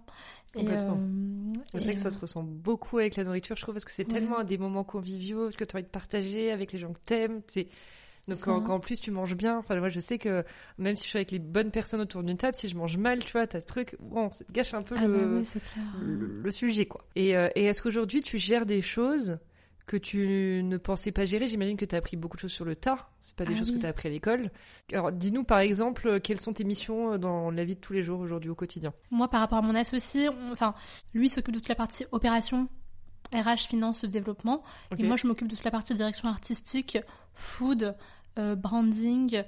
Complètement. 0.56 0.98
euh, 1.00 1.54
C'est 1.74 1.80
vrai 1.84 1.94
que 1.96 2.00
ça 2.00 2.12
se 2.12 2.20
ressent 2.20 2.44
beaucoup 2.44 3.00
avec 3.00 3.16
la 3.16 3.24
nourriture, 3.24 3.56
je 3.56 3.64
trouve, 3.64 3.74
parce 3.74 3.86
que 3.86 3.92
c'est 3.92 4.04
Ouais. 4.06 4.14
tellement 4.14 4.44
des 4.44 4.60
moments 4.60 4.84
conviviaux 4.84 5.50
que 5.50 5.64
tu 5.64 5.76
as 5.76 5.80
envie 5.80 5.84
de 5.84 5.90
partager 5.90 6.52
avec 6.52 6.72
les 6.72 6.78
gens 6.78 6.94
que 6.94 7.00
t'aimes. 7.06 7.42
C'est 7.48 7.68
donc 8.28 8.38
Ça. 8.38 8.44
quand, 8.46 8.62
quand 8.62 8.76
en 8.76 8.80
plus 8.80 9.00
tu 9.00 9.12
manges 9.12 9.36
bien, 9.36 9.58
enfin 9.58 9.78
moi 9.80 9.90
je 9.90 10.00
sais 10.00 10.18
que 10.18 10.44
même 10.78 10.96
si 10.96 11.04
je 11.04 11.10
suis 11.10 11.18
avec 11.18 11.32
les 11.32 11.40
bonnes 11.40 11.72
personnes 11.72 12.02
autour 12.02 12.24
d'une 12.24 12.38
table, 12.38 12.56
si 12.56 12.70
je 12.70 12.76
mange 12.76 12.98
mal, 12.98 13.24
tu 13.24 13.32
vois, 13.34 13.48
t'as 13.48 13.60
ce 13.60 13.66
truc, 13.66 13.96
bon, 14.00 14.32
ça 14.32 14.46
te 14.46 14.52
gâche 14.52 14.74
un 14.74 14.82
peu 14.84 14.96
ah 14.98 15.02
bah 15.02 15.08
le, 15.08 15.38
ouais, 15.40 15.44
c'est 15.46 15.60
clair. 15.60 15.84
le, 16.02 16.42
le 16.42 16.52
sujet 16.52 16.86
quoi. 16.86 17.04
Et, 17.16 17.36
euh, 17.36 17.50
et 17.56 17.66
est-ce 17.66 17.82
qu'aujourd'hui 17.82 18.22
tu 18.22 18.38
gères 18.38 18.66
des 18.66 18.82
choses 18.82 19.40
que 19.86 19.98
tu 19.98 20.62
ne 20.64 20.78
pensais 20.78 21.12
pas 21.12 21.26
gérer? 21.26 21.48
J'imagine 21.50 21.76
que 21.76 21.84
tu 21.84 21.94
as 21.94 21.98
appris 21.98 22.16
beaucoup 22.16 22.38
de 22.38 22.42
choses 22.42 22.54
sur 22.54 22.64
le 22.64 22.74
tas. 22.78 23.10
C'est 23.20 23.36
pas 23.36 23.46
des 23.46 23.54
Ah 23.54 23.58
choses 23.60 23.72
que 23.72 23.78
tu 23.78 23.86
as 23.86 23.90
appris 23.90 24.08
à 24.08 24.12
l'école. 24.12 24.50
Alors 24.94 25.12
dis-nous 25.12 25.44
par 25.44 25.60
exemple 25.60 26.08
euh, 26.08 26.20
quelles 26.22 26.40
sont 26.40 26.54
tes 26.54 26.64
missions 26.64 27.18
dans 27.18 27.52
la 27.52 27.66
vie 27.66 27.76
de 27.76 27.82
tous 27.82 27.92
les 27.92 28.02
jours 28.04 28.22
aujourd'hui 28.22 28.50
au 28.50 28.56
quotidien? 28.56 28.94
Moi, 29.12 29.28
par 29.30 29.42
rapport 29.42 29.58
à 29.58 29.62
mon 29.62 29.76
associé, 29.76 30.30
on- 30.30 30.52
enfin, 30.54 30.74
lui 31.14 31.28
s'occupe 31.28 31.54
de 31.54 31.60
toute 31.60 31.68
la 31.68 31.76
partie 31.76 32.06
opération, 32.14 32.70
RH, 33.34 33.68
finance, 33.68 34.06
développement. 34.06 34.64
Et 34.98 35.04
moi, 35.04 35.18
je 35.18 35.28
m'occupe 35.28 35.48
de 35.50 35.56
toute 35.56 35.66
la 35.66 35.72
partie 35.72 35.96
direction 35.96 36.30
artistique, 36.30 36.98
food, 37.36 37.96
euh, 38.38 38.56
branding, 38.56 39.44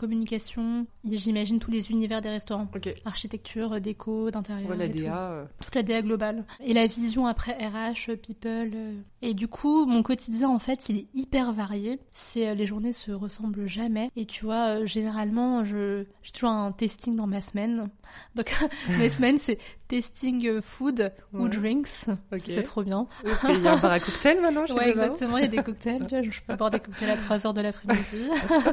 communication. 0.00 0.86
J'imagine 1.04 1.58
tous 1.58 1.70
les 1.70 1.90
univers 1.90 2.20
des 2.20 2.30
restaurants. 2.30 2.66
Architecture, 3.04 3.80
déco, 3.80 4.30
d'intérieur. 4.30 4.80
Et 4.80 4.90
tout. 4.90 4.98
DA. 5.02 5.30
euh, 5.32 5.44
Toute 5.62 5.74
la 5.74 5.82
DA 5.82 6.02
globale. 6.02 6.44
Et 6.64 6.72
la 6.72 6.86
vision 6.86 7.26
après 7.26 7.52
RH, 7.52 8.16
people. 8.16 8.70
euh. 8.74 8.92
Et 9.22 9.34
du 9.34 9.46
coup, 9.48 9.84
mon 9.86 10.02
quotidien, 10.02 10.48
en 10.48 10.58
fait, 10.58 10.88
il 10.88 10.96
est 10.98 11.06
hyper 11.14 11.52
varié. 11.52 11.98
C'est 12.14 12.48
euh, 12.48 12.54
les 12.54 12.66
journées 12.66 12.92
se 12.92 13.12
ressemblent 13.12 13.66
jamais. 13.66 14.10
Et 14.16 14.24
tu 14.26 14.44
vois, 14.44 14.84
généralement, 14.86 15.64
je 15.64 16.04
j'ai 16.22 16.32
toujours 16.32 16.50
un 16.50 16.72
testing 16.72 17.14
dans 17.16 17.26
ma 17.26 17.40
semaine. 17.40 17.90
Donc 18.34 18.52
mes 18.98 19.08
semaines, 19.10 19.38
c'est 19.38 19.58
testing 19.88 20.60
food 20.60 21.12
ou 21.32 21.44
Ouais. 21.44 21.48
drinks. 21.48 22.06
C'est 22.46 22.62
trop 22.62 22.82
bien. 22.82 23.06
Oui, 23.24 23.30
parce 23.30 23.46
qu'il 23.46 23.62
y 23.62 23.68
a 23.68 23.72
un 23.74 23.78
bar 23.78 23.92
à 23.92 24.00
cocktail 24.00 24.40
maintenant 24.40 24.66
chez 24.66 24.72
Ouais, 24.74 24.90
exactement. 24.90 25.36
Il 25.36 25.42
y 25.42 25.46
a 25.46 25.48
des 25.48 25.62
cocktails. 25.62 26.02
Tu 26.06 26.18
vois, 26.18 26.22
je 26.22 26.40
peux 26.46 26.56
boire 26.56 26.70
des 26.70 26.80
cocktails 26.80 27.10
à 27.10 27.16
3 27.16 27.46
heures 27.46 27.54
de 27.54 27.60
l'après-midi. 27.60 28.28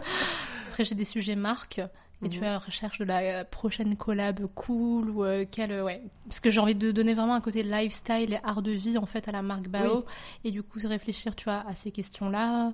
Après, 0.78 0.84
j'ai 0.86 0.94
des 0.94 1.06
sujets 1.06 1.36
marques. 1.36 1.82
Et 2.24 2.30
tu 2.30 2.38
Mhm. 2.38 2.44
la 2.46 2.58
recherche 2.60 2.98
de 3.00 3.04
la 3.06 3.46
prochaine 3.46 3.96
collab 3.96 4.46
cool 4.56 5.10
ou 5.12 5.24
euh, 5.24 5.46
quelle 5.50 5.72
euh, 5.72 5.84
ouais 5.84 6.02
parce 6.26 6.40
que 6.40 6.50
j'ai 6.50 6.60
envie 6.60 6.74
de 6.74 6.92
donner 6.92 7.14
vraiment 7.14 7.36
un 7.36 7.42
côté 7.42 7.62
lifestyle 7.62 8.34
et 8.34 8.40
art 8.44 8.64
de 8.64 8.72
vie 8.72 8.98
en 8.98 9.06
fait 9.06 9.28
à 9.28 9.32
la 9.32 9.44
marque 9.44 9.68
Bao 9.68 9.98
Oui. 9.98 10.04
et 10.44 10.52
du 10.52 10.64
coup 10.64 10.80
réfléchir 10.84 11.36
tu 11.36 11.44
vois 11.46 11.64
à 11.68 11.76
ces 11.76 11.92
questions 11.92 12.30
là 12.32 12.74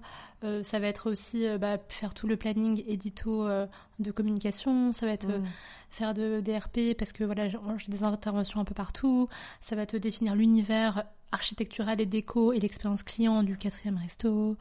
ça 0.63 0.79
va 0.79 0.87
être 0.87 1.11
aussi 1.11 1.45
euh, 1.45 1.57
bah, 1.57 1.77
faire 1.89 2.13
tout 2.13 2.25
le 2.25 2.37
planning 2.37 2.85
édito 2.87 3.45
euh, 3.45 3.67
de 3.99 4.11
communication 4.11 4.93
ça 4.93 5.05
va 5.05 5.11
être 5.11 5.29
euh, 5.29 5.39
Mm. 5.39 5.45
faire 5.89 6.13
de 6.13 6.39
DRP 6.39 6.95
parce 6.97 7.11
que 7.11 7.25
voilà 7.25 7.49
j'ai 7.49 7.57
des 7.91 8.03
interventions 8.03 8.61
un 8.61 8.65
peu 8.65 8.73
partout 8.73 9.27
ça 9.59 9.75
va 9.75 9.85
te 9.85 9.97
définir 9.97 10.35
l'univers 10.35 11.03
architectural 11.33 11.99
et 11.99 12.05
déco 12.05 12.53
et 12.53 12.59
l'expérience 12.61 13.03
client 13.03 13.43
du 13.43 13.57
quatrième 13.57 13.97
resto 13.97 14.55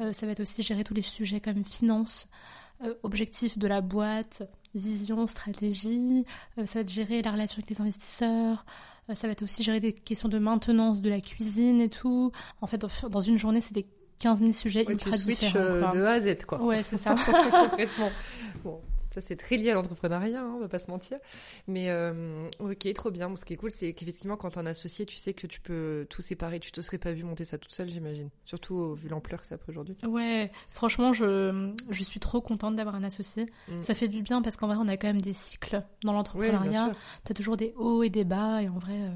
Euh, 0.00 0.14
ça 0.14 0.24
va 0.24 0.32
être 0.32 0.40
aussi 0.40 0.62
gérer 0.62 0.84
tous 0.84 0.94
les 0.94 1.02
sujets 1.02 1.40
comme 1.40 1.64
finance 1.64 2.28
euh, 2.84 2.94
objectifs 3.02 3.58
de 3.58 3.66
la 3.66 3.80
boîte 3.80 4.42
vision 4.74 5.26
stratégie 5.26 6.24
Euh, 6.58 6.66
ça 6.66 6.78
va 6.78 6.80
être 6.82 6.90
gérer 6.90 7.22
la 7.22 7.30
relation 7.32 7.58
avec 7.58 7.70
les 7.70 7.80
investisseurs 7.80 8.64
Euh, 9.10 9.14
ça 9.14 9.26
va 9.26 9.32
être 9.32 9.42
aussi 9.42 9.62
gérer 9.62 9.80
des 9.80 9.92
questions 9.92 10.28
de 10.28 10.38
maintenance 10.38 11.02
de 11.02 11.10
la 11.10 11.20
cuisine 11.20 11.80
et 11.80 11.88
tout 11.88 12.30
en 12.60 12.66
fait 12.66 12.78
dans- 13.10 13.20
une 13.20 13.36
journée 13.36 13.60
c'est 13.60 13.74
des 13.74 13.86
15 14.20 14.38
000 14.38 14.52
sujets 14.52 14.86
Ouais, 14.86 14.96
tu 14.96 15.08
ultra 15.08 15.16
différents 15.18 15.58
euh, 15.58 15.80
quoi. 15.82 15.90
de 15.98 16.04
A 16.04 16.10
à 16.12 16.20
Z, 16.20 16.44
quoi. 16.46 16.62
ouais 16.62 16.82
c'est 16.84 16.96
ça 16.96 17.14
Concrètement. 17.70 18.10
Bon, 18.62 18.80
ça 19.12 19.20
c'est 19.20 19.36
très 19.36 19.56
lié 19.56 19.70
à 19.70 19.74
l'entrepreneuriat, 19.74 20.40
hein, 20.40 20.52
on 20.56 20.60
va 20.60 20.68
pas 20.68 20.78
se 20.78 20.90
mentir. 20.90 21.18
Mais 21.66 21.90
euh, 21.90 22.46
ok, 22.60 22.92
trop 22.94 23.10
bien. 23.10 23.28
Bon, 23.28 23.36
ce 23.36 23.44
qui 23.44 23.52
est 23.52 23.56
cool, 23.56 23.70
c'est 23.70 23.92
qu'effectivement, 23.92 24.36
quand 24.36 24.50
t'es 24.50 24.58
un 24.58 24.66
associé, 24.66 25.06
tu 25.06 25.16
sais 25.16 25.34
que 25.34 25.46
tu 25.46 25.60
peux 25.60 26.06
tout 26.10 26.22
séparer. 26.22 26.60
Tu 26.60 26.72
te 26.72 26.80
serais 26.80 26.98
pas 26.98 27.12
vu 27.12 27.22
monter 27.24 27.44
ça 27.44 27.58
toute 27.58 27.72
seule, 27.72 27.88
j'imagine. 27.90 28.30
Surtout 28.44 28.94
vu 28.94 29.08
l'ampleur 29.08 29.40
que 29.40 29.46
ça 29.46 29.54
a 29.56 29.58
pris 29.58 29.70
aujourd'hui. 29.72 29.96
Ouais, 30.06 30.50
franchement, 30.68 31.12
je, 31.12 31.72
je 31.90 32.04
suis 32.04 32.20
trop 32.20 32.40
contente 32.40 32.76
d'avoir 32.76 32.94
un 32.94 33.04
associé. 33.04 33.46
Mm. 33.68 33.82
Ça 33.82 33.94
fait 33.94 34.08
du 34.08 34.22
bien 34.22 34.42
parce 34.42 34.56
qu'en 34.56 34.66
vrai, 34.66 34.76
on 34.80 34.88
a 34.88 34.96
quand 34.96 35.08
même 35.08 35.20
des 35.22 35.32
cycles 35.32 35.82
dans 36.04 36.12
l'entrepreneuriat. 36.12 36.92
T'as 37.24 37.34
toujours 37.34 37.56
des 37.56 37.72
hauts 37.76 38.02
et 38.02 38.10
des 38.10 38.24
bas. 38.24 38.62
Et 38.62 38.68
en 38.68 38.78
vrai, 38.78 38.94
euh, 38.94 39.10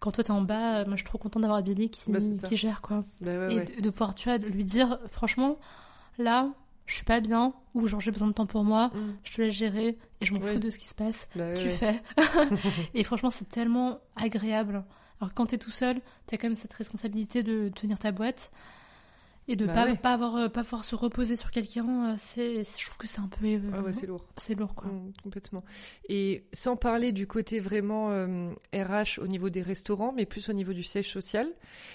quand 0.00 0.12
toi 0.12 0.24
t'es 0.24 0.30
en 0.30 0.42
bas, 0.42 0.84
moi 0.84 0.92
je 0.96 1.00
suis 1.02 1.04
trop 1.04 1.18
contente 1.18 1.42
d'avoir 1.42 1.62
Billy 1.62 1.90
qui, 1.90 2.10
Bah, 2.10 2.18
qui 2.48 2.56
gère 2.56 2.80
quoi. 2.80 3.04
Bah 3.20 3.30
ouais, 3.38 3.52
et 3.54 3.56
ouais. 3.58 3.64
de, 3.64 3.80
de 3.82 3.90
pouvoir, 3.90 4.14
tu 4.14 4.28
vois, 4.28 4.38
lui 4.38 4.64
dire, 4.64 4.98
franchement, 5.10 5.58
là, 6.18 6.50
je 6.90 6.96
suis 6.96 7.04
pas 7.04 7.20
bien 7.20 7.54
ou 7.74 7.86
genre 7.86 8.00
j'ai 8.00 8.10
besoin 8.10 8.28
de 8.28 8.32
temps 8.32 8.46
pour 8.46 8.64
moi, 8.64 8.90
Mm. 8.94 8.98
je 9.24 9.34
te 9.36 9.42
laisse 9.42 9.54
gérer 9.54 9.96
et 10.20 10.26
je 10.26 10.34
m'en 10.34 10.40
fous 10.40 10.58
de 10.58 10.70
ce 10.70 10.78
qui 10.78 10.86
se 10.86 10.94
passe. 10.94 11.28
Bah 11.36 11.54
tu 11.54 11.70
fais. 11.70 12.02
et 12.94 13.04
franchement, 13.04 13.30
c'est 13.30 13.48
tellement 13.48 14.00
agréable. 14.16 14.84
Alors 15.20 15.32
quand 15.34 15.46
t'es 15.46 15.58
tout 15.58 15.70
seul, 15.70 16.00
t'as 16.26 16.36
quand 16.36 16.48
même 16.48 16.56
cette 16.56 16.72
responsabilité 16.74 17.42
de 17.42 17.68
tenir 17.68 17.98
ta 17.98 18.10
boîte 18.10 18.50
et 19.48 19.56
de 19.56 19.66
Bah 19.66 19.72
pas, 19.74 19.84
ouais. 19.86 19.96
pas 19.96 20.12
avoir 20.14 20.36
euh, 20.36 20.48
pas 20.48 20.62
pouvoir 20.64 20.84
se 20.84 20.94
reposer 20.94 21.36
sur 21.36 21.50
quelqu'un. 21.50 22.12
euh, 22.12 22.16
C'est, 22.18 22.64
je 22.64 22.86
trouve 22.86 22.98
que 22.98 23.06
c'est 23.06 23.20
un 23.20 23.28
peu, 23.28 23.46
euh, 23.46 23.58
Ah 23.74 23.80
ouais, 23.82 23.92
c'est 23.92 24.06
lourd. 24.06 24.24
c'est 24.36 24.54
lourd 24.54 24.74
quoi. 24.74 24.88
Mm, 24.88 25.12
complètement. 25.22 25.64
Et 26.08 26.44
sans 26.52 26.76
parler 26.76 27.12
du 27.12 27.26
côté 27.26 27.60
vraiment 27.60 28.10
euh, 28.10 28.50
RH 28.74 29.18
au 29.20 29.26
niveau 29.26 29.50
des 29.50 29.62
restaurants, 29.62 30.12
mais 30.12 30.24
plus 30.26 30.48
au 30.48 30.52
niveau 30.52 30.72
du 30.72 30.82
siège 30.82 31.10
social, 31.10 31.48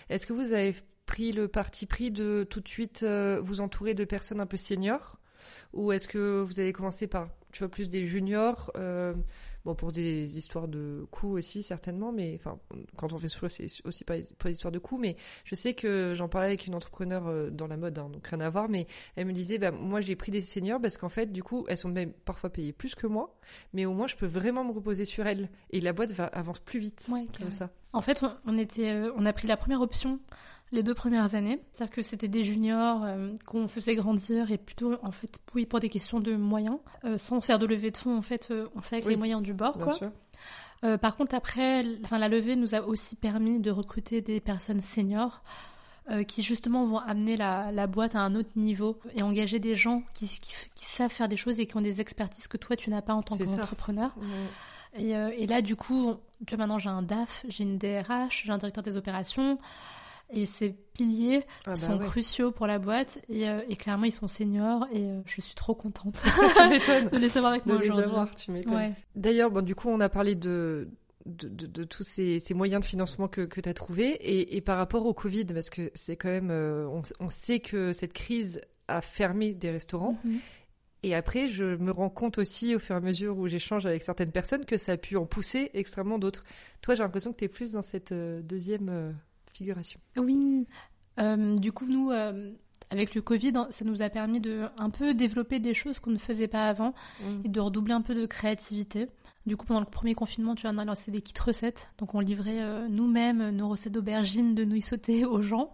est-ce 0.10 0.26
que 0.28 0.34
vous 0.34 0.52
avez 0.54 0.76
pris 1.06 1.32
le 1.32 1.48
parti 1.48 1.86
pris 1.86 2.12
de 2.12 2.46
tout 2.50 2.62
de 2.62 2.68
suite 2.68 3.04
euh, 3.04 3.40
vous 3.42 3.62
entourer 3.62 3.94
de 3.94 4.06
personnes 4.06 4.42
un 4.42 4.46
peu 4.46 4.58
seniors? 4.58 5.20
Ou 5.74 5.92
est-ce 5.92 6.08
que 6.08 6.42
vous 6.42 6.60
avez 6.60 6.74
commencé 6.74 7.08
par, 7.08 7.28
tu 7.52 7.60
vois, 7.60 7.70
plus 7.70 7.90
des 7.90 8.06
juniors 8.06 8.72
euh, 8.78 9.14
Bon, 9.66 9.74
pour 9.74 9.92
des 9.92 10.38
histoires 10.38 10.68
de 10.68 11.08
coûts 11.10 11.38
aussi, 11.38 11.64
certainement, 11.64 12.12
mais 12.12 12.40
enfin, 12.40 12.60
quand 12.98 13.14
on 13.14 13.18
fait 13.18 13.30
ce 13.30 13.40
choix, 13.40 13.50
c'est 13.50 13.66
aussi 13.84 14.04
pas, 14.04 14.14
pas 14.38 14.50
d'histoire 14.50 14.72
de 14.72 14.78
coûts, 14.78 15.00
mais 15.00 15.16
je 15.44 15.56
sais 15.56 15.74
que 15.74 16.14
j'en 16.14 16.30
parlais 16.30 16.46
avec 16.46 16.68
une 16.68 16.76
entrepreneur 16.76 17.26
euh, 17.26 17.50
dans 17.50 17.66
la 17.66 17.76
mode, 17.76 17.98
hein, 17.98 18.08
donc 18.14 18.28
rien 18.28 18.42
à 18.42 18.50
voir, 18.52 18.70
mais 18.70 18.86
elle 19.16 19.26
me 19.26 19.34
disait, 19.34 19.58
bah, 19.58 19.72
moi 19.72 20.02
j'ai 20.02 20.16
pris 20.16 20.32
des 20.32 20.42
seniors 20.42 20.80
parce 20.80 20.98
qu'en 20.98 21.10
fait, 21.10 21.32
du 21.32 21.42
coup, 21.42 21.66
elles 21.68 21.80
sont 21.80 21.90
même 21.90 22.14
parfois 22.14 22.52
payées 22.52 22.74
plus 22.74 22.94
que 22.94 23.08
moi, 23.08 23.36
mais 23.74 23.88
au 23.88 23.94
moins 23.94 24.06
je 24.06 24.16
peux 24.16 24.28
vraiment 24.28 24.64
me 24.64 24.72
reposer 24.72 25.04
sur 25.04 25.26
elles. 25.26 25.50
Et 25.72 25.82
la 25.82 25.94
boîte 25.94 26.12
va, 26.12 26.26
avance 26.26 26.60
plus 26.60 26.80
vite, 26.80 27.08
Ouais, 27.12 27.26
comme 27.36 27.50
ça. 27.50 27.72
En 27.92 28.02
fait, 28.02 28.24
on, 28.46 28.60
était, 28.60 29.02
on 29.16 29.26
a 29.26 29.34
pris 29.34 29.48
la 29.48 29.58
première 29.58 29.82
option 29.82 30.20
les 30.76 30.84
deux 30.84 30.94
premières 30.94 31.34
années, 31.34 31.60
c'est-à-dire 31.72 31.96
que 31.96 32.04
c'était 32.04 32.28
des 32.28 32.44
juniors 32.44 33.04
euh, 33.04 33.32
qu'on 33.48 33.68
faisait 33.68 33.96
grandir 33.96 34.52
et 34.52 34.58
plutôt 34.58 34.96
en 35.02 35.12
fait, 35.12 35.40
oui, 35.56 35.66
pour 35.66 35.80
des 35.80 35.90
questions 35.90 36.20
de 36.20 36.36
moyens, 36.36 36.78
euh, 37.04 37.18
sans 37.18 37.42
faire 37.42 37.58
de 37.58 37.66
levée 37.66 37.90
de 37.90 37.98
fonds. 37.98 38.16
En 38.18 38.22
fait, 38.22 38.50
euh, 38.52 38.68
on 38.76 38.82
fait 38.82 38.98
avec 38.98 39.06
Oui, 39.08 39.14
les 39.14 39.18
moyens 39.18 39.42
du 39.42 39.54
bord, 39.54 39.76
Bien 39.78 39.86
quoi. 39.88 39.96
sûr. 39.96 40.12
Par 41.02 41.16
contre, 41.16 41.34
après, 41.34 41.82
la 42.12 42.28
levée 42.28 42.56
nous 42.56 42.76
a 42.76 42.82
aussi 42.82 43.16
permis 43.16 43.60
de 43.60 43.72
recruter 43.72 44.22
des 44.22 44.40
personnes 44.40 44.82
seniors 44.82 45.42
qui 46.28 46.44
justement 46.44 46.84
vont 46.84 47.00
amener 47.00 47.38
la, 47.38 47.72
la 47.72 47.88
boîte 47.88 48.14
à 48.14 48.20
un 48.20 48.36
autre 48.36 48.52
niveau 48.56 49.00
et 49.16 49.24
engager 49.24 49.58
des 49.58 49.74
gens 49.74 50.04
qui, 50.14 50.28
qui, 50.28 50.54
qui 50.76 50.86
savent 50.86 51.10
faire 51.10 51.28
des 51.28 51.38
choses 51.38 51.60
et 51.60 51.66
qui 51.66 51.76
ont 51.76 51.82
des 51.82 52.02
expertises 52.02 52.48
que 52.48 52.58
toi 52.58 52.76
tu 52.76 52.92
n'as 52.92 53.02
pas 53.02 53.16
en 53.16 53.24
tant 53.24 53.36
qu'entrepreneur. 53.36 54.14
Et, 54.96 55.10
et 55.14 55.48
là, 55.48 55.64
du 55.64 55.76
coup, 55.76 56.14
tu 56.46 56.56
vois, 56.56 56.58
maintenant 56.66 56.78
j'ai 56.78 56.90
un 56.90 57.02
DAF, 57.02 57.44
j'ai 57.50 57.64
une 57.64 57.80
DRH, 57.80 58.44
j'ai 58.46 58.52
un 58.52 58.60
directeur 58.60 58.84
des 58.84 58.96
opérations. 58.96 59.58
Et 60.32 60.46
ces 60.48 60.72
piliers 60.98 61.44
Ah 61.66 61.70
bah 61.72 61.76
sont 61.76 61.98
ouais. 62.00 62.06
cruciaux 62.06 62.52
pour 62.52 62.66
la 62.68 62.80
boîte. 62.80 63.20
Et, 63.30 63.48
euh, 63.48 63.62
et 63.70 63.76
clairement, 63.76 64.06
ils 64.06 64.12
sont 64.12 64.28
seniors. 64.28 64.88
Et 64.92 65.04
euh, 65.04 65.22
je 65.26 65.40
suis 65.42 65.54
trop 65.56 65.76
contente 65.76 66.16
de 66.24 67.18
les 67.18 67.30
savoir 67.30 67.52
avec 67.54 67.66
de 67.66 67.72
moi 67.72 67.82
aujourd'hui. 67.82 68.04
avoir, 68.06 68.34
tu 68.36 68.52
m'étonnes. 68.52 68.74
Ouais. 68.76 68.94
D'ailleurs, 69.16 69.52
bon, 69.52 69.62
du 69.64 69.76
coup, 69.76 69.90
on 69.90 70.00
a 70.00 70.10
parlé 70.10 70.34
de, 70.36 70.90
de, 71.26 71.48
de- 71.48 71.68
de 71.68 71.84
tous 71.84 72.04
ces, 72.04 72.40
ces 72.40 72.54
moyens 72.56 72.82
de 72.82 72.86
financement 72.88 73.28
que, 73.28 73.42
que 73.42 73.62
tu 73.62 73.70
as 73.70 73.74
trouvés. 73.76 74.10
Et, 74.14 74.58
et 74.58 74.62
par 74.62 74.78
rapport 74.78 75.06
au 75.06 75.14
Covid, 75.14 75.46
parce 75.46 75.70
que 75.70 75.92
c'est 75.94 76.16
quand 76.16 76.30
même. 76.30 76.50
euh, 76.52 76.88
on, 76.90 77.02
on 77.20 77.30
sait 77.30 77.60
que 77.60 77.92
cette 77.94 78.14
crise 78.14 78.60
a 78.88 79.02
fermé 79.02 79.54
des 79.54 79.70
restaurants. 79.70 80.18
Mhm. 80.24 80.40
Et 81.04 81.14
après, 81.14 81.48
je 81.48 81.76
me 81.76 81.92
rends 81.92 82.10
compte 82.10 82.40
aussi, 82.40 82.74
au 82.74 82.80
fur 82.80 82.96
et 82.96 82.98
à 82.98 83.02
mesure 83.02 83.38
où 83.38 83.48
j'échange 83.48 83.86
avec 83.86 84.02
certaines 84.02 84.32
personnes, 84.32 84.66
que 84.66 84.76
ça 84.76 84.94
a 84.94 84.98
pu 84.98 85.18
en 85.18 85.28
pousser 85.28 85.70
extrêmement 85.76 86.18
d'autres. 86.18 86.44
Toi, 86.82 86.96
j'ai 86.96 87.04
l'impression 87.04 87.32
que 87.32 87.38
tu 87.38 87.46
es 87.46 87.48
plus 87.48 87.74
dans 87.74 87.84
cette 87.84 88.12
euh, 88.12 88.42
deuxième 88.42 88.90
euh, 88.90 89.12
Oui. 90.18 90.68
Euh, 91.20 91.58
du 91.58 91.72
coup, 91.72 91.88
nous, 91.88 92.12
euh, 92.12 92.52
avec 92.90 93.16
le 93.16 93.22
Covid, 93.22 93.54
ça 93.72 93.86
nous 93.86 94.02
a 94.02 94.10
permis 94.10 94.40
de 94.40 94.68
un 94.78 94.90
peu 94.90 95.14
développer 95.14 95.60
des 95.60 95.74
choses 95.74 96.00
qu'on 96.00 96.12
ne 96.12 96.18
faisait 96.18 96.48
pas 96.48 96.68
avant 96.68 96.94
et 97.44 97.50
de 97.50 97.60
redoubler 97.60 97.94
un 97.94 98.02
peu 98.02 98.16
de 98.16 98.26
créativité. 98.26 99.08
Du 99.46 99.58
coup, 99.58 99.68
pendant 99.68 99.80
le 99.80 99.86
premier 99.86 100.16
confinement, 100.16 100.56
tu 100.56 100.64
vois, 100.64 100.72
on 100.74 100.80
a 100.80 100.86
lancé 100.86 101.12
des 101.12 101.22
kits 101.22 101.40
recettes. 101.40 101.90
Donc, 102.00 102.16
on 102.16 102.20
livrait 102.20 102.62
euh, 102.62 102.88
nous-mêmes 102.88 103.52
nos 103.52 103.70
recettes 103.70 103.94
d'aubergines, 103.94 104.56
de 104.56 104.66
nouilles 104.66 104.82
sautées 104.82 105.24
aux 105.24 105.44
gens. 105.44 105.72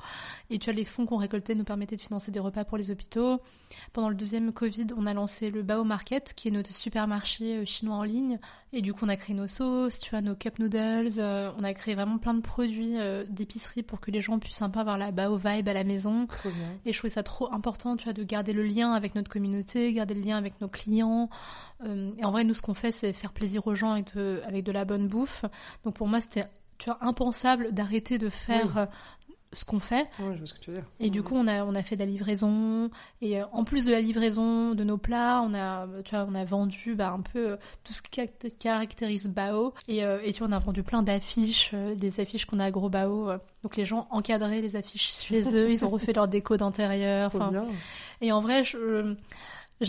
Et 0.49 0.59
tu 0.59 0.65
vois, 0.65 0.73
les 0.73 0.83
fonds 0.83 1.05
qu'on 1.05 1.15
récoltait 1.15 1.55
nous 1.55 1.63
permettaient 1.63 1.95
de 1.95 2.01
financer 2.01 2.31
des 2.31 2.41
repas 2.41 2.65
pour 2.65 2.77
les 2.77 2.91
hôpitaux. 2.91 3.39
Pendant 3.93 4.09
le 4.09 4.15
deuxième 4.15 4.51
Covid, 4.51 4.87
on 4.97 5.05
a 5.05 5.13
lancé 5.13 5.49
le 5.49 5.63
Bao 5.63 5.85
Market, 5.85 6.33
qui 6.33 6.49
est 6.49 6.51
notre 6.51 6.73
supermarché 6.73 7.65
chinois 7.65 7.95
en 7.95 8.03
ligne. 8.03 8.39
Et 8.73 8.81
du 8.81 8.93
coup, 8.93 9.03
on 9.05 9.09
a 9.09 9.17
créé 9.17 9.35
nos 9.35 9.47
sauces, 9.47 9.99
tu 9.99 10.11
vois, 10.11 10.21
nos 10.21 10.33
cup 10.35 10.57
noodles. 10.57 11.19
euh, 11.19 11.51
on 11.57 11.63
a 11.63 11.73
créé 11.73 11.93
vraiment 11.93 12.17
plein 12.17 12.33
de 12.33 12.41
produits 12.41 12.97
euh, 12.97 13.25
d'épicerie 13.27 13.83
pour 13.83 13.99
que 13.99 14.11
les 14.11 14.21
gens 14.21 14.39
puissent 14.39 14.61
un 14.61 14.69
peu 14.69 14.79
avoir 14.79 14.97
la 14.97 15.11
Bao 15.11 15.35
vibe 15.35 15.67
à 15.67 15.73
la 15.73 15.83
maison. 15.83 16.25
Trop 16.27 16.49
bien. 16.49 16.69
Et 16.85 16.93
je 16.93 16.97
trouvais 16.97 17.11
ça 17.11 17.23
trop 17.23 17.51
important, 17.53 17.97
tu 17.97 18.05
vois, 18.05 18.13
de 18.13 18.23
garder 18.23 18.53
le 18.53 18.63
lien 18.63 18.93
avec 18.93 19.13
notre 19.13 19.29
communauté, 19.29 19.91
garder 19.91 20.13
le 20.13 20.21
lien 20.21 20.37
avec 20.37 20.61
nos 20.61 20.69
clients. 20.69 21.29
Euh, 21.85 22.11
et 22.17 22.23
en 22.23 22.31
vrai, 22.31 22.45
nous, 22.45 22.53
ce 22.53 22.61
qu'on 22.61 22.73
fait, 22.73 22.91
c'est 22.93 23.11
faire 23.11 23.33
plaisir 23.33 23.67
aux 23.67 23.75
gens 23.75 23.91
avec 23.91 24.15
de, 24.15 24.41
avec 24.47 24.63
de 24.63 24.71
la 24.71 24.85
bonne 24.85 25.07
bouffe. 25.07 25.43
Donc 25.83 25.95
pour 25.95 26.07
moi, 26.07 26.21
c'était, 26.21 26.45
tu 26.77 26.85
vois, 26.85 26.97
impensable 27.01 27.73
d'arrêter 27.73 28.17
de 28.19 28.29
faire 28.29 28.87
Oui. 28.89 28.95
Ce 29.53 29.65
qu'on 29.65 29.79
fait. 29.79 30.03
Ouais, 30.19 30.33
je 30.33 30.37
vois 30.37 30.45
ce 30.45 30.53
que 30.53 30.59
tu 30.59 30.69
veux 30.71 30.77
dire. 30.77 30.85
Et 30.99 31.09
du 31.09 31.23
coup, 31.23 31.35
on 31.35 31.47
a, 31.47 31.63
on 31.65 31.75
a 31.75 31.81
fait 31.83 31.95
de 31.95 32.01
la 32.01 32.05
livraison. 32.05 32.89
Et 33.21 33.41
euh, 33.41 33.45
en 33.51 33.63
plus 33.63 33.85
de 33.85 33.91
la 33.91 33.99
livraison 34.01 34.73
de 34.75 34.83
nos 34.83 34.97
plats, 34.97 35.41
on 35.45 35.53
a, 35.53 35.87
tu 36.05 36.15
vois, 36.15 36.25
on 36.29 36.35
a 36.35 36.45
vendu 36.45 36.95
bah, 36.95 37.11
un 37.11 37.21
peu 37.21 37.51
euh, 37.51 37.57
tout 37.83 37.93
ce 37.93 38.01
qui 38.01 38.11
caracté- 38.11 38.51
caractérise 38.51 39.27
Bao. 39.27 39.73
Et, 39.87 40.03
euh, 40.03 40.19
et 40.23 40.31
tu 40.33 40.39
vois, 40.39 40.47
on 40.47 40.51
a 40.53 40.59
vendu 40.59 40.83
plein 40.83 41.01
d'affiches, 41.03 41.71
euh, 41.73 41.95
des 41.95 42.19
affiches 42.19 42.45
qu'on 42.45 42.59
a 42.59 42.65
à 42.65 42.71
Gros 42.71 42.89
Bao. 42.89 43.29
euh. 43.29 43.37
Donc 43.63 43.75
les 43.77 43.85
gens 43.85 44.07
encadraient 44.09 44.61
les 44.61 44.75
affiches 44.75 45.11
chez 45.27 45.41
eux, 45.55 45.69
ils 45.71 45.83
ont 45.85 45.89
refait 45.89 46.13
leur 46.13 46.27
déco 46.27 46.55
d'intérieur. 46.57 47.31
Et 48.21 48.31
en 48.31 48.39
vrai, 48.41 48.63
je, 48.63 49.15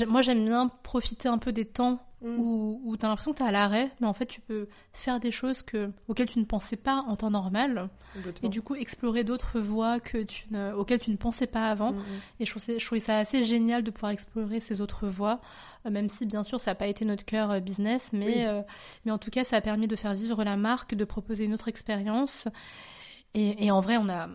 moi 0.06 0.22
j'aime 0.22 0.44
bien 0.44 0.68
profiter 0.82 1.28
un 1.28 1.38
peu 1.38 1.52
des 1.52 1.64
temps 1.64 2.00
Mm. 2.22 2.38
où, 2.38 2.80
où 2.84 2.96
tu 2.96 3.04
as 3.04 3.08
l'impression 3.08 3.32
que 3.32 3.38
tu 3.38 3.42
es 3.42 3.46
à 3.46 3.50
l'arrêt, 3.50 3.90
mais 4.00 4.06
en 4.06 4.12
fait 4.12 4.26
tu 4.26 4.40
peux 4.40 4.68
faire 4.92 5.18
des 5.18 5.32
choses 5.32 5.62
que, 5.62 5.90
auxquelles 6.06 6.28
tu 6.28 6.38
ne 6.38 6.44
pensais 6.44 6.76
pas 6.76 7.04
en 7.08 7.16
temps 7.16 7.30
normal, 7.30 7.88
et 8.44 8.48
du 8.48 8.62
coup 8.62 8.76
explorer 8.76 9.24
d'autres 9.24 9.58
voies 9.58 9.98
que 9.98 10.18
tu 10.22 10.46
ne, 10.52 10.72
auxquelles 10.72 11.00
tu 11.00 11.10
ne 11.10 11.16
pensais 11.16 11.48
pas 11.48 11.68
avant. 11.68 11.92
Mm, 11.92 11.96
mm. 11.96 12.02
Et 12.40 12.46
je 12.46 12.50
trouvais, 12.52 12.78
je 12.78 12.86
trouvais 12.86 13.00
ça 13.00 13.18
assez 13.18 13.42
génial 13.42 13.82
de 13.82 13.90
pouvoir 13.90 14.12
explorer 14.12 14.60
ces 14.60 14.80
autres 14.80 15.08
voies, 15.08 15.40
euh, 15.84 15.90
même 15.90 16.08
si 16.08 16.24
bien 16.26 16.44
sûr 16.44 16.60
ça 16.60 16.70
n'a 16.70 16.74
pas 16.76 16.86
été 16.86 17.04
notre 17.04 17.24
cœur 17.24 17.50
euh, 17.50 17.58
business, 17.58 18.10
mais, 18.12 18.26
Oui. 18.26 18.34
euh, 18.46 18.62
mais 19.04 19.10
en 19.10 19.18
tout 19.18 19.30
cas 19.30 19.42
ça 19.42 19.56
a 19.56 19.60
permis 19.60 19.88
de 19.88 19.96
faire 19.96 20.14
vivre 20.14 20.44
la 20.44 20.56
marque, 20.56 20.94
de 20.94 21.04
proposer 21.04 21.44
une 21.44 21.54
autre 21.54 21.66
expérience. 21.66 22.46
Et, 23.34 23.64
et 23.66 23.70
en 23.70 23.80
vrai, 23.80 23.96
on 23.96 24.08
a, 24.08 24.28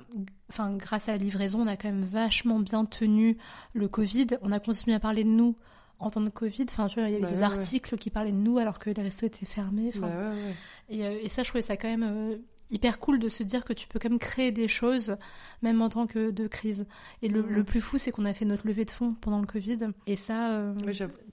enfin, 0.49 0.75
grâce 0.75 1.07
à 1.07 1.11
la 1.11 1.17
livraison, 1.17 1.61
on 1.61 1.67
a 1.67 1.77
quand 1.77 1.87
même 1.89 2.03
vachement 2.03 2.59
bien 2.59 2.85
tenu 2.85 3.37
le 3.73 3.87
Covid. 3.87 4.27
On 4.41 4.51
a 4.51 4.59
continué 4.59 4.95
à 4.95 4.99
parler 4.99 5.23
de 5.23 5.29
nous 5.29 5.55
en 5.99 6.09
temps 6.09 6.21
de 6.21 6.29
Covid. 6.29 6.65
Enfin, 6.69 6.87
tu 6.87 6.99
vois, 6.99 7.09
il 7.09 7.13
y 7.13 7.15
avait 7.15 7.21
Bah 7.23 7.29
des 7.29 7.35
ouais, 7.35 7.39
ouais. 7.39 7.45
articles 7.53 7.97
qui 7.97 8.09
parlaient 8.09 8.31
de 8.31 8.37
nous 8.37 8.57
alors 8.57 8.79
que 8.79 8.89
les 8.89 9.01
restos 9.03 9.27
étaient 9.27 9.45
fermés. 9.45 9.91
Bah 9.99 10.07
ouais, 10.07 10.25
ouais. 10.27 10.55
et, 10.89 11.05
euh, 11.05 11.19
et 11.21 11.29
ça, 11.29 11.43
je 11.43 11.49
trouvais 11.49 11.61
ça 11.61 11.77
quand 11.77 11.87
même 11.89 12.03
euh, 12.07 12.37
hyper 12.69 12.99
cool 12.99 13.19
de 13.19 13.29
se 13.29 13.43
dire 13.43 13.63
que 13.63 13.73
tu 13.73 13.87
peux 13.87 13.99
quand 13.99 14.09
même 14.09 14.19
créer 14.19 14.51
des 14.51 14.67
choses, 14.67 15.15
même 15.61 15.81
en 15.81 15.89
tant 15.89 16.07
que 16.07 16.31
de 16.31 16.47
crise. 16.47 16.85
Et 17.21 17.29
le, 17.29 17.41
Mhm. 17.43 17.49
le 17.49 17.63
plus 17.63 17.81
fou, 17.81 17.97
c'est 17.97 18.11
qu'on 18.11 18.25
a 18.25 18.33
fait 18.33 18.45
notre 18.45 18.67
levée 18.67 18.85
de 18.85 18.91
fonds 18.91 19.13
pendant 19.21 19.39
le 19.39 19.47
Covid. 19.47 19.77
Et 20.05 20.15
ça, 20.15 20.51
euh, 20.51 20.73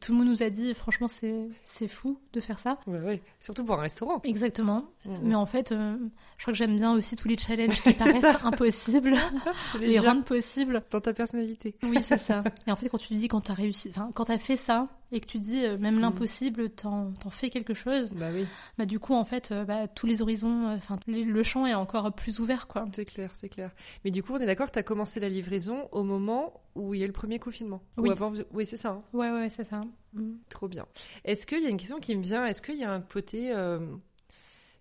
tout 0.01 0.13
le 0.13 0.19
monde 0.19 0.29
nous 0.29 0.43
a 0.43 0.51
dit, 0.51 0.75
franchement, 0.75 1.09
c'est 1.09 1.49
c'est 1.65 1.89
fou 1.89 2.19
de 2.33 2.41
faire 2.41 2.59
ça. 2.59 2.79
Ouais, 2.87 2.99
ouais. 3.01 3.23
Surtout 3.41 3.65
pour 3.65 3.79
un 3.79 3.83
restaurant. 3.83 4.21
Exactement. 4.25 4.85
Mm, 5.05 5.11
Mais 5.23 5.35
mm. 5.35 5.39
en 5.39 5.47
fait, 5.47 5.73
euh, 5.73 5.97
je 6.39 6.43
crois 6.45 6.53
que 6.53 6.59
j'aime 6.59 6.77
bien 6.77 6.93
aussi 6.93 7.17
tous 7.17 7.29
les 7.29 7.37
challenges 7.37 7.81
qui 7.83 7.93
paraissent 7.95 8.21
ça. 8.21 8.41
impossibles, 8.45 9.15
les 9.81 9.99
rendre 9.99 10.25
possibles. 10.25 10.83
Dans 10.91 11.01
ta 11.01 11.13
personnalité. 11.13 11.75
Oui, 11.83 11.99
c'est 12.03 12.19
ça. 12.19 12.45
Et 12.67 12.71
en 12.73 12.77
fait, 12.77 12.89
quand 12.89 12.99
tu 12.99 13.15
dis 13.15 13.29
quand 13.29 13.41
t'as 13.41 13.55
réussi, 13.55 13.89
enfin, 13.91 14.11
quand 14.15 14.27
t'as 14.27 14.39
fait 14.39 14.57
ça 14.57 14.89
et 15.15 15.21
que 15.21 15.27
tu 15.27 15.39
dis 15.39 15.65
euh, 15.65 15.79
même 15.79 15.97
Mm. 15.97 16.01
l'impossible, 16.01 16.71
t'en 16.71 17.13
t'en 17.13 17.31
fais 17.31 17.49
quelque 17.49 17.73
chose, 17.73 18.13
Bah 18.13 18.27
oui, 18.35 18.47
bah 18.77 18.85
du 18.85 18.99
coup, 18.99 19.15
en 19.15 19.25
fait, 19.25 19.53
euh, 19.53 19.65
bah, 19.65 19.87
tous 19.89 20.07
les 20.07 20.21
horizons, 20.23 20.69
euh, 20.69 20.77
enfin, 20.77 20.99
le 21.07 21.43
champ 21.43 21.67
est 21.67 21.75
encore 21.75 22.13
plus 22.13 22.41
ouvert, 22.41 22.67
quoi. 22.67 22.85
c'est 22.93 23.05
clair, 23.05 23.31
c'est 23.35 23.49
clair. 23.49 23.71
Mais 24.05 24.11
du 24.11 24.23
coup, 24.23 24.33
on 24.35 24.39
est 24.39 24.47
d'accord, 24.47 24.71
tu 24.71 24.79
as 24.79 24.83
commencé 24.83 25.21
la 25.21 25.29
livraison 25.29 25.89
au 25.93 26.03
moment 26.03 26.61
où 26.75 26.93
il 26.95 27.01
y 27.01 27.05
a 27.05 27.07
le 27.07 27.13
premier 27.13 27.39
confinement. 27.39 27.81
Oui. 27.97 28.09
Ou 28.09 28.13
avant, 28.13 28.33
oui, 28.53 28.67
c'est 28.67 28.77
ça. 28.77 28.91
hein. 28.91 29.03
Ouais, 29.13 29.31
ouais, 29.31 29.49
c'est 29.51 29.65
ça. 29.65 29.83
Mm. 30.13 30.33
Trop 30.49 30.67
bien. 30.69 30.87
Est-ce 31.25 31.47
qu'il 31.47 31.63
y 31.63 31.67
a 31.67 31.69
une 31.71 31.77
question 31.77 32.01
qui 32.01 32.17
me 32.17 32.23
vient? 32.23 32.45
Est-ce 32.47 32.61
qu'il 32.61 32.77
y 32.77 32.85
a 32.85 32.93
un 32.93 33.01
côté 33.01 33.53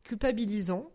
culpabilisant 0.03 0.89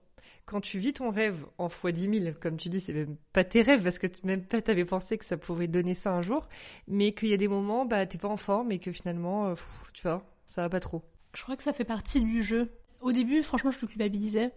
quand 0.49 0.61
tu 0.61 0.79
vis 0.79 0.93
ton 0.95 1.11
rêve 1.11 1.45
en 1.59 1.69
fois 1.69 1.93
10 1.93 2.21
000 2.23 2.35
Comme 2.41 2.57
tu 2.57 2.69
dis, 2.69 2.81
c'est 2.81 2.93
même 2.93 3.17
pas 3.33 3.45
tes 3.45 3.63
rêves 3.63 3.83
parce 3.83 3.99
que 3.99 4.07
même 4.25 4.43
pas 4.45 4.61
t'avais 4.63 4.85
pensé 4.85 5.19
que 5.19 5.25
ça 5.25 5.37
pouvait 5.37 5.69
donner 5.69 5.95
ça 5.95 6.13
un 6.13 6.23
jour, 6.23 6.49
mais 6.87 7.13
qu'il 7.13 7.29
y 7.29 7.35
a 7.35 7.37
des 7.37 7.49
moments, 7.49 7.85
bah 7.87 8.05
t'es 8.07 8.19
pas 8.19 8.29
en 8.29 8.37
forme 8.37 8.73
et 8.73 8.79
que 8.79 8.91
finalement, 8.93 9.47
euh, 9.49 9.55
pff, 9.55 9.67
tu 9.95 10.03
vois, 10.03 10.25
ça 10.47 10.63
va 10.63 10.69
pas 10.69 10.81
trop. 10.81 11.03
Je 11.35 11.43
crois 11.43 11.57
que 11.57 11.63
ça 11.63 11.73
fait 11.73 11.85
partie 11.85 12.21
du 12.21 12.43
jeu. 12.43 12.71
Au 13.01 13.13
début, 13.13 13.43
franchement, 13.43 13.71
je 13.71 13.79
le 13.81 13.87
culpabilisais. 13.87 14.51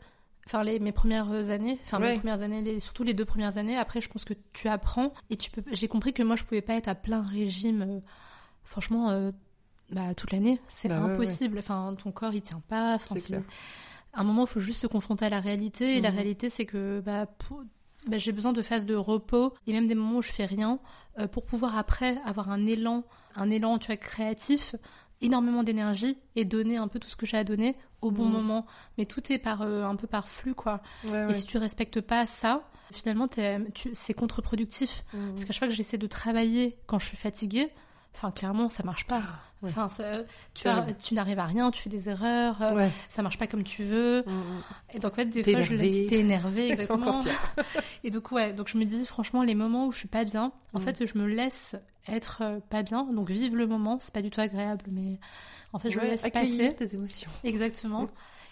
Enfin, 0.48 0.64
les, 0.64 0.80
mes 0.80 0.92
premières 0.92 1.52
années, 1.52 1.78
enfin 1.84 2.02
Ouais. 2.02 2.14
mes 2.14 2.18
premières 2.20 2.42
années, 2.42 2.62
les- 2.62 2.80
surtout 2.80 3.04
les 3.04 3.14
deux 3.14 3.26
premières 3.26 3.58
années. 3.58 3.78
Après, 3.78 4.02
je 4.02 4.10
pense 4.10 4.26
que 4.26 4.34
tu 4.54 4.68
apprends 4.70 5.14
et 5.30 5.38
tu 5.38 5.52
peux. 5.52 5.62
J'ai 5.72 5.88
compris 5.88 6.14
que 6.14 6.24
moi, 6.24 6.36
je 6.36 6.44
pouvais 6.44 6.62
pas 6.64 6.74
être 6.74 6.88
à 6.88 6.96
plein 6.96 7.22
régime. 7.22 7.82
euh, 7.84 8.00
franchement, 8.64 9.10
euh, 9.12 9.32
bah, 9.92 10.16
toute 10.16 10.32
l'année, 10.32 10.60
c'est 10.68 10.88
Bah 10.88 11.00
ouais, 11.00 11.06
ouais. 11.08 11.12
impossible. 11.14 11.60
Enfin, 11.60 11.96
ton 12.02 12.12
corps, 12.12 12.34
il 12.34 12.42
tient 12.42 12.62
pas. 12.68 12.96
Enfin, 12.96 13.08
C'est 13.16 13.20
c'est- 13.20 13.28
clair. 13.28 13.44
À 14.14 14.22
un 14.22 14.24
moment, 14.24 14.44
il 14.46 14.50
faut 14.50 14.60
juste 14.60 14.82
se 14.82 14.88
confronter 14.88 15.26
à 15.26 15.30
la 15.30 15.40
réalité. 15.40 15.98
Et 15.98 16.02
la 16.02 16.10
Mhm. 16.12 16.16
réalité, 16.16 16.50
c'est 16.50 16.66
que, 16.66 17.00
bah, 17.00 17.26
pour- 17.26 17.64
bah, 18.08 18.18
j'ai 18.18 18.32
besoin 18.32 18.52
de 18.54 18.62
phases 18.62 18.86
de 18.86 18.96
repos 18.96 19.54
et 19.68 19.74
même 19.74 19.88
des 19.88 19.96
moments 19.96 20.18
où 20.18 20.22
je 20.22 20.32
fais 20.32 20.46
rien 20.46 20.80
euh, 21.20 21.28
pour 21.28 21.46
pouvoir 21.46 21.78
après 21.78 22.18
avoir 22.26 22.50
un 22.50 22.66
élan, 22.66 23.04
un 23.36 23.50
élan 23.50 23.78
tu 23.78 23.88
vois, 23.88 23.98
créatif, 23.98 24.76
énormément 25.22 25.62
d'énergie 25.64 26.18
et 26.36 26.46
donner 26.46 26.78
un 26.78 26.88
peu 26.88 26.98
tout 27.00 27.10
ce 27.10 27.16
que 27.16 27.26
j'ai 27.26 27.38
à 27.38 27.44
donner 27.44 27.76
au 28.02 28.10
bon 28.12 28.26
Mhm. 28.26 28.32
moment. 28.32 28.66
Mais 28.98 29.06
tout 29.06 29.32
est 29.32 29.38
par 29.38 29.62
euh, 29.62 29.84
un 29.84 29.96
peu 29.96 30.08
par 30.08 30.28
flux 30.30 30.56
quoi. 30.56 30.82
Ouais, 31.04 31.30
Et 31.30 31.34
si 31.36 31.44
tu 31.46 31.58
respectes 31.58 32.02
pas 32.02 32.26
ça, 32.26 32.64
finalement 32.92 33.28
c'est 33.94 34.14
contre-productif. 34.14 35.04
Mhm. 35.14 35.30
Parce 35.34 35.46
qu'à 35.46 35.54
chaque 35.54 35.60
fois 35.60 35.68
que 35.68 35.74
j'essaie 35.74 35.98
de 36.00 36.08
travailler 36.08 36.78
quand 36.88 36.98
je 37.00 37.06
suis 37.08 37.18
fatiguée, 37.18 37.72
enfin 38.16 38.32
clairement 38.32 38.70
ça 38.70 38.84
marche 38.84 39.06
pas. 39.08 39.22
Ah, 39.24 39.40
ouais. 39.64 39.70
Enfin, 39.70 39.90
ça- 39.90 40.24
tu, 40.54 40.64
Terrible. 40.64 40.90
as- 40.90 40.94
tu 40.96 41.14
n'arrives 41.14 41.40
à 41.40 41.46
rien, 41.46 41.70
tu 41.72 41.82
fais 41.82 41.90
des 41.90 42.10
erreurs, 42.10 42.62
euh, 42.62 42.74
Ouais. 42.76 42.92
ça 43.10 43.22
marche 43.22 43.38
pas 43.38 43.48
comme 43.48 43.64
tu 43.64 43.84
veux. 43.84 44.24
Mhm. 44.26 44.64
Et 44.94 45.00
donc 45.00 45.14
en 45.14 45.16
fait 45.16 45.26
des 45.26 45.44
fois 45.44 45.62
je 45.62 45.74
énervé. 45.74 45.90
laisse 45.90 46.10
t'es 46.10 46.20
énervé 46.20 46.68
C'est 46.68 46.74
exactement. 46.74 47.22
Et 48.04 48.10
donc 48.12 48.32
ouais, 48.32 48.54
donc 48.54 48.68
je 48.70 48.78
me 48.78 48.86
dis 48.86 49.06
franchement 49.06 49.44
les 49.44 49.56
moments 49.56 49.88
où 49.88 49.92
je 49.92 50.00
suis 50.00 50.08
pas 50.08 50.24
bien, 50.26 50.52
en 50.74 50.80
Mm. 50.80 50.84
fait 50.84 51.06
je 51.06 51.18
me 51.18 51.26
laisse 51.28 51.76
être 52.08 52.42
euh, 52.42 52.60
pas 52.70 52.82
bien, 52.84 53.04
donc 53.06 53.30
vivre 53.30 53.56
le 53.56 53.68
moment, 53.68 53.98
c'est 54.00 54.14
pas 54.14 54.22
du 54.24 54.30
tout 54.32 54.42
agréable, 54.42 54.86
mais 54.92 55.20
en 55.74 55.80
fait 55.80 55.90
je 55.92 55.98
Ouais, 56.00 56.06
le 56.06 56.12
laisse 56.12 56.28
passer. 56.30 56.70
tes 56.70 56.96
émotions. 56.96 57.30
Exactement. 57.44 58.10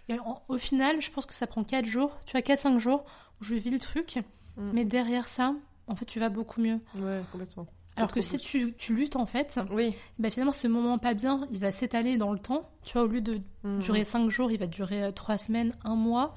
Et 0.08 0.20
en- 0.20 0.42
au 0.48 0.58
final, 0.58 1.02
je 1.02 1.12
pense 1.12 1.26
que 1.28 1.34
ça 1.36 1.46
prend 1.48 1.64
4 1.64 1.86
jours, 1.86 2.18
tu 2.26 2.36
as 2.38 2.42
4-5 2.42 2.80
jours 2.80 3.04
où 3.42 3.44
je 3.44 3.56
vis 3.56 3.70
le 3.72 3.80
truc, 3.80 4.20
Mm. 4.58 4.72
mais 4.74 4.86
derrière 4.86 5.28
ça, 5.28 5.54
en 5.88 5.96
fait 5.96 6.06
tu 6.06 6.20
vas 6.20 6.30
beaucoup 6.30 6.62
mieux. 6.62 6.80
Ouais, 6.98 7.22
complètement. 7.32 7.66
Alors 8.00 8.12
que 8.12 8.22
si 8.22 8.38
tu, 8.38 8.74
tu 8.76 8.96
luttes 8.96 9.16
en 9.16 9.26
fait, 9.26 9.60
Oui. 9.72 9.96
bah 10.18 10.30
finalement 10.30 10.52
ce 10.52 10.68
moment 10.68 10.98
pas 10.98 11.14
bien, 11.14 11.48
il 11.52 11.60
va 11.60 11.72
s'étaler 11.72 12.18
dans 12.18 12.34
le 12.34 12.40
temps. 12.40 12.70
Tu 12.84 12.94
vois, 12.94 13.04
au 13.04 13.08
lieu 13.08 13.22
de 13.22 13.40
Mhm. 13.64 13.80
durer 13.80 14.04
5 14.04 14.30
jours, 14.30 14.52
il 14.52 14.58
va 14.60 14.68
durer 14.68 15.12
3 15.14 15.38
semaines, 15.38 15.76
1 15.84 15.96
mois. 15.96 16.34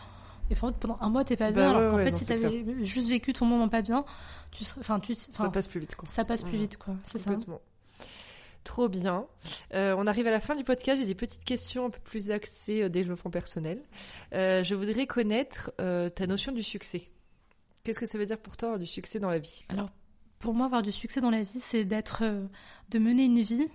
Et 0.50 0.54
en 0.54 0.68
fait, 0.68 0.76
pendant 0.76 0.98
un 1.00 1.08
mois, 1.08 1.24
t'es 1.24 1.36
pas 1.36 1.46
Bah 1.46 1.52
bien. 1.52 1.70
ouais, 1.70 1.76
alors 1.76 1.90
qu'en 1.92 1.96
ouais, 1.98 2.04
fait, 2.04 2.10
non, 2.10 2.16
si 2.18 2.26
t'avais 2.26 2.64
juste 2.84 3.08
vécu 3.08 3.32
ton 3.32 3.46
moment 3.46 3.68
pas 3.68 3.80
bien, 3.80 4.04
tu 4.50 4.64
serais, 4.64 4.80
enfin, 4.80 4.98
tu, 5.00 5.14
Ça 5.16 5.48
passe 5.48 5.66
plus 5.68 5.80
vite, 5.80 5.94
quoi. 5.96 6.08
ça 6.10 6.24
passe 6.24 6.42
plus 6.42 6.58
vite, 6.58 6.76
quoi. 6.76 6.94
C'est 7.04 7.18
ça. 7.18 7.30
Trop 8.64 8.88
bien. 8.88 9.26
Euh, 9.74 9.94
on 9.98 10.06
arrive 10.06 10.26
à 10.28 10.30
la 10.30 10.38
fin 10.40 10.54
du 10.54 10.62
podcast. 10.62 11.00
J'ai 11.00 11.06
des 11.06 11.14
petites 11.16 11.44
questions 11.44 11.86
un 11.86 11.90
peu 11.90 11.98
plus 11.98 12.30
axées 12.30 12.82
euh, 12.82 12.88
développement 12.88 13.30
personnel. 13.30 13.82
Euh, 14.34 14.62
je 14.62 14.74
voudrais 14.76 15.06
connaître 15.06 15.72
euh, 15.80 16.08
ta 16.08 16.26
notion 16.28 16.52
du 16.52 16.62
succès. 16.62 17.08
Qu'est-ce 17.82 17.98
que 17.98 18.06
ça 18.06 18.18
veut 18.18 18.26
dire 18.26 18.38
pour 18.38 18.56
toi 18.56 18.78
du 18.78 18.86
succès 18.86 19.18
dans 19.18 19.30
la 19.30 19.40
vie? 19.40 19.64
Alors, 19.68 19.90
pour 20.42 20.54
moi, 20.54 20.66
avoir 20.66 20.82
du 20.82 20.92
succès 20.92 21.20
dans 21.20 21.30
la 21.30 21.44
vie, 21.44 21.60
c'est 21.60 21.84
d'être, 21.84 22.22
euh, 22.22 22.44
de 22.90 22.98
mener 22.98 23.24
une 23.24 23.40
vie 23.40 23.68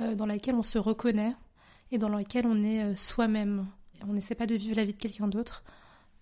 euh, 0.00 0.14
dans 0.14 0.26
laquelle 0.26 0.56
on 0.56 0.62
se 0.62 0.76
reconnaît 0.76 1.34
et 1.92 1.98
dans 1.98 2.08
laquelle 2.08 2.46
on 2.46 2.62
est 2.62 2.82
euh, 2.82 2.96
soi-même. 2.96 3.68
On 4.06 4.12
n'essaie 4.12 4.34
pas 4.34 4.46
de 4.46 4.56
vivre 4.56 4.76
la 4.76 4.84
vie 4.84 4.92
de 4.92 4.98
quelqu'un 4.98 5.28
d'autre 5.28 5.64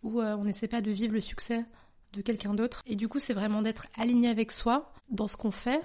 ou 0.03 0.21
on 0.21 0.45
n'essaie 0.45 0.69
pas 0.69 0.81
de 0.81 0.91
vivre 0.91 1.15
le 1.15 1.21
succès 1.21 1.65
de 2.13 2.23
quelqu'un 2.23 2.55
d'autre. 2.55 2.83
Et 2.87 2.97
du 2.97 3.09
coup, 3.09 3.21
c'est 3.21 3.35
vraiment 3.35 3.63
d'être 3.63 3.87
aligné 3.95 4.29
avec 4.29 4.51
soi 4.51 4.93
dans 5.11 5.29
ce 5.29 5.37
qu'on 5.37 5.53
fait 5.53 5.81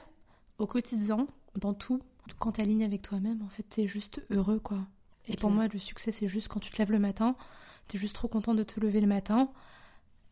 au 0.57 0.65
quotidien, 0.65 1.27
dans 1.55 1.75
tout. 1.75 2.01
Quand 2.39 2.53
t'es 2.53 2.63
aligné 2.63 2.83
avec 2.83 3.03
toi-même, 3.03 3.43
en 3.43 3.49
fait, 3.49 3.63
t'es 3.63 3.87
juste 3.87 4.21
heureux, 4.31 4.59
quoi. 4.59 4.79
Et 5.27 5.35
pour 5.35 5.51
moi, 5.51 5.67
le 5.67 5.77
succès, 5.77 6.11
c'est 6.11 6.27
juste 6.27 6.47
quand 6.47 6.59
tu 6.59 6.71
te 6.71 6.79
lèves 6.79 6.91
le 6.91 6.97
matin, 6.97 7.35
t'es 7.87 7.99
juste 7.99 8.15
trop 8.15 8.27
content 8.27 8.55
de 8.55 8.63
te 8.63 8.79
lever 8.79 8.99
le 8.99 9.07
matin 9.07 9.51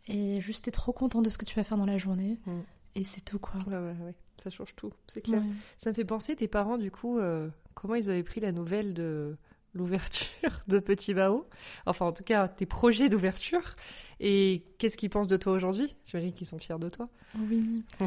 et 0.08 0.42
juste 0.42 0.66
t'es 0.66 0.72
trop 0.72 0.92
content 0.92 1.22
de 1.22 1.30
ce 1.30 1.38
que 1.38 1.46
tu 1.46 1.56
vas 1.56 1.64
faire 1.64 1.78
dans 1.78 1.86
la 1.86 1.98
journée. 1.98 2.40
Mm. 2.48 2.62
Et 2.96 3.04
c'est 3.04 3.22
tout, 3.22 3.40
quoi. 3.40 3.60
Ouais, 3.68 3.76
ouais, 3.76 3.96
ouais. 4.02 4.16
Ça 4.42 4.50
change 4.50 4.76
tout. 4.76 4.92
C'est 5.08 5.22
clair. 5.22 5.42
Ouais. 5.42 5.48
Ça 5.78 5.90
me 5.90 5.96
fait 5.96 6.06
penser, 6.06 6.36
tes 6.36 6.48
parents, 6.48 6.78
du 6.78 6.92
coup, 6.92 7.20
euh, 7.20 7.50
comment 7.74 7.96
ils 7.96 8.10
avaient 8.10 8.24
pris 8.24 8.42
la 8.42 8.52
nouvelle 8.52 8.94
de 8.94 9.38
l'ouverture 9.74 10.64
de 10.68 10.80
Petit 10.80 11.14
Bao? 11.14 11.46
Enfin, 11.86 12.06
en 12.06 12.14
tout 12.14 12.24
cas, 12.24 12.48
tes 12.48 12.66
projets 12.66 13.10
d'ouverture. 13.10 13.76
Et 14.20 14.64
qu'est-ce 14.78 14.98
qu'ils 14.98 15.10
pensent 15.10 15.28
de 15.28 15.38
toi 15.38 15.54
aujourd'hui? 15.54 15.96
J'imagine 16.06 16.34
qu'ils 16.34 16.48
sont 16.48 16.58
fiers 16.58 16.80
de 16.80 16.90
toi. 16.90 17.10
Oui. 17.50 17.84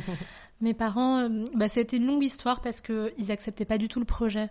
Mes 0.61 0.74
parents, 0.74 1.18
euh, 1.18 1.45
bah, 1.55 1.66
été 1.66 1.99
une 1.99 2.07
longue 2.07 2.24
histoire 2.24 2.61
parce 2.61 2.80
que 2.80 3.12
ils 3.18 3.30
acceptaient 3.30 3.64
pas 3.64 3.78
du 3.78 3.89
tout 3.89 4.01
le 4.01 4.07
projet. 4.07 4.49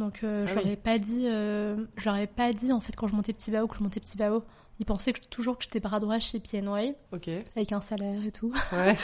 Donc 0.00 0.24
euh, 0.24 0.46
je 0.46 0.52
Ah 0.52 0.54
leur 0.56 0.64
oui. 0.64 0.70
ai 0.72 0.76
pas 0.76 0.98
dit, 0.98 1.26
euh, 1.26 1.76
je 1.96 2.04
leur 2.06 2.16
ai 2.16 2.26
pas 2.26 2.52
dit 2.52 2.72
en 2.72 2.80
fait 2.80 2.96
quand 2.96 3.06
je 3.06 3.14
montais 3.14 3.32
Petit 3.32 3.50
Bao 3.50 3.66
que 3.68 3.76
je 3.76 3.82
montais 3.82 4.00
Petit 4.00 4.16
Bao. 4.18 4.42
Ils 4.80 4.86
pensaient 4.86 5.12
que, 5.12 5.20
toujours 5.26 5.58
que 5.58 5.64
j'étais 5.64 5.78
bras 5.78 6.00
droit 6.00 6.18
chez 6.20 6.40
PNY 6.40 6.94
Ok. 7.12 7.26
Ouais, 7.26 7.44
avec 7.54 7.70
un 7.72 7.82
salaire 7.82 8.24
et 8.24 8.32
tout. 8.32 8.52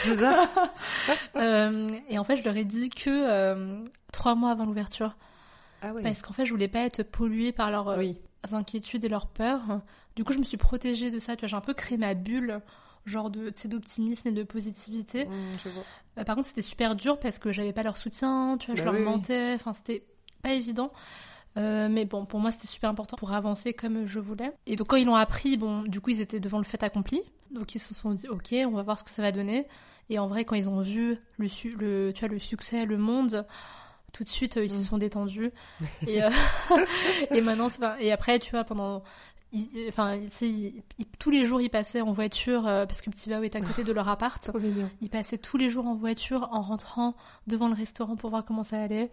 c'est 0.03 0.15
ça 0.15 0.49
Euh, 1.35 1.91
et 2.09 2.17
en 2.17 2.23
fait 2.23 2.37
je 2.37 2.43
leur 2.43 2.57
ai 2.57 2.65
dit 2.65 2.89
que 2.89 3.09
euh, 3.09 3.85
trois 4.11 4.33
mois 4.35 4.49
avant 4.51 4.65
l'ouverture 4.65 5.15
Ah 5.83 5.93
ouais. 5.93 6.01
parce 6.01 6.21
qu'en 6.23 6.33
fait 6.33 6.45
je 6.45 6.51
voulais 6.51 6.67
pas 6.67 6.79
être 6.79 7.03
polluée 7.03 7.51
par 7.51 7.69
leurs 7.69 7.89
euh, 7.89 7.97
Oui. 7.99 8.17
inquiétudes 8.51 9.05
et 9.05 9.09
leurs 9.09 9.27
peurs. 9.27 9.81
Du 10.15 10.23
coup 10.23 10.33
je 10.33 10.39
me 10.39 10.43
suis 10.43 10.57
protégée 10.57 11.11
de 11.11 11.19
ça. 11.19 11.35
Tu 11.35 11.41
vois 11.41 11.47
j'ai 11.49 11.55
un 11.55 11.61
peu 11.61 11.75
créé 11.75 11.97
ma 11.97 12.15
bulle 12.15 12.59
genre 13.05 13.29
de 13.29 13.53
d'optimisme 13.65 14.27
et 14.29 14.31
de 14.31 14.43
positivité. 14.43 15.25
Mmh, 15.25 15.31
je 15.63 15.69
vois. 15.69 15.83
Euh, 16.17 16.23
par 16.23 16.35
contre, 16.35 16.47
c'était 16.47 16.61
super 16.63 16.95
dur 16.95 17.19
parce 17.19 17.37
que 17.39 17.51
j'avais 17.53 17.71
pas 17.71 17.83
leur 17.83 17.95
soutien, 17.97 18.57
tu 18.59 18.65
vois, 18.67 18.75
je 18.75 18.81
Bah 18.81 18.85
leur 18.85 18.95
oui, 18.95 18.99
oui. 18.99 19.05
mentais, 19.05 19.53
enfin, 19.53 19.71
c'était 19.73 20.03
pas 20.47 20.53
évident. 20.53 20.91
Euh, 21.57 21.87
mais 21.89 22.05
bon, 22.05 22.25
pour 22.25 22.39
moi, 22.39 22.51
c'était 22.51 22.67
super 22.67 22.89
important 22.89 23.17
pour 23.17 23.31
avancer 23.33 23.73
comme 23.73 24.05
je 24.05 24.19
voulais. 24.19 24.51
Et 24.67 24.75
donc, 24.75 24.87
quand 24.87 24.95
ils 24.97 25.05
l'ont 25.05 25.15
appris, 25.15 25.57
bon, 25.57 25.81
du 25.83 26.01
coup, 26.01 26.11
ils 26.11 26.21
étaient 26.21 26.39
devant 26.39 26.59
le 26.59 26.63
fait 26.63 26.83
accompli. 26.83 27.21
Donc, 27.51 27.73
ils 27.75 27.79
se 27.79 27.93
sont 27.95 28.11
dit, 28.11 28.27
ok, 28.27 28.53
on 28.67 28.71
va 28.71 28.83
voir 28.83 28.99
ce 28.99 29.03
que 29.03 29.09
ça 29.09 29.21
va 29.23 29.31
donner. 29.31 29.65
Et 30.09 30.19
en 30.19 30.27
vrai, 30.27 30.45
quand 30.45 30.55
ils 30.55 30.69
ont 30.69 30.81
vu 30.81 31.17
le, 31.37 31.47
tu 31.49 32.19
vois, 32.19 32.29
le 32.29 32.39
succès, 32.39 32.85
le 32.85 32.97
monde, 32.97 33.45
tout 34.13 34.23
de 34.23 34.29
suite, 34.29 34.57
euh, 34.57 34.63
ils 34.65 34.69
se 34.69 34.79
Mm. 34.79 34.83
sont 34.83 34.97
détendus. 34.99 35.51
et, 36.07 36.23
euh, 36.23 36.29
et 37.31 37.41
maintenant, 37.41 37.69
et 37.99 38.11
après, 38.11 38.37
tu 38.39 38.51
vois, 38.51 38.63
pendant, 38.63 39.03
enfin, 39.89 40.19
tous 41.19 41.31
les 41.31 41.43
jours, 41.45 41.59
ils 41.59 41.69
passaient 41.69 42.01
en 42.01 42.11
voiture 42.11 42.67
euh, 42.67 42.85
parce 42.85 43.01
que 43.01 43.09
Petit 43.09 43.29
Bao 43.29 43.41
est 43.41 43.55
à 43.55 43.61
côté 43.61 43.83
de 43.83 43.91
leur 43.91 44.07
appart. 44.09 44.41
Trop. 44.47 44.59
Ils 45.01 45.09
passaient 45.09 45.37
tous 45.39 45.57
les 45.57 45.69
jours 45.71 45.87
en 45.87 45.95
voiture 45.95 46.49
en 46.51 46.61
rentrant 46.61 47.15
devant 47.47 47.67
le 47.67 47.73
restaurant 47.75 48.15
pour 48.15 48.29
voir 48.29 48.45
comment 48.45 48.63
ça 48.63 48.79
allait. 48.81 49.09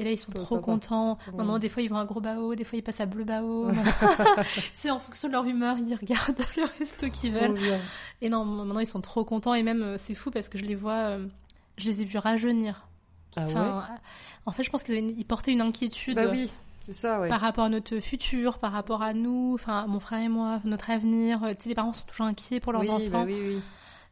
Et 0.00 0.04
là, 0.04 0.12
ils 0.12 0.18
sont 0.18 0.30
Trop 0.30 0.58
contents. 0.60 1.18
Ouais. 1.26 1.38
Maintenant, 1.38 1.58
des 1.58 1.68
fois, 1.68 1.82
ils 1.82 1.88
vont 1.88 1.96
à 1.98 2.04
Gros 2.04 2.20
Bao, 2.20 2.54
des 2.54 2.64
fois, 2.64 2.78
ils 2.78 2.82
passent 2.82 3.00
à 3.00 3.06
Bleu 3.06 3.24
Bao. 3.24 3.68
C'est 4.72 4.90
en 4.90 4.98
fonction 5.00 5.26
de 5.28 5.32
leur 5.32 5.44
humeur, 5.44 5.76
ils 5.78 5.94
regardent 5.94 6.38
le 6.56 6.64
resto 6.78 7.10
qu'ils 7.10 7.32
veulent. 7.32 7.54
bien. 7.54 7.80
Et 8.22 8.28
non, 8.28 8.44
maintenant, 8.44 8.80
ils 8.80 8.86
sont 8.86 9.00
trop 9.00 9.24
contents. 9.24 9.54
Et 9.54 9.62
même, 9.62 9.82
euh, 9.82 9.96
c'est 9.98 10.14
fou 10.14 10.30
parce 10.30 10.48
que 10.48 10.56
je 10.58 10.64
les 10.64 10.74
vois, 10.76 10.92
euh, 10.92 11.26
je 11.76 11.86
les 11.86 12.02
ai 12.02 12.04
vus 12.04 12.18
rajeunir. 12.18 12.86
Ah 13.36 13.42
Enfin, 13.46 13.78
euh, 13.78 13.96
en 14.46 14.52
fait, 14.52 14.62
je 14.62 14.70
pense 14.70 14.84
qu'ils 14.84 15.24
portaient 15.26 15.52
une 15.52 15.60
inquiétude 15.60 16.16
Bah 16.16 16.26
oui, 16.30 16.50
c'est 16.80 16.92
ça, 16.92 17.20
ouais. 17.20 17.28
par 17.28 17.40
rapport 17.40 17.64
à 17.64 17.68
notre 17.68 17.98
futur, 17.98 18.58
par 18.58 18.72
rapport 18.72 19.02
à 19.02 19.12
nous, 19.14 19.52
enfin, 19.54 19.86
mon 19.88 20.00
frère 20.00 20.20
et 20.20 20.28
moi, 20.28 20.60
notre 20.64 20.90
avenir. 20.90 21.40
Tu 21.58 21.64
sais, 21.64 21.68
les 21.70 21.74
parents 21.74 21.92
sont 21.92 22.06
toujours 22.06 22.26
inquiets 22.26 22.60
pour 22.60 22.72
leurs 22.72 22.82
oui, 22.82 22.90
enfants. 22.90 23.08
bah 23.10 23.24
oui, 23.26 23.36
oui. 23.36 23.60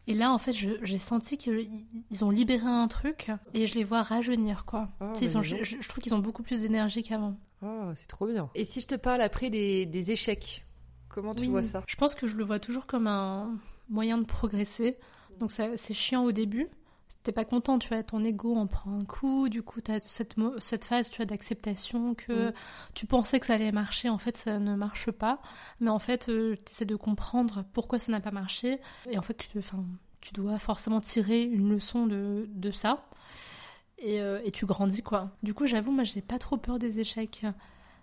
Et 0.08 0.14
là, 0.14 0.32
en 0.32 0.38
fait, 0.38 0.52
j'ai 0.52 0.98
senti 0.98 1.36
qu'ils 1.36 1.68
ils 2.10 2.24
ont 2.24 2.30
libéré 2.30 2.66
un 2.66 2.86
truc 2.88 3.30
et 3.54 3.66
je 3.66 3.74
les 3.74 3.82
vois 3.84 4.02
rajeunir, 4.02 4.64
quoi. 4.64 4.88
Ah, 5.00 5.12
ils 5.20 5.32
bah 5.32 5.38
ont- 5.38 5.42
je, 5.42 5.56
donc. 5.56 5.64
je- 5.64 5.76
je 5.80 5.88
trouve 5.88 6.02
qu'ils 6.02 6.14
ont 6.14 6.20
beaucoup 6.20 6.42
plus 6.44 6.60
d'énergie 6.60 7.02
qu'avant. 7.02 7.36
Oh, 7.62 7.90
c'est 7.96 8.06
trop 8.06 8.26
bien. 8.26 8.48
Et 8.54 8.64
si 8.64 8.80
je 8.80 8.86
te 8.86 8.94
parle 8.94 9.20
après 9.20 9.50
des, 9.50 9.84
des 9.86 10.12
échecs, 10.12 10.64
comment 11.08 11.34
tu 11.34 11.42
Oui. 11.42 11.48
vois 11.48 11.62
ça? 11.64 11.82
Je 11.88 11.96
pense 11.96 12.14
que 12.14 12.28
je 12.28 12.36
le 12.36 12.44
vois 12.44 12.60
toujours 12.60 12.86
comme 12.86 13.06
un 13.08 13.58
moyen 13.88 14.18
de 14.18 14.24
progresser. 14.24 14.96
Donc 15.40 15.50
ça- 15.50 15.76
c'est 15.76 15.94
chiant 15.94 16.22
au 16.24 16.32
début. 16.32 16.68
T'es 17.26 17.32
pas 17.32 17.44
content, 17.44 17.80
tu 17.80 17.88
vois, 17.88 18.04
ton 18.04 18.22
ego 18.22 18.54
en 18.54 18.68
prend 18.68 18.96
un 19.00 19.04
coup. 19.04 19.48
Du 19.48 19.60
coup, 19.64 19.80
t'as 19.80 19.98
cette, 19.98 20.36
cette 20.60 20.84
phase, 20.84 21.10
tu 21.10 21.16
vois, 21.16 21.26
d'acceptation 21.26 22.14
que 22.14 22.50
Mm. 22.50 22.52
tu 22.94 23.06
pensais 23.06 23.40
que 23.40 23.46
ça 23.46 23.54
allait 23.54 23.72
marcher. 23.72 24.08
En 24.08 24.18
fait, 24.18 24.36
ça 24.36 24.60
ne 24.60 24.76
marche 24.76 25.10
pas. 25.10 25.40
Mais 25.80 25.90
en 25.90 25.98
fait, 25.98 26.28
euh, 26.28 26.54
t'essaies 26.54 26.84
de 26.84 26.94
comprendre 26.94 27.64
pourquoi 27.72 27.98
ça 27.98 28.12
n'a 28.12 28.20
pas 28.20 28.30
marché. 28.30 28.78
Et 29.10 29.18
en 29.18 29.22
fait, 29.22 29.34
tu, 29.34 29.48
tu 30.20 30.32
dois 30.34 30.60
forcément 30.60 31.00
tirer 31.00 31.42
une 31.42 31.68
leçon 31.68 32.06
de, 32.06 32.48
de 32.48 32.70
ça. 32.70 33.08
Et, 33.98 34.20
euh, 34.20 34.40
et 34.44 34.52
tu 34.52 34.64
grandis, 34.64 35.02
quoi. 35.02 35.32
Du 35.42 35.52
coup, 35.52 35.66
j'avoue, 35.66 35.90
moi, 35.90 36.04
j'ai 36.04 36.22
pas 36.22 36.38
trop 36.38 36.56
peur 36.58 36.78
des 36.78 37.00
échecs. 37.00 37.44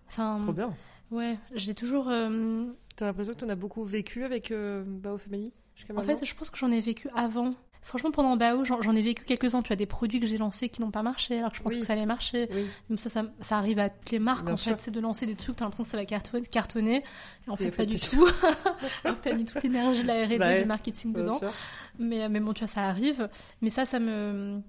Enfin, 0.10 0.40
Trop 0.44 0.52
bien. 0.52 0.74
ouais, 1.12 1.40
j'ai 1.54 1.74
toujours... 1.76 2.10
euh, 2.10 2.66
T'as 2.98 3.06
l'impression 3.06 3.34
que 3.34 3.40
t'en 3.40 3.48
as 3.50 3.56
beaucoup 3.56 3.86
vécu 3.86 4.26
avec 4.26 4.52
euh, 4.52 4.84
Bao 4.86 5.18
Family 5.18 5.54
En 5.96 6.02
fait, 6.04 6.26
je 6.26 6.36
pense 6.36 6.50
que 6.50 6.58
j'en 6.58 6.72
ai 6.72 6.82
vécu 6.82 7.08
avant. 7.16 7.54
Franchement, 7.84 8.12
pendant 8.12 8.38
Bao, 8.38 8.64
j'en 8.64 8.96
ai 8.96 9.02
vécu 9.02 9.24
quelques-uns. 9.26 9.62
Tu 9.62 9.74
as 9.74 9.76
des 9.76 9.86
produits 9.86 10.20
que 10.20 10.26
j'ai 10.26 10.38
lancés 10.38 10.70
qui 10.70 10.82
n'ont 10.82 10.92
pas 10.92 11.04
marché, 11.04 11.40
alors 11.40 11.52
que 11.52 11.58
je 11.58 11.62
pensais 11.64 11.76
Oui. 11.76 11.82
que 11.82 11.88
ça 11.88 11.94
allait 11.94 12.06
marcher. 12.06 12.48
Oui. 12.52 12.66
Même 12.90 12.98
ça, 12.98 13.10
ça, 13.10 13.24
ça 13.42 13.58
arrive 13.58 13.80
à 13.80 13.90
toutes 13.90 14.12
les 14.12 14.20
marques, 14.20 14.46
Bien 14.46 14.54
en 14.54 14.58
sûr. 14.58 14.72
fait. 14.78 14.82
C'est 14.82 14.92
de 14.92 15.00
lancer 15.00 15.26
des 15.26 15.36
trucs, 15.36 15.56
t'as 15.58 15.66
l'impression 15.66 15.84
que 15.84 15.90
ça 15.90 15.98
va 15.98 16.06
cartonner. 16.06 17.04
Et 17.48 17.50
en 17.50 17.56
fait, 17.58 17.72
pas 17.72 17.86
du 17.86 18.00
tout. 18.00 18.26
alors 19.04 19.20
que 19.20 19.24
t'as 19.24 19.34
mis 19.34 19.46
toute 19.46 19.62
l'énergie 19.64 20.02
de 20.04 20.08
la 20.08 20.26
R&D, 20.26 20.38
Bah 20.38 20.58
du 20.60 20.66
marketing 20.66 21.14
dedans. 21.14 21.40
sûr. 21.40 21.52
Mais, 22.00 22.24
euh, 22.24 22.30
mais 22.30 22.40
bon, 22.40 22.54
tu 22.54 22.60
vois, 22.60 22.68
ça 22.74 22.82
arrive. 22.82 23.30
Mais 23.62 23.70
ça, 23.70 23.86
ça 23.86 24.00
me... 24.00 24.62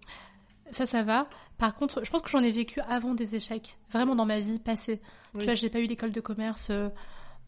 Ça, 0.70 0.86
ça 0.86 1.02
va. 1.02 1.28
Par 1.58 1.74
contre, 1.74 2.04
je 2.04 2.10
pense 2.10 2.22
que 2.22 2.30
j'en 2.30 2.42
ai 2.42 2.50
vécu 2.50 2.80
avant 2.88 3.14
des 3.14 3.36
échecs. 3.36 3.76
Vraiment 3.92 4.16
dans 4.16 4.24
ma 4.26 4.40
vie 4.40 4.58
passée. 4.58 5.00
Oui. 5.34 5.40
Tu 5.40 5.44
vois, 5.44 5.54
j'ai 5.54 5.68
pas 5.70 5.78
eu 5.78 5.86
l'école 5.86 6.10
de 6.10 6.20
commerce 6.20 6.68
euh, 6.70 6.88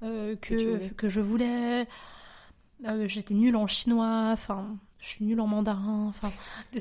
euh, 0.03 0.37
Que 0.37 0.89
que, 0.95 1.09
je 1.09 1.21
voulais. 1.21 1.87
Euh, 2.87 3.09
J'étais 3.09 3.35
nulle 3.35 3.57
en 3.57 3.67
chinois. 3.67 4.31
Enfin, 4.33 4.77
je 5.01 5.07
suis 5.09 5.25
nulle 5.25 5.41
en 5.41 5.47
mandarin. 5.47 6.07
Enfin, 6.09 6.33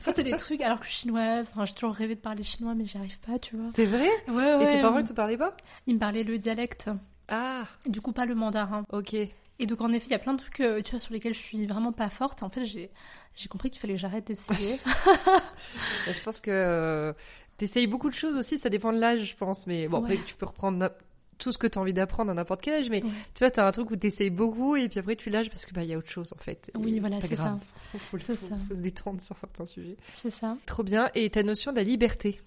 enfin, 0.00 0.12
t'as 0.12 0.22
des 0.22 0.36
trucs 0.36 0.60
alors 0.60 0.78
que 0.80 0.86
je 0.86 0.90
suis 0.90 1.00
chinoise. 1.02 1.48
Enfin, 1.52 1.64
j'ai 1.64 1.74
toujours 1.74 1.94
rêvé 1.94 2.14
de 2.14 2.20
parler 2.20 2.42
chinois, 2.42 2.74
mais 2.74 2.86
j'y 2.86 2.96
arrive 2.98 3.18
pas, 3.20 3.38
tu 3.38 3.56
vois. 3.56 3.70
C'est 3.74 3.86
vrai? 3.86 4.08
Ouais, 4.28 4.34
ouais. 4.56 4.64
Et 4.64 4.68
tes 4.76 4.80
parents, 4.80 4.98
ils 4.98 5.04
te 5.04 5.12
parlaient 5.12 5.36
pas? 5.36 5.56
Ils 5.86 5.94
me 5.94 5.98
parlaient 6.00 6.24
le 6.24 6.38
dialecte. 6.38 6.90
Ah, 7.28 7.64
Du 7.86 8.00
coup, 8.00 8.12
pas 8.12 8.24
le 8.26 8.34
mandarin. 8.34 8.84
ok. 8.92 9.16
Et 9.58 9.64
donc 9.64 9.80
en 9.80 9.90
effet, 9.92 10.04
il 10.08 10.12
y 10.12 10.14
a 10.14 10.18
plein 10.18 10.34
de 10.34 10.38
trucs 10.38 10.60
euh, 10.60 10.82
tu 10.82 10.90
vois, 10.90 11.00
sur 11.00 11.14
lesquels 11.14 11.32
je 11.32 11.40
suis 11.40 11.64
vraiment 11.64 11.90
pas 11.90 12.10
forte. 12.10 12.42
En 12.42 12.50
fait, 12.50 12.66
j'ai 12.66 12.90
j'ai 13.34 13.48
compris 13.48 13.70
qu'il 13.70 13.80
fallait 13.80 13.94
que 13.94 14.00
j'arrête 14.00 14.26
d'essayer. 14.26 14.78
je 16.06 16.20
pense 16.22 16.40
que 16.40 16.50
euh, 16.50 17.12
t'essayes 17.56 17.86
beaucoup 17.86 18.10
de 18.10 18.14
choses 18.14 18.36
aussi, 18.36 18.58
ça 18.58 18.68
dépend 18.68 18.92
de 18.92 18.98
l'âge, 18.98 19.24
je 19.24 19.34
pense. 19.36 19.66
Mais 19.66 19.88
bon, 19.88 19.98
après, 20.00 20.18
tu 20.26 20.34
peux 20.34 20.44
reprendre 20.46 20.90
tout 21.38 21.52
ce 21.52 21.58
que 21.58 21.66
tu 21.66 21.78
as 21.78 21.82
envie 21.82 21.92
d'apprendre 21.92 22.30
à 22.30 22.34
n'importe 22.34 22.62
quel 22.62 22.74
âge, 22.74 22.90
mais 22.90 23.00
tu 23.00 23.40
vois, 23.40 23.50
tu 23.50 23.60
as 23.60 23.66
un 23.66 23.72
truc 23.72 23.90
où 23.90 23.96
tu 23.96 24.06
essayes 24.06 24.30
beaucoup 24.30 24.76
et 24.76 24.88
puis 24.88 24.98
après 25.00 25.16
tu 25.16 25.30
lâches 25.30 25.50
parce 25.50 25.66
que 25.66 25.74
bah 25.74 25.82
il 25.82 25.90
y 25.90 25.94
a 25.94 25.98
autre 25.98 26.10
chose 26.10 26.32
en 26.32 26.42
fait. 26.42 26.70
Oui, 26.76 26.98
voilà, 27.00 27.20
c'est 27.20 27.36
ça. 27.36 27.58
Faut, 27.92 27.98
faut, 27.98 28.18
faut, 28.18 28.34
ça. 28.34 28.56
faut, 28.68 28.74
se 28.74 28.80
détendre 28.80 29.20
sur 29.20 29.36
certains 29.36 29.66
sujets. 29.66 29.96
C'est 30.14 30.30
ça. 30.30 30.56
Trop 30.66 30.82
bien. 30.82 31.08
Et 31.14 31.30
ta 31.30 31.42
notion 31.42 31.72
de 31.72 31.76
la 31.76 31.84
liberté? 31.84 32.40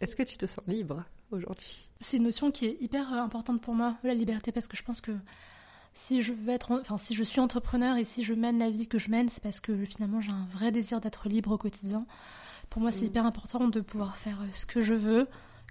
Est-ce 0.00 0.14
que 0.14 0.22
tu 0.22 0.36
te 0.36 0.46
sens 0.46 0.64
libre 0.68 1.04
aujourd'hui? 1.30 1.88
C'est 2.00 2.18
une 2.18 2.24
notion 2.24 2.50
qui 2.50 2.66
est 2.66 2.76
hyper 2.80 3.12
euh, 3.12 3.16
importante 3.16 3.60
pour 3.60 3.74
moi, 3.74 3.96
la 4.04 4.14
liberté, 4.14 4.52
parce 4.52 4.68
que 4.68 4.76
je 4.76 4.84
pense 4.84 5.00
que 5.00 5.12
si 5.94 6.22
je 6.22 6.32
veux 6.32 6.52
être, 6.52 6.70
enfin 6.80 6.98
si 6.98 7.14
je 7.14 7.24
suis 7.24 7.40
entrepreneur 7.40 7.96
et 7.96 8.04
si 8.04 8.22
je 8.22 8.34
mène 8.34 8.58
la 8.58 8.70
vie 8.70 8.86
que 8.86 8.98
je 8.98 9.10
mène, 9.10 9.28
c'est 9.28 9.42
parce 9.42 9.58
que 9.58 9.84
finalement 9.84 10.20
j'ai 10.20 10.30
un 10.30 10.46
vrai 10.52 10.70
désir 10.70 11.00
d'être 11.00 11.28
libre 11.28 11.52
au 11.52 11.58
quotidien. 11.58 12.06
Pour 12.70 12.82
moi, 12.82 12.92
c'est 12.92 13.02
mm. 13.02 13.08
hyper 13.08 13.26
important 13.26 13.68
de 13.68 13.80
pouvoir 13.80 14.16
faire 14.16 14.40
euh, 14.42 14.46
ce 14.52 14.66
que 14.66 14.80
je 14.80 14.94
veux, 14.94 15.26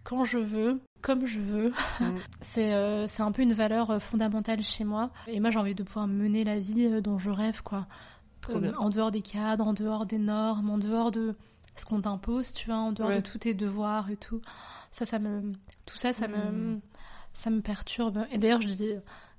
quand 0.08 0.24
je 0.24 0.38
veux, 0.38 0.80
comme 1.02 1.26
je 1.26 1.40
veux. 1.40 1.74
Mm. 2.00 2.18
Euh, 2.58 3.06
c'est 3.08 3.22
un 3.22 3.32
peu 3.32 3.44
une 3.44 3.54
valeur 3.54 3.92
euh, 3.92 4.00
fondamentale 4.00 4.64
chez 4.64 4.84
moi. 4.84 5.12
Et 5.28 5.40
moi, 5.40 5.52
j'ai 5.52 5.60
envie 5.60 5.76
de 5.76 5.84
pouvoir 5.84 6.08
mener 6.08 6.44
la 6.44 6.60
vie 6.60 6.86
euh, 6.86 7.02
dont 7.02 7.20
je 7.20 7.30
rêve, 7.30 7.62
quoi. 7.62 7.86
en 8.52 8.90
dehors 8.90 9.12
des 9.12 9.22
cadres, 9.22 9.68
en 9.68 9.74
dehors 9.74 10.08
des 10.08 10.18
normes, 10.18 10.72
en 10.72 10.80
dehors 10.80 11.12
de 11.12 11.36
ce 11.76 11.86
qu'on 11.86 12.02
t'impose, 12.02 12.52
tu 12.52 12.68
vois, 12.68 12.78
en 12.78 12.94
dehors 12.94 13.12
de 13.12 13.20
tous 13.20 13.38
tes 13.38 13.54
devoirs 13.54 14.10
et 14.10 14.18
tout. 14.18 14.42
Ça, 14.90 15.06
ça 15.06 15.20
me, 15.20 15.54
tout 15.86 15.98
ça, 15.98 16.14
ça 16.14 16.28
me, 16.28 16.76
mm. 16.76 16.82
ça 17.34 17.52
me 17.52 17.62
perturbe. 17.62 18.26
Et 18.32 18.40
d'ailleurs, 18.40 18.62
je 18.62 18.70
dis, 18.70 18.94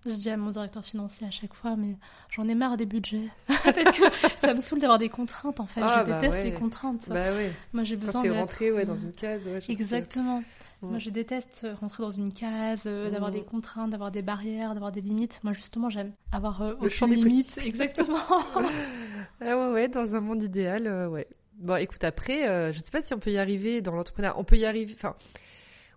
je 0.07 0.15
dis 0.15 0.31
à 0.31 0.37
mon 0.37 0.51
directeur 0.51 0.85
financier 0.85 1.27
à 1.27 1.31
chaque 1.31 1.55
fois, 1.55 1.77
mais 1.77 1.97
j'en 2.31 2.49
ai 2.49 2.55
marre 2.55 2.77
des 2.77 2.87
budgets. 2.87 3.29
Parce 3.47 3.99
que 3.99 4.05
ça 4.41 4.55
me 4.55 4.61
saoule 4.61 4.81
d'avoir 4.81 4.99
des 4.99 5.09
contraintes, 5.09 5.61
en 5.61 5.67
fait. 5.67 5.81
Ah, 5.83 6.05
je 6.05 6.11
bah 6.11 6.21
déteste 6.21 6.45
les 6.45 6.53
contraintes. 6.53 7.09
Bah 7.09 7.33
ouais. 7.33 7.53
Moi, 7.73 7.85
j'ai 7.85 7.97
besoin 7.97 8.23
de. 8.23 8.31
rentrer 8.31 8.73
ouais, 8.73 8.85
dans 8.85 8.97
une 8.97 9.13
case. 9.13 9.49
Ouais, 9.49 9.61
Exactement. 9.69 10.43
Moi, 10.81 10.99
je 10.99 11.11
déteste 11.11 11.67
rentrer 11.81 12.05
dans 12.05 12.11
une 12.11 12.33
case, 12.33 12.85
euh, 12.87 13.11
d'avoir 13.11 13.33
des 13.33 13.43
contraintes, 13.43 13.91
d'avoir 13.91 14.13
des 14.13 14.23
barrières, 14.23 14.75
d'avoir 14.75 14.93
des 14.93 15.01
limites. 15.01 15.41
Moi, 15.43 15.53
justement, 15.53 15.91
j'aime 15.91 16.13
avoir 16.31 16.63
euh, 16.63 16.75
le 16.81 16.89
champ 16.89 17.09
des 17.09 17.17
limites. 17.17 17.59
Exactement. 17.65 18.19
ah 19.41 19.59
ouais, 19.59 19.73
ouais, 19.73 19.89
dans 19.89 20.15
un 20.15 20.21
monde 20.21 20.43
idéal, 20.43 20.87
euh, 20.87 21.09
ouais. 21.09 21.27
Bon, 21.55 21.75
écoute, 21.75 22.05
après, 22.05 22.73
je 22.73 22.79
sais 22.79 22.93
pas 22.93 23.03
si 23.03 23.13
on 23.15 23.19
peut 23.19 23.33
y 23.33 23.39
arriver 23.39 23.81
dans 23.81 23.93
l'entrepreneuriat. 23.97 24.39
On 24.39 24.45
peut 24.45 24.57
y 24.57 24.65
arriver. 24.65 24.95
Enfin, 24.97 25.17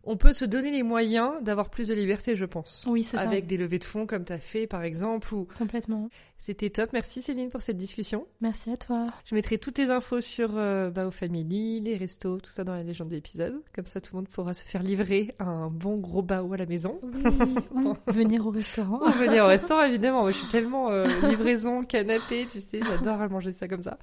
on 0.04 0.18
peut 0.18 0.34
se 0.34 0.45
donner 0.45 0.72
les 0.72 0.84
moyens 0.84 1.34
d'avoir 1.41 1.70
plus 1.70 1.88
de 1.88 1.93
liberté, 1.93 2.36
je 2.36 2.45
pense. 2.45 2.86
Oui, 2.88 3.04
c'est 3.04 3.18
ça. 3.18 3.24
Avec 3.24 3.47
des 3.47 3.58
levées 3.58 3.80
de 3.80 3.84
fonds 3.84 4.06
comme 4.06 4.26
tu 4.26 4.34
as 4.34 4.39
fait, 4.39 4.68
par 4.68 4.84
exemple. 4.84 5.34
Ou... 5.34 5.47
Complètement. 5.58 6.10
C'était 6.38 6.72
top. 6.72 6.91
Merci 6.91 7.22
Céline 7.22 7.52
pour 7.52 7.62
cette 7.62 7.78
discussion. 7.78 8.26
Merci 8.41 8.72
à 8.72 8.78
toi. 8.78 9.14
Je 9.26 9.36
mettrai 9.36 9.60
toutes 9.60 9.78
les 9.78 9.89
infos 9.91 10.22
sur 10.22 10.58
euh, 10.58 10.89
Bao 10.89 11.12
Family, 11.12 11.80
les 11.82 11.97
restos, 11.97 12.39
tout 12.39 12.49
ça 12.49 12.64
dans 12.64 12.74
la 12.74 12.84
légende 12.84 13.10
de 13.10 13.16
l'épisode. 13.16 13.62
Comme 13.76 13.86
ça, 13.86 14.02
tout 14.02 14.16
le 14.16 14.22
monde 14.22 14.28
pourra 14.28 14.56
se 14.56 14.64
faire 14.64 14.82
livrer 14.82 15.36
un 15.39 15.70
bon 15.70 15.97
gros 15.97 16.24
bao 16.24 16.52
à 16.52 16.58
la 16.58 16.66
maison. 16.66 16.99
ou 17.72 17.95
venir 18.08 18.47
au 18.47 18.49
restaurant. 18.49 18.99
ou 19.06 19.12
venir 19.12 19.43
au 19.43 19.47
restaurant, 19.47 19.84
évidemment. 19.84 20.28
je 20.32 20.38
suis 20.38 20.47
tellement 20.47 20.91
euh, 20.91 21.06
livraison, 21.30 21.84
canapé, 21.84 22.47
tu 22.52 22.60
sais, 22.60 22.80
j'adore 22.82 23.22
manger 23.30 23.52
ça 23.52 23.68
comme 23.68 23.84
ça. 23.84 23.97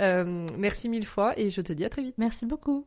Euh, 0.00 0.46
merci 0.56 0.88
mille 0.88 1.06
fois 1.06 1.38
et 1.38 1.50
je 1.50 1.60
te 1.60 1.72
dis 1.72 1.84
à 1.84 1.90
très 1.90 2.02
vite. 2.02 2.14
Merci 2.18 2.46
beaucoup. 2.46 2.86